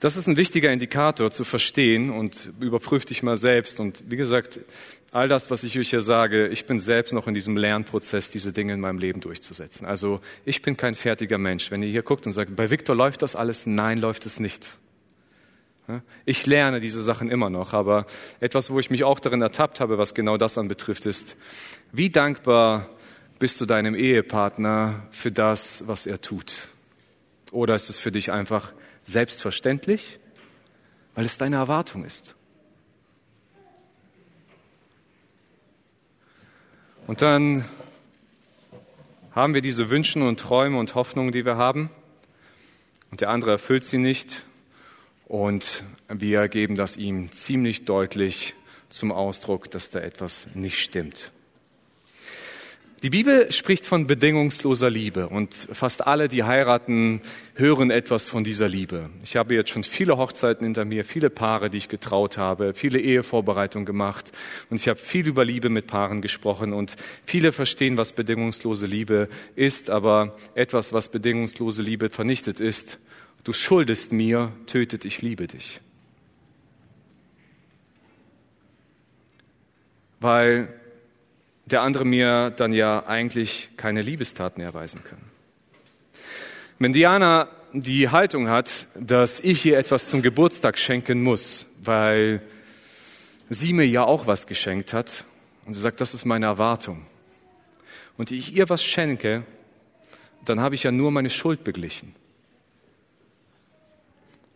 Das 0.00 0.16
ist 0.16 0.26
ein 0.26 0.38
wichtiger 0.38 0.72
Indikator 0.72 1.30
zu 1.30 1.44
verstehen 1.44 2.08
und 2.08 2.50
überprüf 2.58 3.04
dich 3.04 3.22
mal 3.22 3.36
selbst. 3.36 3.80
Und 3.80 4.02
wie 4.08 4.16
gesagt, 4.16 4.58
all 5.12 5.28
das, 5.28 5.50
was 5.50 5.62
ich 5.62 5.78
euch 5.78 5.90
hier 5.90 6.00
sage, 6.00 6.48
ich 6.48 6.64
bin 6.64 6.78
selbst 6.78 7.12
noch 7.12 7.26
in 7.26 7.34
diesem 7.34 7.58
Lernprozess, 7.58 8.30
diese 8.30 8.54
Dinge 8.54 8.72
in 8.72 8.80
meinem 8.80 8.98
Leben 8.98 9.20
durchzusetzen. 9.20 9.86
Also 9.86 10.20
ich 10.46 10.62
bin 10.62 10.78
kein 10.78 10.94
fertiger 10.94 11.36
Mensch. 11.36 11.70
Wenn 11.70 11.82
ihr 11.82 11.90
hier 11.90 12.02
guckt 12.02 12.24
und 12.24 12.32
sagt, 12.32 12.56
bei 12.56 12.70
Viktor 12.70 12.96
läuft 12.96 13.20
das 13.20 13.36
alles, 13.36 13.66
nein, 13.66 13.98
läuft 13.98 14.24
es 14.24 14.40
nicht. 14.40 14.70
Ich 16.24 16.46
lerne 16.46 16.80
diese 16.80 17.02
Sachen 17.02 17.30
immer 17.30 17.50
noch, 17.50 17.74
aber 17.74 18.06
etwas, 18.38 18.70
wo 18.70 18.80
ich 18.80 18.88
mich 18.88 19.04
auch 19.04 19.20
darin 19.20 19.42
ertappt 19.42 19.80
habe, 19.80 19.98
was 19.98 20.14
genau 20.14 20.38
das 20.38 20.56
anbetrifft, 20.56 21.04
ist, 21.04 21.36
wie 21.92 22.08
dankbar 22.08 22.88
bist 23.38 23.60
du 23.60 23.66
deinem 23.66 23.94
Ehepartner 23.94 25.02
für 25.10 25.30
das, 25.30 25.82
was 25.86 26.06
er 26.06 26.22
tut? 26.22 26.68
Oder 27.52 27.74
ist 27.74 27.90
es 27.90 27.98
für 27.98 28.12
dich 28.12 28.32
einfach 28.32 28.72
selbstverständlich, 29.10 30.18
weil 31.14 31.24
es 31.24 31.36
deine 31.36 31.56
Erwartung 31.56 32.04
ist. 32.04 32.34
Und 37.06 37.22
dann 37.22 37.64
haben 39.32 39.54
wir 39.54 39.62
diese 39.62 39.90
Wünsche 39.90 40.20
und 40.20 40.38
Träume 40.38 40.78
und 40.78 40.94
Hoffnungen, 40.94 41.32
die 41.32 41.44
wir 41.44 41.56
haben, 41.56 41.90
und 43.10 43.20
der 43.20 43.30
andere 43.30 43.52
erfüllt 43.52 43.84
sie 43.84 43.98
nicht, 43.98 44.44
und 45.26 45.84
wir 46.08 46.48
geben 46.48 46.74
das 46.74 46.96
ihm 46.96 47.30
ziemlich 47.30 47.84
deutlich 47.84 48.54
zum 48.88 49.12
Ausdruck, 49.12 49.70
dass 49.70 49.90
da 49.90 50.00
etwas 50.00 50.48
nicht 50.54 50.78
stimmt. 50.78 51.32
Die 53.02 53.08
Bibel 53.08 53.50
spricht 53.50 53.86
von 53.86 54.06
bedingungsloser 54.06 54.90
Liebe 54.90 55.30
und 55.30 55.54
fast 55.54 56.06
alle, 56.06 56.28
die 56.28 56.44
heiraten, 56.44 57.22
hören 57.54 57.90
etwas 57.90 58.28
von 58.28 58.44
dieser 58.44 58.68
Liebe. 58.68 59.08
Ich 59.24 59.36
habe 59.36 59.54
jetzt 59.54 59.70
schon 59.70 59.84
viele 59.84 60.18
Hochzeiten 60.18 60.64
hinter 60.64 60.84
mir, 60.84 61.06
viele 61.06 61.30
Paare, 61.30 61.70
die 61.70 61.78
ich 61.78 61.88
getraut 61.88 62.36
habe, 62.36 62.74
viele 62.74 63.00
Ehevorbereitungen 63.00 63.86
gemacht 63.86 64.32
und 64.68 64.78
ich 64.78 64.86
habe 64.86 64.98
viel 64.98 65.26
über 65.26 65.46
Liebe 65.46 65.70
mit 65.70 65.86
Paaren 65.86 66.20
gesprochen 66.20 66.74
und 66.74 66.96
viele 67.24 67.52
verstehen, 67.52 67.96
was 67.96 68.12
bedingungslose 68.12 68.84
Liebe 68.84 69.30
ist, 69.56 69.88
aber 69.88 70.36
etwas, 70.54 70.92
was 70.92 71.08
bedingungslose 71.08 71.80
Liebe 71.80 72.10
vernichtet 72.10 72.60
ist, 72.60 72.98
du 73.44 73.54
schuldest 73.54 74.12
mir, 74.12 74.52
tötet, 74.66 75.06
ich 75.06 75.22
liebe 75.22 75.46
dich. 75.46 75.80
Weil 80.20 80.79
der 81.70 81.82
andere 81.82 82.04
mir 82.04 82.50
dann 82.50 82.72
ja 82.72 83.06
eigentlich 83.06 83.70
keine 83.76 84.02
Liebestat 84.02 84.58
mehr 84.58 84.66
erweisen 84.66 85.02
kann. 85.04 85.20
Wenn 86.78 86.92
Diana 86.92 87.48
die 87.72 88.08
Haltung 88.08 88.48
hat, 88.48 88.88
dass 88.94 89.40
ich 89.40 89.64
ihr 89.64 89.78
etwas 89.78 90.08
zum 90.08 90.22
Geburtstag 90.22 90.78
schenken 90.78 91.22
muss, 91.22 91.66
weil 91.82 92.42
sie 93.48 93.72
mir 93.72 93.86
ja 93.86 94.04
auch 94.04 94.26
was 94.26 94.46
geschenkt 94.46 94.92
hat, 94.92 95.24
und 95.66 95.74
sie 95.74 95.80
sagt, 95.80 96.00
das 96.00 96.14
ist 96.14 96.24
meine 96.24 96.46
Erwartung, 96.46 97.06
und 98.16 98.30
ich 98.30 98.54
ihr 98.54 98.68
was 98.68 98.82
schenke, 98.82 99.44
dann 100.44 100.60
habe 100.60 100.74
ich 100.74 100.82
ja 100.82 100.90
nur 100.90 101.10
meine 101.10 101.30
Schuld 101.30 101.64
beglichen. 101.64 102.14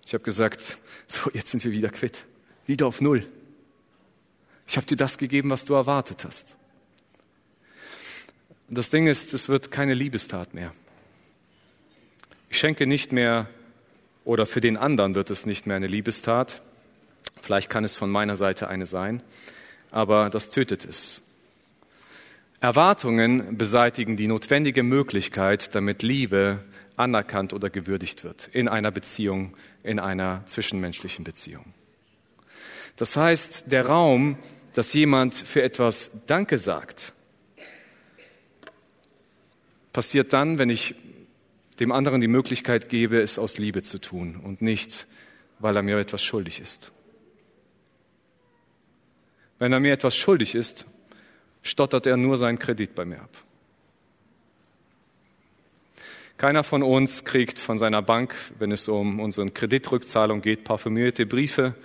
Ich 0.07 0.13
habe 0.13 0.25
gesagt, 0.25 0.79
so, 1.07 1.31
jetzt 1.33 1.51
sind 1.51 1.65
wir 1.65 1.73
wieder 1.73 1.91
quitt, 1.91 2.25
wieder 2.67 2.87
auf 2.87 3.01
Null. 3.01 3.27
Ich 4.67 4.77
habe 4.77 4.87
dir 4.87 4.97
das 4.97 5.19
gegeben, 5.19 5.51
was 5.51 5.65
du 5.65 5.75
erwartet 5.75 6.25
hast. 6.25 6.49
Und 8.69 8.79
das 8.79 8.91
Ding 8.91 9.07
ist, 9.07 9.35
es 9.35 9.49
wird 9.49 9.71
keine 9.71 9.95
Liebestat 9.95 10.55
mehr. 10.55 10.73
Ich 12.49 12.59
schenke 12.59 12.87
nicht 12.87 13.13
mehr 13.13 13.49
oder 14.25 14.47
für 14.47 14.61
den 14.61 14.77
anderen 14.77 15.15
wird 15.15 15.31
es 15.31 15.45
nicht 15.45 15.67
mehr 15.67 15.77
eine 15.77 15.87
Liebestat. 15.87 16.63
Vielleicht 17.43 17.69
kann 17.69 17.85
es 17.85 17.97
von 17.97 18.11
meiner 18.11 18.37
Seite 18.37 18.69
eine 18.69 18.87
sein, 18.87 19.23
aber 19.91 20.31
das 20.31 20.51
tötet 20.51 20.85
es. 20.85 21.21
Erwartungen 22.61 23.59
beseitigen 23.59 24.17
die 24.17 24.27
notwendige 24.27 24.83
Möglichkeit, 24.83 25.75
damit 25.75 26.03
Liebe 26.03 26.61
anerkannt 26.97 27.53
oder 27.53 27.69
gewürdigt 27.69 28.25
wird 28.25 28.49
in 28.53 28.69
einer 28.69 28.91
Beziehung, 28.91 29.55
in 29.83 30.01
einer 30.01 30.47
zwischenmenschlichen 30.47 31.25
Beziehung. 31.25 31.75
Das 32.97 33.17
heißt, 33.17 33.65
der 33.71 33.87
Raum, 33.87 34.39
dass 34.73 34.93
jemand 34.93 35.35
für 35.35 35.63
etwas 35.63 36.11
Danke 36.27 36.57
sagt, 36.57 37.13
passiert 39.95 40.35
dann, 40.35 40.59
wenn 40.59 40.69
ich 40.69 40.95
dem 41.81 41.91
anderen 41.91 42.21
die 42.21 42.29
Möglichkeit 42.29 42.91
gebe, 42.91 43.23
es 43.23 43.39
aus 43.39 43.57
Liebe 43.57 43.81
zu 43.81 43.99
tun 43.99 44.37
und 44.43 44.61
nicht, 44.61 45.07
weil 45.61 45.75
er 45.75 45.83
mir 45.83 45.99
etwas 45.99 46.23
schuldig 46.23 46.61
ist. 46.61 46.93
Wenn 49.59 49.73
er 49.73 49.81
mir 49.81 49.93
etwas 49.95 50.15
schuldig 50.15 50.55
ist, 50.55 50.85
stottert 51.63 52.07
er 52.07 52.17
nur 52.17 52.37
seinen 52.37 52.59
Kredit 52.59 52.95
bei 52.95 53.05
mir 53.07 53.21
ab. 53.21 53.31
Keiner 56.37 56.65
von 56.65 56.83
uns 56.83 57.25
kriegt 57.25 57.61
von 57.61 57.79
seiner 57.79 58.03
Bank, 58.03 58.35
wenn 58.59 58.73
es 58.73 58.89
um 58.89 59.21
unsere 59.21 59.49
Kreditrückzahlung 59.49 60.43
geht, 60.43 60.65
parfümierte 60.65 61.25
Briefe. 61.25 61.77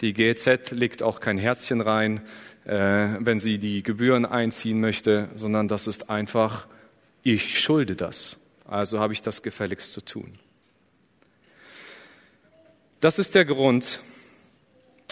Die 0.00 0.14
GEZ 0.14 0.70
legt 0.70 1.02
auch 1.02 1.20
kein 1.20 1.36
Herzchen 1.36 1.82
rein, 1.82 2.22
äh, 2.64 3.08
wenn 3.18 3.38
sie 3.38 3.58
die 3.58 3.82
Gebühren 3.82 4.24
einziehen 4.24 4.80
möchte, 4.80 5.28
sondern 5.34 5.68
das 5.68 5.86
ist 5.86 6.08
einfach 6.08 6.66
ich 7.34 7.60
schulde 7.60 7.96
das, 7.96 8.36
also 8.64 9.00
habe 9.00 9.12
ich 9.12 9.22
das 9.22 9.42
gefälligst 9.42 9.92
zu 9.92 10.00
tun. 10.00 10.38
Das 13.00 13.18
ist 13.18 13.34
der 13.34 13.44
Grund, 13.44 14.00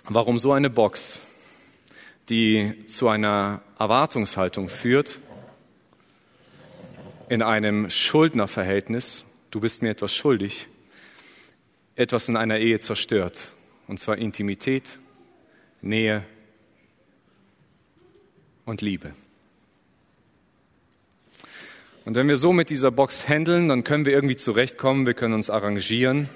warum 0.04 0.38
so 0.38 0.52
eine 0.52 0.70
Box, 0.70 1.20
die 2.28 2.86
zu 2.86 3.08
einer 3.08 3.62
Erwartungshaltung 3.78 4.68
führt, 4.68 5.18
in 7.28 7.42
einem 7.42 7.90
Schuldnerverhältnis, 7.90 9.24
du 9.50 9.60
bist 9.60 9.82
mir 9.82 9.90
etwas 9.90 10.14
schuldig, 10.14 10.68
etwas 11.96 12.28
in 12.28 12.36
einer 12.36 12.58
Ehe 12.58 12.78
zerstört. 12.78 13.52
Und 13.88 13.98
zwar 13.98 14.18
Intimität, 14.18 14.98
Nähe 15.80 16.24
und 18.64 18.80
Liebe. 18.80 19.14
Und 22.06 22.14
wenn 22.14 22.28
wir 22.28 22.36
so 22.36 22.52
mit 22.52 22.70
dieser 22.70 22.92
Box 22.92 23.28
handeln, 23.28 23.68
dann 23.68 23.82
können 23.82 24.04
wir 24.04 24.12
irgendwie 24.12 24.36
zurechtkommen, 24.36 25.06
wir 25.06 25.14
können 25.14 25.34
uns 25.34 25.50
arrangieren, 25.50 26.28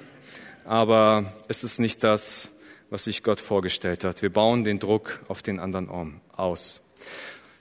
aber 0.65 1.33
es 1.47 1.63
ist 1.63 1.79
nicht 1.79 2.03
das, 2.03 2.49
was 2.89 3.05
sich 3.05 3.23
Gott 3.23 3.39
vorgestellt 3.39 4.03
hat. 4.03 4.21
Wir 4.21 4.33
bauen 4.33 4.65
den 4.65 4.79
Druck 4.79 5.21
auf 5.29 5.41
den 5.41 5.61
anderen 5.61 6.19
aus. 6.35 6.81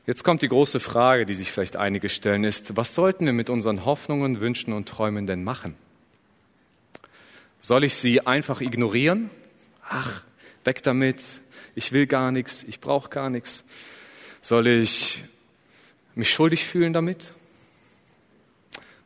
Jetzt 0.09 0.25
kommt 0.25 0.43
die 0.43 0.49
große 0.49 0.81
Frage, 0.81 1.25
die 1.25 1.35
sich 1.35 1.53
vielleicht 1.53 1.77
einige 1.77 2.09
stellen, 2.09 2.43
ist, 2.43 2.77
was 2.77 2.97
sollten 2.97 3.27
wir 3.27 3.33
mit 3.33 3.49
unseren 3.49 3.85
Hoffnungen, 3.85 4.41
Wünschen 4.41 4.73
und 4.73 4.89
Träumen 4.89 5.29
denn 5.29 5.45
machen? 5.45 5.77
Soll 7.61 7.85
ich 7.85 7.95
sie 7.95 8.27
einfach 8.27 8.61
ignorieren? 8.61 9.31
Ach, 9.85 10.25
weg 10.65 10.83
damit, 10.83 11.23
ich 11.77 11.93
will 11.93 12.09
gar 12.09 12.33
nichts, 12.33 12.65
ich 12.65 12.81
brauche 12.81 13.09
gar 13.09 13.31
nichts. 13.31 13.63
Soll 14.43 14.67
ich 14.67 15.23
mich 16.17 16.29
schuldig 16.29 16.65
fühlen 16.65 16.93
damit? 16.93 17.35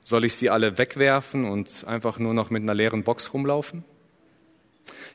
Soll 0.05 0.24
ich 0.24 0.34
sie 0.34 0.50
alle 0.50 0.76
wegwerfen 0.78 1.46
und 1.46 1.84
einfach 1.86 2.18
nur 2.18 2.34
noch 2.34 2.50
mit 2.50 2.62
einer 2.62 2.74
leeren 2.74 3.02
Box 3.02 3.32
rumlaufen? 3.32 3.84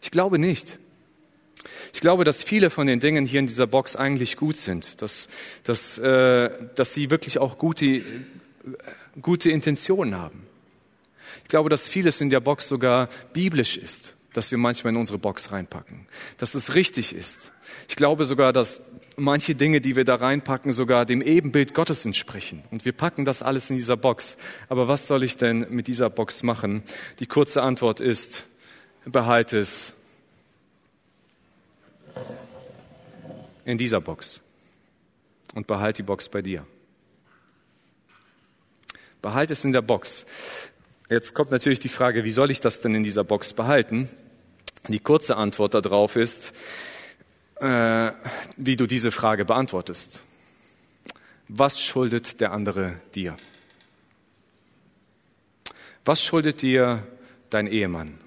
Ich 0.02 0.12
glaube 0.12 0.40
nicht. 0.40 0.80
Ich 1.94 2.02
glaube, 2.02 2.24
dass 2.24 2.42
viele 2.42 2.70
von 2.70 2.88
den 2.88 3.00
Dingen 3.00 3.26
hier 3.26 3.40
in 3.40 3.48
dieser 3.48 3.68
Box 3.68 3.96
eigentlich 3.96 4.36
gut 4.36 4.58
sind, 4.58 5.02
dass, 5.02 5.28
dass, 5.64 5.98
äh, 5.98 6.50
dass 6.76 6.94
sie 6.94 7.10
wirklich 7.10 7.38
auch 7.38 7.58
gute, 7.58 8.02
gute 9.22 9.52
Intentionen 9.52 10.16
haben. 10.16 10.48
Ich 11.44 11.50
glaube, 11.50 11.70
dass 11.70 11.88
vieles 11.88 12.22
in 12.22 12.30
der 12.30 12.40
Box 12.40 12.68
sogar 12.68 13.10
biblisch 13.34 13.78
ist, 13.78 14.14
dass 14.34 14.52
wir 14.52 14.58
manchmal 14.58 14.94
in 14.94 14.98
unsere 14.98 15.18
Box 15.18 15.52
reinpacken, 15.52 16.08
dass 16.38 16.56
es 16.56 16.76
richtig 16.76 17.14
ist. 17.14 17.52
Ich 17.88 17.96
glaube 17.96 18.26
sogar, 18.26 18.54
dass 18.54 18.82
manche 19.20 19.56
Dinge, 19.56 19.82
die 19.82 19.96
wir 19.96 20.06
da 20.06 20.16
reinpacken, 20.16 20.72
sogar 20.72 21.06
dem 21.06 21.22
Ebenbild 21.22 21.74
Gottes 21.74 22.06
entsprechen. 22.06 22.64
Und 22.72 22.86
wir 22.86 22.94
packen 22.94 23.26
das 23.26 23.42
alles 23.42 23.70
in 23.70 23.76
dieser 23.76 23.98
Box. 23.98 24.38
Aber 24.68 24.88
was 24.88 25.08
soll 25.08 25.24
ich 25.24 25.38
denn 25.38 25.68
mit 25.70 25.88
dieser 25.88 26.10
Box 26.10 26.44
machen? 26.44 26.84
Die 27.20 27.26
kurze 27.26 27.62
Antwort 27.62 28.00
ist, 28.02 28.46
behalte 29.06 29.58
es 29.58 29.94
in 33.66 33.78
dieser 33.78 34.02
Box 34.02 34.42
und 35.54 35.68
behalte 35.68 36.02
die 36.02 36.08
Box 36.08 36.28
bei 36.30 36.42
dir. 36.42 36.66
Behalte 39.22 39.54
es 39.54 39.64
in 39.64 39.74
der 39.74 39.82
Box. 39.82 40.26
Jetzt 41.10 41.34
kommt 41.34 41.52
natürlich 41.52 41.80
die 41.80 41.90
Frage, 41.90 42.24
wie 42.24 42.32
soll 42.32 42.52
ich 42.52 42.60
das 42.60 42.82
denn 42.82 42.96
in 42.96 43.04
dieser 43.04 43.24
Box 43.24 43.54
behalten? 43.54 44.10
Die 44.88 45.00
kurze 45.00 45.36
Antwort 45.36 45.74
darauf 45.74 46.16
ist, 46.16 46.54
äh, 47.60 48.12
wie 48.58 48.76
du 48.76 48.88
diese 48.88 49.12
Frage 49.12 49.46
beantwortest. 49.46 50.22
Was 51.48 51.80
schuldet 51.80 52.40
der 52.42 52.52
andere 52.52 53.00
dir? 53.16 53.36
Was 56.06 56.24
schuldet 56.24 56.62
dir 56.62 57.06
dein 57.50 57.68
Ehemann? 57.68 58.20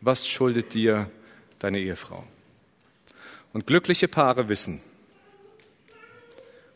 Was 0.00 0.26
schuldet 0.26 0.74
dir 0.74 1.10
deine 1.58 1.78
Ehefrau? 1.78 2.24
Und 3.52 3.66
glückliche 3.66 4.08
Paare 4.08 4.48
wissen, 4.48 4.80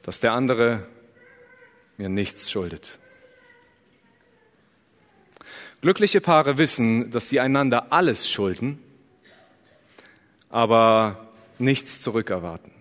dass 0.02 0.20
der 0.20 0.32
andere 0.32 0.86
mir 1.96 2.08
nichts 2.08 2.50
schuldet. 2.50 2.98
Glückliche 5.80 6.20
Paare 6.20 6.58
wissen, 6.58 7.10
dass 7.10 7.28
sie 7.28 7.40
einander 7.40 7.92
alles 7.92 8.28
schulden, 8.28 8.82
aber 10.48 11.25
nichts 11.58 12.00
zurückerwarten. 12.00 12.72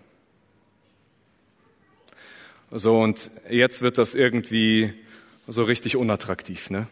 So, 2.70 3.00
und 3.00 3.30
jetzt 3.48 3.80
wird 3.82 3.96
das 3.96 4.14
irgendwie 4.14 4.92
so 5.46 5.62
richtig 5.62 5.96
unattraktiv, 5.96 6.70
ne? 6.70 6.88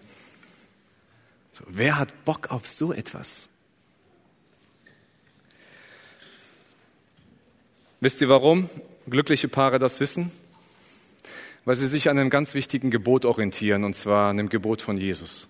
So, 1.52 1.64
wer 1.68 1.98
hat 1.98 2.24
Bock 2.24 2.50
auf 2.50 2.66
so 2.66 2.92
etwas? 2.92 3.48
Wisst 8.00 8.20
ihr 8.20 8.28
warum 8.28 8.68
glückliche 9.08 9.48
Paare 9.48 9.78
das 9.78 10.00
wissen? 10.00 10.30
Weil 11.64 11.74
sie 11.74 11.86
sich 11.86 12.08
an 12.08 12.18
einem 12.18 12.30
ganz 12.30 12.54
wichtigen 12.54 12.90
Gebot 12.90 13.24
orientieren, 13.24 13.84
und 13.84 13.94
zwar 13.94 14.30
an 14.30 14.36
dem 14.36 14.48
Gebot 14.48 14.82
von 14.82 14.96
Jesus. 14.96 15.46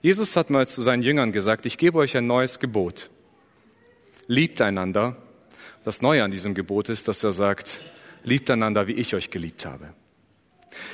Jesus 0.00 0.36
hat 0.36 0.50
mal 0.50 0.66
zu 0.66 0.80
seinen 0.82 1.02
Jüngern 1.02 1.32
gesagt, 1.32 1.66
ich 1.66 1.78
gebe 1.78 1.98
euch 1.98 2.16
ein 2.16 2.26
neues 2.26 2.58
Gebot 2.58 3.10
liebt 4.26 4.60
einander. 4.60 5.16
Das 5.84 6.02
Neue 6.02 6.24
an 6.24 6.30
diesem 6.30 6.54
Gebot 6.54 6.88
ist, 6.88 7.08
dass 7.08 7.22
er 7.22 7.32
sagt, 7.32 7.80
liebt 8.24 8.50
einander, 8.50 8.86
wie 8.86 8.92
ich 8.92 9.14
euch 9.14 9.30
geliebt 9.30 9.66
habe. 9.66 9.92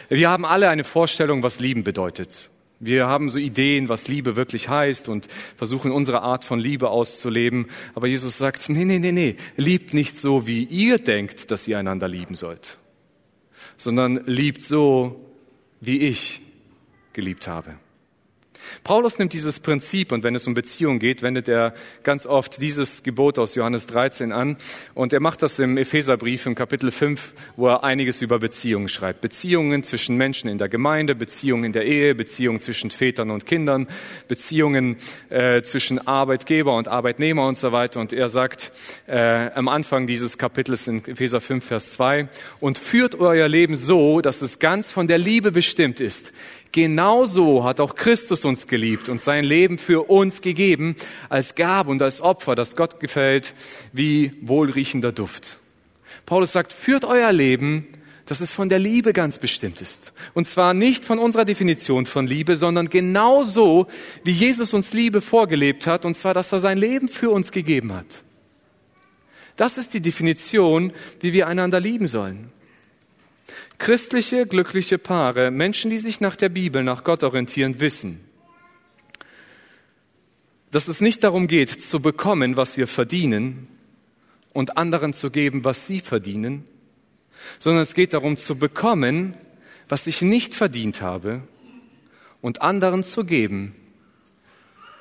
Wir 0.08 0.30
haben 0.30 0.44
alle 0.44 0.68
eine 0.68 0.84
Vorstellung, 0.84 1.42
was 1.42 1.60
lieben 1.60 1.82
bedeutet. 1.82 2.50
Wir 2.78 3.06
haben 3.06 3.30
so 3.30 3.38
Ideen, 3.38 3.88
was 3.88 4.08
Liebe 4.08 4.34
wirklich 4.34 4.68
heißt 4.68 5.08
und 5.08 5.28
versuchen 5.56 5.92
unsere 5.92 6.22
Art 6.22 6.44
von 6.44 6.58
Liebe 6.58 6.90
auszuleben. 6.90 7.66
Aber 7.94 8.08
Jesus 8.08 8.38
sagt, 8.38 8.68
nee, 8.68 8.84
nee, 8.84 8.98
nee, 8.98 9.12
nee, 9.12 9.36
liebt 9.56 9.94
nicht 9.94 10.18
so, 10.18 10.46
wie 10.46 10.64
ihr 10.64 10.98
denkt, 10.98 11.50
dass 11.52 11.68
ihr 11.68 11.78
einander 11.78 12.08
lieben 12.08 12.34
sollt, 12.34 12.78
sondern 13.76 14.24
liebt 14.26 14.62
so, 14.62 15.30
wie 15.80 16.00
ich 16.00 16.40
geliebt 17.12 17.46
habe. 17.46 17.76
Paulus 18.84 19.18
nimmt 19.18 19.32
dieses 19.32 19.60
Prinzip 19.60 20.12
und 20.12 20.24
wenn 20.24 20.34
es 20.34 20.46
um 20.46 20.54
Beziehung 20.54 20.98
geht, 20.98 21.22
wendet 21.22 21.48
er 21.48 21.74
ganz 22.02 22.26
oft 22.26 22.60
dieses 22.60 23.02
Gebot 23.02 23.38
aus 23.38 23.54
Johannes 23.54 23.86
13 23.86 24.32
an 24.32 24.56
und 24.94 25.12
er 25.12 25.20
macht 25.20 25.42
das 25.42 25.58
im 25.58 25.76
Epheserbrief 25.76 26.46
im 26.46 26.54
Kapitel 26.54 26.90
5, 26.90 27.32
wo 27.56 27.68
er 27.68 27.84
einiges 27.84 28.20
über 28.20 28.38
Beziehungen 28.38 28.88
schreibt. 28.88 29.20
Beziehungen 29.20 29.82
zwischen 29.82 30.16
Menschen 30.16 30.48
in 30.48 30.58
der 30.58 30.68
Gemeinde, 30.68 31.14
Beziehungen 31.14 31.64
in 31.64 31.72
der 31.72 31.86
Ehe, 31.86 32.14
Beziehungen 32.14 32.60
zwischen 32.60 32.90
Vätern 32.90 33.30
und 33.30 33.46
Kindern, 33.46 33.86
Beziehungen 34.28 34.96
äh, 35.28 35.62
zwischen 35.62 36.06
Arbeitgeber 36.06 36.76
und 36.76 36.88
Arbeitnehmer 36.88 37.46
und 37.46 37.56
so 37.56 37.72
weiter. 37.72 38.00
Und 38.00 38.12
er 38.12 38.28
sagt 38.28 38.72
äh, 39.06 39.50
am 39.54 39.68
Anfang 39.68 40.06
dieses 40.06 40.38
Kapitels 40.38 40.86
in 40.86 41.04
Epheser 41.06 41.40
5, 41.40 41.64
Vers 41.64 41.92
2, 41.92 42.28
und 42.60 42.78
führt 42.78 43.18
euer 43.20 43.48
Leben 43.48 43.74
so, 43.74 44.20
dass 44.20 44.42
es 44.42 44.58
ganz 44.58 44.90
von 44.90 45.06
der 45.06 45.18
Liebe 45.18 45.52
bestimmt 45.52 46.00
ist. 46.00 46.32
Genauso 46.72 47.64
hat 47.64 47.80
auch 47.80 47.94
Christus 47.94 48.46
uns 48.46 48.61
geliebt 48.66 49.08
und 49.08 49.20
sein 49.20 49.44
Leben 49.44 49.78
für 49.78 50.08
uns 50.10 50.40
gegeben 50.40 50.96
als 51.28 51.54
Gabe 51.54 51.90
und 51.90 52.02
als 52.02 52.20
Opfer, 52.20 52.54
das 52.54 52.76
Gott 52.76 53.00
gefällt 53.00 53.54
wie 53.92 54.32
wohlriechender 54.40 55.12
Duft. 55.12 55.58
Paulus 56.26 56.52
sagt, 56.52 56.72
führt 56.72 57.04
euer 57.04 57.32
Leben, 57.32 57.86
dass 58.26 58.40
es 58.40 58.52
von 58.52 58.68
der 58.68 58.78
Liebe 58.78 59.12
ganz 59.12 59.38
bestimmt 59.38 59.80
ist. 59.80 60.12
Und 60.32 60.46
zwar 60.46 60.74
nicht 60.74 61.04
von 61.04 61.18
unserer 61.18 61.44
Definition 61.44 62.06
von 62.06 62.26
Liebe, 62.26 62.56
sondern 62.56 62.88
genauso, 62.88 63.88
wie 64.24 64.30
Jesus 64.30 64.72
uns 64.72 64.92
Liebe 64.92 65.20
vorgelebt 65.20 65.86
hat, 65.86 66.04
und 66.04 66.14
zwar, 66.14 66.32
dass 66.32 66.52
er 66.52 66.60
sein 66.60 66.78
Leben 66.78 67.08
für 67.08 67.30
uns 67.30 67.50
gegeben 67.50 67.92
hat. 67.92 68.06
Das 69.56 69.76
ist 69.76 69.92
die 69.92 70.00
Definition, 70.00 70.92
wie 71.20 71.32
wir 71.32 71.46
einander 71.46 71.80
lieben 71.80 72.06
sollen. 72.06 72.50
Christliche, 73.78 74.46
glückliche 74.46 74.96
Paare, 74.96 75.50
Menschen, 75.50 75.90
die 75.90 75.98
sich 75.98 76.20
nach 76.20 76.36
der 76.36 76.48
Bibel, 76.48 76.84
nach 76.84 77.04
Gott 77.04 77.24
orientieren, 77.24 77.80
wissen, 77.80 78.20
dass 80.72 80.88
es 80.88 81.02
nicht 81.02 81.22
darum 81.22 81.48
geht, 81.48 81.68
zu 81.82 82.00
bekommen, 82.00 82.56
was 82.56 82.78
wir 82.78 82.88
verdienen 82.88 83.68
und 84.54 84.78
anderen 84.78 85.12
zu 85.12 85.30
geben, 85.30 85.64
was 85.64 85.86
sie 85.86 86.00
verdienen, 86.00 86.64
sondern 87.58 87.82
es 87.82 87.94
geht 87.94 88.14
darum 88.14 88.38
zu 88.38 88.56
bekommen, 88.56 89.34
was 89.88 90.06
ich 90.06 90.22
nicht 90.22 90.54
verdient 90.54 91.02
habe 91.02 91.42
und 92.40 92.62
anderen 92.62 93.04
zu 93.04 93.24
geben, 93.24 93.74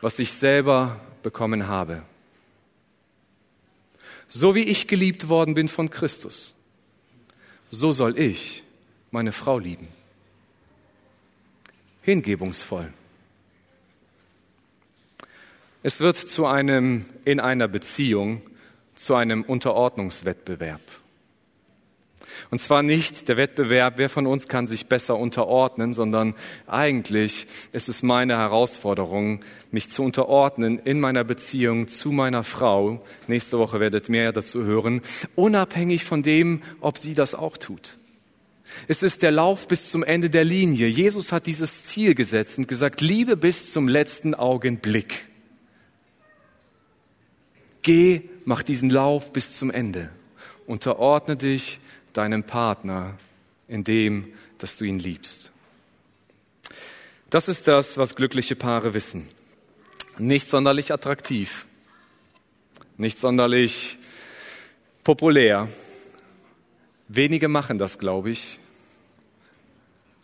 was 0.01 0.19
ich 0.19 0.33
selber 0.33 0.99
bekommen 1.23 1.69
habe. 1.69 2.03
So 4.27 4.55
wie 4.55 4.63
ich 4.63 4.87
geliebt 4.87 5.29
worden 5.29 5.53
bin 5.53 5.69
von 5.69 5.89
Christus, 5.89 6.53
so 7.69 7.93
soll 7.93 8.19
ich 8.19 8.63
meine 9.09 9.31
Frau 9.31 9.57
lieben. 9.57 9.87
Hingebungsvoll. 12.01 12.91
Es 15.83 15.99
wird 15.99 16.15
zu 16.15 16.45
einem, 16.45 17.05
in 17.25 17.39
einer 17.39 17.67
Beziehung, 17.67 18.41
zu 18.93 19.15
einem 19.15 19.41
Unterordnungswettbewerb. 19.41 20.81
Und 22.51 22.59
zwar 22.59 22.83
nicht 22.83 23.29
der 23.29 23.37
Wettbewerb, 23.37 23.95
wer 23.97 24.09
von 24.09 24.27
uns 24.27 24.47
kann 24.47 24.67
sich 24.67 24.85
besser 24.85 25.17
unterordnen, 25.17 25.93
sondern 25.93 26.35
eigentlich 26.67 27.47
ist 27.71 27.89
es 27.89 28.03
meine 28.03 28.37
Herausforderung, 28.37 29.43
mich 29.71 29.89
zu 29.89 30.03
unterordnen 30.03 30.79
in 30.79 30.99
meiner 30.99 31.23
Beziehung 31.23 31.87
zu 31.87 32.11
meiner 32.11 32.43
Frau. 32.43 33.03
Nächste 33.27 33.57
Woche 33.57 33.79
werdet 33.79 34.09
mehr 34.09 34.31
dazu 34.31 34.63
hören, 34.63 35.01
unabhängig 35.35 36.05
von 36.05 36.23
dem, 36.23 36.61
ob 36.79 36.97
sie 36.97 37.15
das 37.15 37.33
auch 37.33 37.57
tut. 37.57 37.97
Es 38.87 39.03
ist 39.03 39.21
der 39.21 39.31
Lauf 39.31 39.67
bis 39.67 39.89
zum 39.89 40.03
Ende 40.03 40.29
der 40.29 40.45
Linie. 40.45 40.87
Jesus 40.87 41.31
hat 41.31 41.47
dieses 41.47 41.85
Ziel 41.85 42.15
gesetzt 42.15 42.57
und 42.57 42.67
gesagt, 42.67 43.01
Liebe 43.01 43.35
bis 43.35 43.73
zum 43.73 43.87
letzten 43.87 44.35
Augenblick. 44.35 45.30
Geh, 47.81 48.21
mach 48.45 48.63
diesen 48.63 48.89
Lauf 48.89 49.33
bis 49.33 49.57
zum 49.57 49.71
Ende. 49.71 50.11
Unterordne 50.67 51.35
dich 51.35 51.79
deinem 52.13 52.43
Partner 52.43 53.17
in 53.67 53.83
dem, 53.83 54.33
dass 54.57 54.77
du 54.77 54.85
ihn 54.85 54.99
liebst. 54.99 55.51
Das 57.29 57.47
ist 57.47 57.67
das, 57.67 57.97
was 57.97 58.15
glückliche 58.15 58.55
Paare 58.55 58.93
wissen. 58.93 59.27
Nicht 60.17 60.49
sonderlich 60.49 60.91
attraktiv, 60.91 61.65
nicht 62.97 63.17
sonderlich 63.17 63.97
populär. 65.03 65.69
Wenige 67.07 67.47
machen 67.47 67.77
das, 67.77 67.97
glaube 67.97 68.31
ich. 68.31 68.59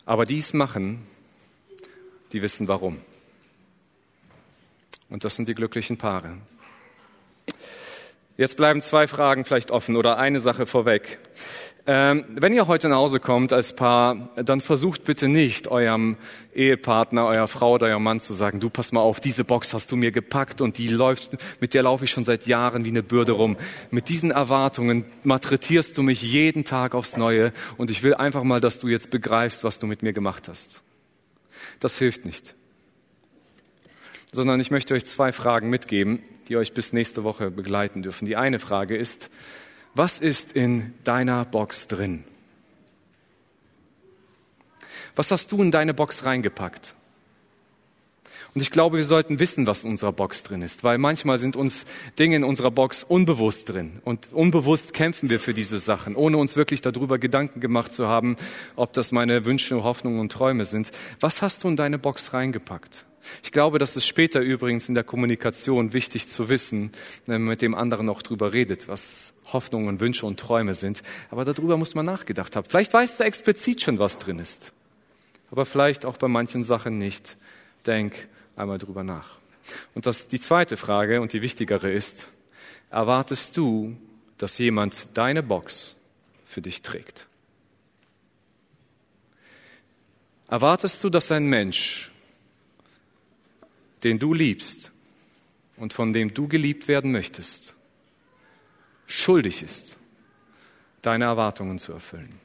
Aber 0.04 0.24
dies 0.24 0.52
machen, 0.52 1.06
die 2.32 2.42
wissen 2.42 2.68
warum. 2.68 2.98
Und 5.08 5.24
das 5.24 5.36
sind 5.36 5.48
die 5.48 5.54
glücklichen 5.54 5.96
Paare. 5.96 6.36
Jetzt 8.38 8.56
bleiben 8.56 8.80
zwei 8.80 9.08
Fragen 9.08 9.44
vielleicht 9.44 9.72
offen 9.72 9.96
oder 9.96 10.16
eine 10.16 10.38
Sache 10.38 10.64
vorweg. 10.64 11.18
Ähm, 11.88 12.24
wenn 12.28 12.52
ihr 12.52 12.68
heute 12.68 12.88
nach 12.88 12.98
Hause 12.98 13.18
kommt 13.18 13.52
als 13.52 13.74
Paar, 13.74 14.30
dann 14.36 14.60
versucht 14.60 15.02
bitte 15.02 15.26
nicht 15.26 15.66
eurem 15.66 16.16
Ehepartner, 16.54 17.26
eurer 17.26 17.48
Frau 17.48 17.72
oder 17.72 17.88
eurem 17.88 18.04
Mann 18.04 18.20
zu 18.20 18.32
sagen, 18.32 18.60
du 18.60 18.70
pass 18.70 18.92
mal 18.92 19.00
auf, 19.00 19.18
diese 19.18 19.42
Box 19.42 19.74
hast 19.74 19.90
du 19.90 19.96
mir 19.96 20.12
gepackt 20.12 20.60
und 20.60 20.78
die 20.78 20.86
läuft, 20.86 21.36
mit 21.58 21.74
der 21.74 21.82
laufe 21.82 22.04
ich 22.04 22.12
schon 22.12 22.22
seit 22.22 22.46
Jahren 22.46 22.84
wie 22.84 22.90
eine 22.90 23.02
Bürde 23.02 23.32
rum. 23.32 23.56
Mit 23.90 24.08
diesen 24.08 24.30
Erwartungen 24.30 25.04
malträtierst 25.24 25.98
du 25.98 26.04
mich 26.04 26.22
jeden 26.22 26.62
Tag 26.62 26.94
aufs 26.94 27.16
Neue 27.16 27.52
und 27.76 27.90
ich 27.90 28.04
will 28.04 28.14
einfach 28.14 28.44
mal, 28.44 28.60
dass 28.60 28.78
du 28.78 28.86
jetzt 28.86 29.10
begreifst, 29.10 29.64
was 29.64 29.80
du 29.80 29.88
mit 29.88 30.04
mir 30.04 30.12
gemacht 30.12 30.46
hast. 30.46 30.80
Das 31.80 31.98
hilft 31.98 32.24
nicht. 32.24 32.54
Sondern 34.30 34.60
ich 34.60 34.70
möchte 34.70 34.94
euch 34.94 35.06
zwei 35.06 35.32
Fragen 35.32 35.70
mitgeben, 35.70 36.22
die 36.48 36.56
euch 36.56 36.72
bis 36.72 36.92
nächste 36.92 37.24
Woche 37.24 37.50
begleiten 37.50 38.02
dürfen. 38.02 38.24
Die 38.24 38.36
eine 38.36 38.58
Frage 38.58 38.96
ist, 38.96 39.30
was 39.94 40.18
ist 40.18 40.52
in 40.52 40.94
deiner 41.04 41.44
Box 41.44 41.88
drin? 41.88 42.24
Was 45.16 45.30
hast 45.30 45.50
du 45.50 45.62
in 45.62 45.70
deine 45.70 45.94
Box 45.94 46.24
reingepackt? 46.24 46.94
Und 48.54 48.62
ich 48.62 48.70
glaube, 48.70 48.96
wir 48.96 49.04
sollten 49.04 49.40
wissen, 49.40 49.66
was 49.66 49.84
in 49.84 49.90
unserer 49.90 50.12
Box 50.12 50.42
drin 50.42 50.62
ist, 50.62 50.82
weil 50.82 50.96
manchmal 50.96 51.38
sind 51.38 51.54
uns 51.54 51.84
Dinge 52.18 52.36
in 52.36 52.44
unserer 52.44 52.70
Box 52.70 53.04
unbewusst 53.04 53.68
drin. 53.68 54.00
Und 54.04 54.32
unbewusst 54.32 54.94
kämpfen 54.94 55.28
wir 55.28 55.38
für 55.38 55.52
diese 55.52 55.78
Sachen, 55.78 56.16
ohne 56.16 56.38
uns 56.38 56.56
wirklich 56.56 56.80
darüber 56.80 57.18
Gedanken 57.18 57.60
gemacht 57.60 57.92
zu 57.92 58.06
haben, 58.06 58.36
ob 58.74 58.92
das 58.94 59.12
meine 59.12 59.44
Wünsche, 59.44 59.82
Hoffnungen 59.82 60.20
und 60.20 60.32
Träume 60.32 60.64
sind. 60.64 60.90
Was 61.20 61.42
hast 61.42 61.62
du 61.62 61.68
in 61.68 61.76
deine 61.76 61.98
Box 61.98 62.32
reingepackt? 62.32 63.04
Ich 63.42 63.52
glaube, 63.52 63.78
das 63.78 63.96
ist 63.96 64.06
später 64.06 64.40
übrigens 64.40 64.88
in 64.88 64.94
der 64.94 65.04
Kommunikation 65.04 65.92
wichtig 65.92 66.28
zu 66.28 66.48
wissen, 66.48 66.92
wenn 67.26 67.42
man 67.42 67.50
mit 67.50 67.62
dem 67.62 67.74
anderen 67.74 68.08
auch 68.08 68.22
drüber 68.22 68.52
redet, 68.52 68.88
was 68.88 69.32
Hoffnungen, 69.52 70.00
Wünsche 70.00 70.26
und 70.26 70.38
Träume 70.38 70.74
sind. 70.74 71.02
Aber 71.30 71.44
darüber 71.44 71.76
muss 71.76 71.94
man 71.94 72.06
nachgedacht 72.06 72.56
haben. 72.56 72.66
Vielleicht 72.68 72.92
weißt 72.92 73.20
du 73.20 73.24
explizit 73.24 73.82
schon, 73.82 73.98
was 73.98 74.18
drin 74.18 74.38
ist. 74.38 74.72
Aber 75.50 75.66
vielleicht 75.66 76.04
auch 76.04 76.16
bei 76.16 76.28
manchen 76.28 76.62
Sachen 76.62 76.98
nicht. 76.98 77.36
Denk 77.86 78.28
einmal 78.56 78.78
drüber 78.78 79.04
nach. 79.04 79.38
Und 79.94 80.06
das, 80.06 80.28
die 80.28 80.40
zweite 80.40 80.76
Frage 80.76 81.20
und 81.20 81.32
die 81.32 81.42
wichtigere 81.42 81.90
ist, 81.90 82.28
erwartest 82.90 83.56
du, 83.56 83.96
dass 84.38 84.58
jemand 84.58 85.08
deine 85.14 85.42
Box 85.42 85.94
für 86.44 86.62
dich 86.62 86.82
trägt? 86.82 87.26
Erwartest 90.48 91.04
du, 91.04 91.10
dass 91.10 91.30
ein 91.30 91.46
Mensch 91.46 92.10
den 94.04 94.18
du 94.18 94.34
liebst 94.34 94.92
und 95.76 95.92
von 95.92 96.12
dem 96.12 96.34
du 96.34 96.48
geliebt 96.48 96.88
werden 96.88 97.12
möchtest, 97.12 97.74
schuldig 99.06 99.62
ist, 99.62 99.96
deine 101.02 101.24
Erwartungen 101.24 101.78
zu 101.78 101.92
erfüllen. 101.92 102.40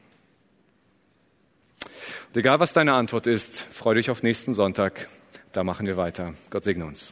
Und 2.27 2.37
egal 2.37 2.59
was 2.59 2.73
deine 2.73 2.93
Antwort 2.93 3.27
ist, 3.27 3.59
freu 3.71 3.95
dich 3.95 4.09
auf 4.09 4.23
nächsten 4.23 4.53
Sonntag. 4.53 5.07
Da 5.51 5.63
machen 5.63 5.85
wir 5.85 5.97
weiter. 5.97 6.33
Gott 6.49 6.63
segne 6.63 6.85
uns. 6.85 7.11